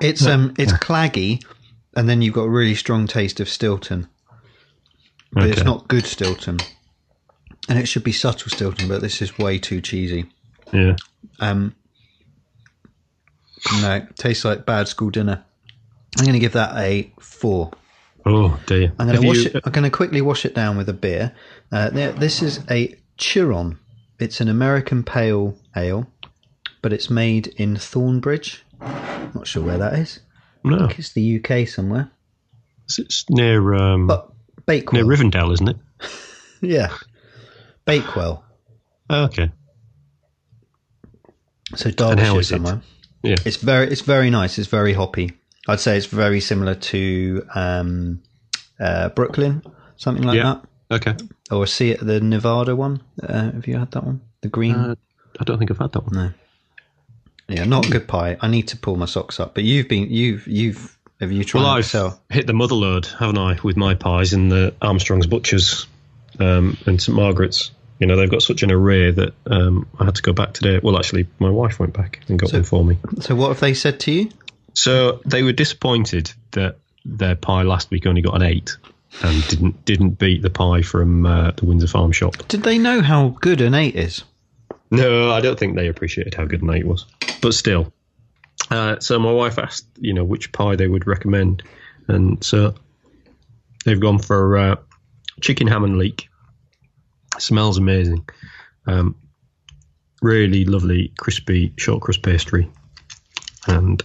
It's 0.00 0.26
um, 0.26 0.54
it's 0.58 0.72
claggy, 0.72 1.42
and 1.96 2.08
then 2.08 2.22
you've 2.22 2.34
got 2.34 2.42
a 2.44 2.50
really 2.50 2.74
strong 2.74 3.06
taste 3.06 3.40
of 3.40 3.48
Stilton, 3.48 4.08
but 5.32 5.44
it's 5.46 5.64
not 5.64 5.88
good 5.88 6.06
Stilton, 6.06 6.58
and 7.68 7.78
it 7.78 7.86
should 7.86 8.04
be 8.04 8.12
subtle 8.12 8.50
Stilton, 8.50 8.88
but 8.88 9.00
this 9.00 9.20
is 9.22 9.38
way 9.38 9.58
too 9.58 9.80
cheesy. 9.80 10.26
Yeah. 10.72 10.96
Um, 11.40 11.74
no, 13.82 14.06
tastes 14.16 14.44
like 14.44 14.64
bad 14.66 14.88
school 14.88 15.10
dinner. 15.10 15.44
I'm 16.18 16.24
going 16.24 16.34
to 16.34 16.40
give 16.40 16.52
that 16.54 16.76
a 16.76 17.12
four. 17.20 17.70
Oh 18.26 18.58
dear. 18.66 18.92
I'm 18.98 19.06
going 19.06 19.20
to 19.20 19.26
wash 19.26 19.36
you- 19.38 19.50
it. 19.54 19.62
I'm 19.64 19.72
going 19.72 19.84
to 19.84 19.90
quickly 19.96 20.20
wash 20.20 20.44
it 20.44 20.54
down 20.54 20.76
with 20.76 20.88
a 20.88 20.92
beer. 20.94 21.32
Uh, 21.72 21.90
this 21.90 22.42
is 22.42 22.60
a 22.70 22.96
Chiron. 23.16 23.78
It's 24.18 24.40
an 24.40 24.48
American 24.48 25.02
pale 25.02 25.56
ale, 25.76 26.06
but 26.82 26.92
it's 26.92 27.08
made 27.10 27.48
in 27.56 27.76
Thornbridge. 27.76 28.62
Not 28.80 29.46
sure 29.46 29.62
where 29.62 29.78
that 29.78 29.94
is. 29.94 30.20
No, 30.64 30.88
It's 30.98 31.12
the 31.12 31.42
UK 31.42 31.66
somewhere. 31.68 32.10
it's, 32.98 33.24
near 33.30 33.74
um, 33.74 34.06
But 34.06 34.30
Bakewell. 34.66 35.02
near 35.02 35.16
Rivendell, 35.16 35.52
isn't 35.52 35.68
it? 35.68 35.76
yeah, 36.60 36.94
Bakewell. 37.86 38.44
Oh, 39.08 39.24
okay. 39.24 39.50
So 41.76 41.90
Derbyshire 41.90 42.40
is 42.40 42.52
it? 42.52 42.62
Yeah. 43.22 43.36
It's 43.44 43.56
very 43.56 43.86
it's 43.88 44.00
very 44.00 44.30
nice. 44.30 44.58
It's 44.58 44.68
very 44.68 44.92
hoppy. 44.92 45.32
I'd 45.68 45.80
say 45.80 45.96
it's 45.96 46.06
very 46.06 46.40
similar 46.40 46.74
to 46.74 47.46
um, 47.54 48.22
uh, 48.80 49.10
Brooklyn, 49.10 49.62
something 49.96 50.24
like 50.24 50.36
Yeah. 50.36 50.60
that, 50.90 50.96
Okay. 50.96 51.24
or 51.50 51.66
Sierra 51.66 52.20
Nevada 52.20 52.74
one. 52.74 53.02
Uh, 53.22 53.52
have 53.52 53.66
you 53.68 53.78
had 53.78 53.90
that 53.92 54.04
one? 54.04 54.20
The 54.40 54.48
green. 54.48 54.74
Uh, 54.74 54.94
I 55.38 55.44
don't 55.44 55.58
think 55.58 55.70
I've 55.70 55.78
had 55.78 55.92
that 55.92 56.02
one. 56.04 56.14
No. 56.14 56.32
Yeah, 57.50 57.64
not 57.64 57.90
good 57.90 58.06
pie. 58.08 58.36
I 58.40 58.48
need 58.48 58.68
to 58.68 58.76
pull 58.76 58.96
my 58.96 59.06
socks 59.06 59.40
up. 59.40 59.54
But 59.54 59.64
you've 59.64 59.88
been 59.88 60.10
you've 60.10 60.46
you've 60.46 60.96
have 61.20 61.32
you 61.32 61.44
tried 61.44 61.60
Well, 61.62 61.70
I've 61.70 61.78
yourself? 61.80 62.20
hit 62.30 62.46
the 62.46 62.52
mother 62.54 62.74
load, 62.74 63.06
haven't 63.06 63.38
I, 63.38 63.58
with 63.62 63.76
my 63.76 63.94
pies 63.94 64.32
in 64.32 64.48
the 64.48 64.74
Armstrong's 64.80 65.26
Butchers 65.26 65.86
um, 66.38 66.76
and 66.86 67.00
St 67.00 67.14
Margaret's. 67.16 67.70
You 67.98 68.06
know, 68.06 68.16
they've 68.16 68.30
got 68.30 68.40
such 68.40 68.62
an 68.62 68.70
array 68.72 69.10
that 69.10 69.34
um, 69.46 69.86
I 69.98 70.06
had 70.06 70.14
to 70.14 70.22
go 70.22 70.32
back 70.32 70.54
today. 70.54 70.80
Well, 70.82 70.96
actually, 70.96 71.26
my 71.38 71.50
wife 71.50 71.78
went 71.78 71.92
back 71.92 72.20
and 72.28 72.38
got 72.38 72.48
So- 72.48 72.56
them 72.56 72.64
for 72.64 72.82
me. 72.84 72.96
So 73.20 73.34
what 73.34 73.48
have 73.48 73.60
they 73.60 73.74
said 73.74 74.00
to 74.00 74.12
you? 74.12 74.30
So 74.72 75.20
they 75.26 75.42
were 75.42 75.52
disappointed 75.52 76.32
that 76.52 76.76
their 77.04 77.34
pie 77.34 77.62
last 77.62 77.90
week 77.90 78.06
only 78.06 78.22
got 78.22 78.36
an 78.36 78.42
eight 78.42 78.76
and 79.22 79.46
didn't 79.48 79.84
didn't 79.84 80.18
beat 80.18 80.40
the 80.40 80.48
pie 80.50 80.80
from 80.82 81.26
uh, 81.26 81.50
the 81.50 81.66
Windsor 81.66 81.88
Farm 81.88 82.12
shop. 82.12 82.36
Did 82.48 82.62
they 82.62 82.78
know 82.78 83.02
how 83.02 83.36
good 83.40 83.60
an 83.60 83.74
eight 83.74 83.96
is? 83.96 84.22
No, 84.90 85.30
I 85.30 85.40
don't 85.40 85.58
think 85.58 85.76
they 85.76 85.88
appreciated 85.88 86.34
how 86.34 86.46
good 86.46 86.62
an 86.62 86.70
eight 86.70 86.86
was. 86.86 87.04
But 87.42 87.54
still. 87.54 87.92
Uh, 88.70 89.00
so 89.00 89.18
my 89.18 89.32
wife 89.32 89.58
asked, 89.58 89.86
you 89.98 90.12
know, 90.14 90.24
which 90.24 90.52
pie 90.52 90.76
they 90.76 90.86
would 90.86 91.06
recommend. 91.06 91.62
And 92.08 92.42
so 92.44 92.74
they've 93.84 94.00
gone 94.00 94.18
for 94.18 94.56
uh, 94.58 94.76
chicken 95.40 95.66
ham 95.66 95.84
and 95.84 95.98
leek. 95.98 96.28
Smells 97.38 97.78
amazing. 97.78 98.28
Um, 98.86 99.16
really 100.22 100.64
lovely, 100.64 101.12
crispy 101.18 101.72
short 101.76 102.02
crust 102.02 102.22
pastry. 102.22 102.70
And 103.66 104.02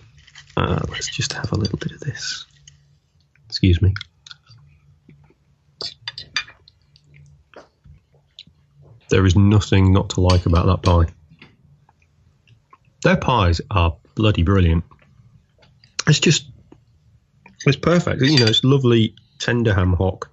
Uh, 0.58 0.80
let's 0.90 1.10
just 1.10 1.34
have 1.34 1.52
a 1.52 1.58
little 1.58 1.78
bit 1.78 1.92
of 1.92 2.00
this. 2.00 2.46
Excuse 3.50 3.82
me. 3.82 3.94
There 9.10 9.26
is 9.26 9.36
nothing 9.36 9.92
not 9.92 10.12
to 10.12 10.22
like 10.22 10.46
about 10.46 10.66
that 10.68 10.82
pie. 10.82 11.14
Their 13.06 13.18
pies 13.18 13.62
are 13.70 13.98
bloody 14.16 14.42
brilliant. 14.42 14.84
It's 16.08 16.18
just, 16.18 16.50
it's 17.64 17.78
perfect. 17.78 18.20
You 18.20 18.40
know, 18.40 18.48
it's 18.48 18.64
lovely 18.64 19.14
tender 19.38 19.76
ham 19.76 19.94
hock, 19.94 20.32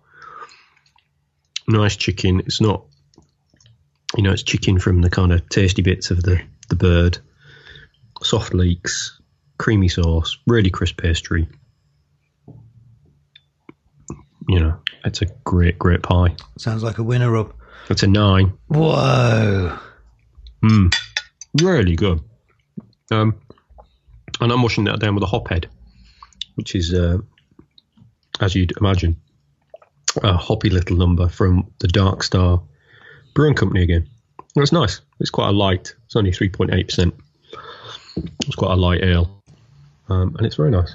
nice 1.68 1.96
chicken. 1.96 2.40
It's 2.40 2.62
not, 2.62 2.86
you 4.16 4.22
know, 4.22 4.32
it's 4.32 4.42
chicken 4.42 4.78
from 4.78 5.02
the 5.02 5.10
kind 5.10 5.34
of 5.34 5.46
tasty 5.50 5.82
bits 5.82 6.10
of 6.10 6.22
the, 6.22 6.40
the 6.70 6.76
bird, 6.76 7.18
soft 8.22 8.54
leeks, 8.54 9.20
creamy 9.58 9.88
sauce, 9.88 10.38
really 10.46 10.70
crisp 10.70 10.96
pastry. 10.96 11.48
You 14.48 14.60
know, 14.60 14.80
it's 15.04 15.20
a 15.20 15.26
great, 15.44 15.78
great 15.78 16.02
pie. 16.02 16.36
Sounds 16.56 16.82
like 16.82 16.96
a 16.96 17.02
winner, 17.02 17.36
up. 17.36 17.52
It's 17.90 18.02
a 18.02 18.06
nine. 18.06 18.54
Whoa. 18.68 19.78
Mm, 20.64 20.96
really 21.60 21.96
good. 21.96 22.22
Um, 23.12 23.38
and 24.40 24.50
I'm 24.50 24.62
washing 24.62 24.84
that 24.84 24.98
down 25.00 25.14
with 25.14 25.22
a 25.22 25.26
hophead, 25.26 25.66
which 26.54 26.74
is, 26.74 26.94
uh, 26.94 27.18
as 28.40 28.54
you'd 28.54 28.72
imagine, 28.80 29.16
a 30.22 30.32
hoppy 30.32 30.70
little 30.70 30.96
number 30.96 31.28
from 31.28 31.70
the 31.80 31.88
Dark 31.88 32.22
Star 32.22 32.62
Brewing 33.34 33.54
Company 33.54 33.82
again. 33.82 34.08
Well, 34.54 34.62
it's 34.62 34.72
nice. 34.72 35.00
It's 35.20 35.30
quite 35.30 35.48
a 35.48 35.52
light. 35.52 35.94
It's 36.06 36.16
only 36.16 36.30
3.8%. 36.30 37.12
It's 38.16 38.56
quite 38.56 38.72
a 38.72 38.76
light 38.76 39.02
ale. 39.02 39.42
Um, 40.08 40.34
and 40.36 40.46
it's 40.46 40.56
very 40.56 40.70
nice. 40.70 40.94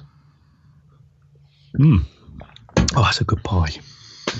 Mm. 1.80 2.04
Oh, 2.96 3.04
that's 3.04 3.22
a 3.22 3.24
good 3.24 3.44
pie. 3.44 3.72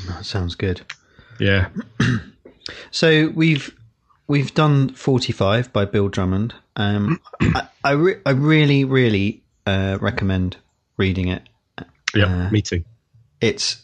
That 0.08 0.26
sounds 0.26 0.56
good. 0.56 0.82
Yeah. 1.40 1.70
So 2.92 3.30
we've 3.30 3.74
we've 4.28 4.54
done 4.54 4.90
forty 4.90 5.34
five 5.34 5.72
by 5.74 5.86
Bill 5.86 6.10
Drummond. 6.10 6.54
Um, 6.76 7.20
I 7.42 7.68
I, 7.84 7.92
re- 7.92 8.22
I 8.26 8.32
really 8.32 8.84
really 8.86 9.44
uh, 9.66 9.98
recommend 10.02 10.58
reading 10.98 11.28
it. 11.30 11.44
Yeah, 12.16 12.50
me 12.50 12.62
too. 12.62 12.84
It's 13.42 13.84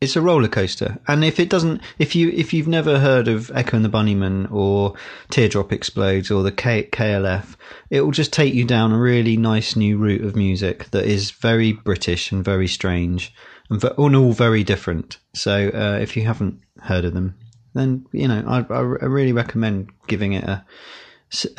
it's 0.00 0.16
a 0.16 0.20
roller 0.20 0.48
coaster, 0.48 0.98
and 1.06 1.24
if 1.24 1.38
it 1.38 1.48
doesn't, 1.48 1.80
if 1.98 2.16
you 2.16 2.30
if 2.30 2.52
you've 2.52 2.66
never 2.66 2.98
heard 2.98 3.28
of 3.28 3.50
Echo 3.54 3.76
and 3.76 3.84
the 3.84 3.88
Bunnymen 3.88 4.50
or 4.50 4.94
Teardrop 5.30 5.72
Explodes 5.72 6.28
or 6.30 6.42
the 6.42 6.50
K- 6.50 6.88
KLF, 6.90 7.54
it 7.88 8.00
will 8.00 8.10
just 8.10 8.32
take 8.32 8.52
you 8.52 8.64
down 8.64 8.92
a 8.92 8.98
really 8.98 9.36
nice 9.36 9.76
new 9.76 9.96
route 9.98 10.24
of 10.24 10.34
music 10.34 10.90
that 10.90 11.04
is 11.04 11.30
very 11.30 11.72
British 11.72 12.32
and 12.32 12.44
very 12.44 12.66
strange 12.66 13.32
and, 13.70 13.80
ve- 13.80 13.90
and 13.96 14.16
all 14.16 14.32
very 14.32 14.64
different. 14.64 15.18
So 15.34 15.68
uh, 15.72 15.98
if 16.02 16.16
you 16.16 16.24
haven't 16.24 16.60
heard 16.80 17.04
of 17.04 17.14
them, 17.14 17.36
then 17.74 18.06
you 18.12 18.28
know 18.28 18.42
I, 18.46 18.58
I, 18.74 18.80
really 18.80 19.32
recommend 19.32 19.90
giving 20.06 20.32
it 20.34 20.44
a 20.44 20.64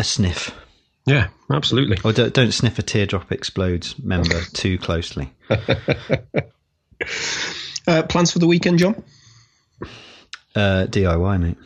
sniff. 0.03 0.51
Yeah, 1.05 1.27
absolutely. 1.51 1.97
Or 2.05 2.13
don't, 2.13 2.33
don't 2.33 2.51
sniff 2.53 2.79
a 2.79 2.81
Teardrop 2.81 3.31
Explodes 3.31 3.99
member 3.99 4.41
too 4.53 4.77
closely. 4.77 5.33
Uh, 7.85 8.01
plans 8.03 8.31
for 8.31 8.39
the 8.39 8.47
weekend, 8.47 8.79
Jon? 8.79 9.03
Uh, 10.55 10.85
DIY, 10.87 11.41
mate. 11.41 11.57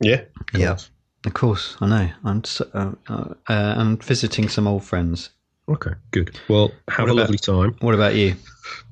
Yeah. 0.00 0.22
Yeah. 0.54 0.76
Of 1.24 1.34
course, 1.34 1.76
I 1.80 1.86
know. 1.86 2.10
I'm 2.24 2.42
so, 2.42 2.68
uh, 2.74 2.92
uh, 3.08 3.34
uh, 3.48 3.74
I'm 3.76 3.96
visiting 3.98 4.48
some 4.48 4.66
old 4.66 4.82
friends. 4.82 5.30
Okay, 5.68 5.92
good. 6.10 6.36
Well, 6.48 6.72
have 6.88 7.04
What 7.04 7.10
a 7.10 7.12
about- 7.12 7.16
lovely 7.22 7.38
time. 7.38 7.76
What 7.80 7.94
about 7.94 8.16
you? 8.16 8.34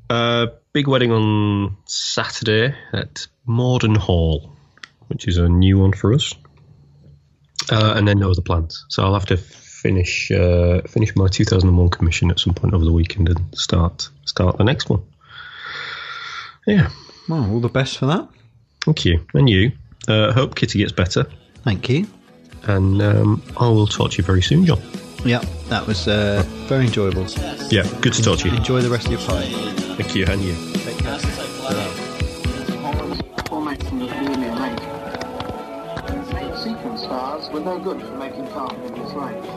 Uh, 0.09 0.47
big 0.73 0.87
wedding 0.87 1.11
on 1.11 1.77
Saturday 1.87 2.73
at 2.93 3.27
Morden 3.47 3.97
Hall, 3.97 4.53
which 5.11 5.29
is 5.29 5.37
a 5.37 5.49
new 5.49 5.79
one 5.79 5.93
for 5.93 6.15
us. 6.15 6.35
Uh, 7.71 7.93
and 7.97 8.09
then 8.09 8.19
no 8.19 8.33
the 8.35 8.43
plans. 8.43 8.85
So 8.89 9.05
I'll 9.05 9.13
have 9.15 9.27
to 9.27 9.37
finish 9.37 10.31
uh, 10.31 10.81
finish 10.89 11.15
my 11.15 11.29
2001 11.29 11.89
commission 11.91 12.31
at 12.31 12.39
some 12.41 12.55
point 12.55 12.73
over 12.75 12.85
the 12.85 12.93
weekend 12.93 13.29
and 13.29 13.41
start 13.55 14.09
start 14.25 14.57
the 14.57 14.65
next 14.65 14.89
one. 14.89 15.03
Yeah, 16.67 16.91
Well, 17.29 17.51
all 17.51 17.61
the 17.61 17.69
best 17.69 17.99
for 17.99 18.07
that. 18.07 18.29
thank 18.85 19.05
you. 19.05 19.25
And 19.35 19.49
you. 19.49 19.73
Uh, 20.09 20.33
hope 20.33 20.55
Kitty 20.55 20.79
gets 20.79 20.93
better. 20.93 21.27
Thank 21.65 21.89
you. 21.89 22.07
And 22.65 23.01
um, 23.03 23.43
I 23.59 23.69
will 23.69 23.87
talk 23.87 24.13
to 24.13 24.19
you 24.19 24.25
very 24.25 24.43
soon, 24.43 24.65
Jon. 24.67 24.81
Yeah, 25.25 25.41
that 25.69 25.87
was 25.87 26.09
uh, 26.09 26.43
very 26.67 26.87
enjoyable. 26.87 27.27
Yeah, 27.71 27.87
good 28.01 28.13
to 28.15 28.23
talk 28.23 28.39
to 28.41 28.49
you. 28.49 28.57
Enjoy 28.57 28.81
the 28.81 28.91
rest 28.91 29.07
of 29.07 29.13
your 29.13 29.21
pie. 29.21 29.47
Thank 29.97 30.15
you, 30.15 30.25
and 30.27 30.41
you. 30.43 30.55
Formats 30.55 32.00
no 37.65 37.79
good 37.79 38.01
for 38.01 38.17
making 38.17 38.47
farming 38.49 38.83
in 38.85 39.03
this 39.03 39.13
range. 39.13 39.50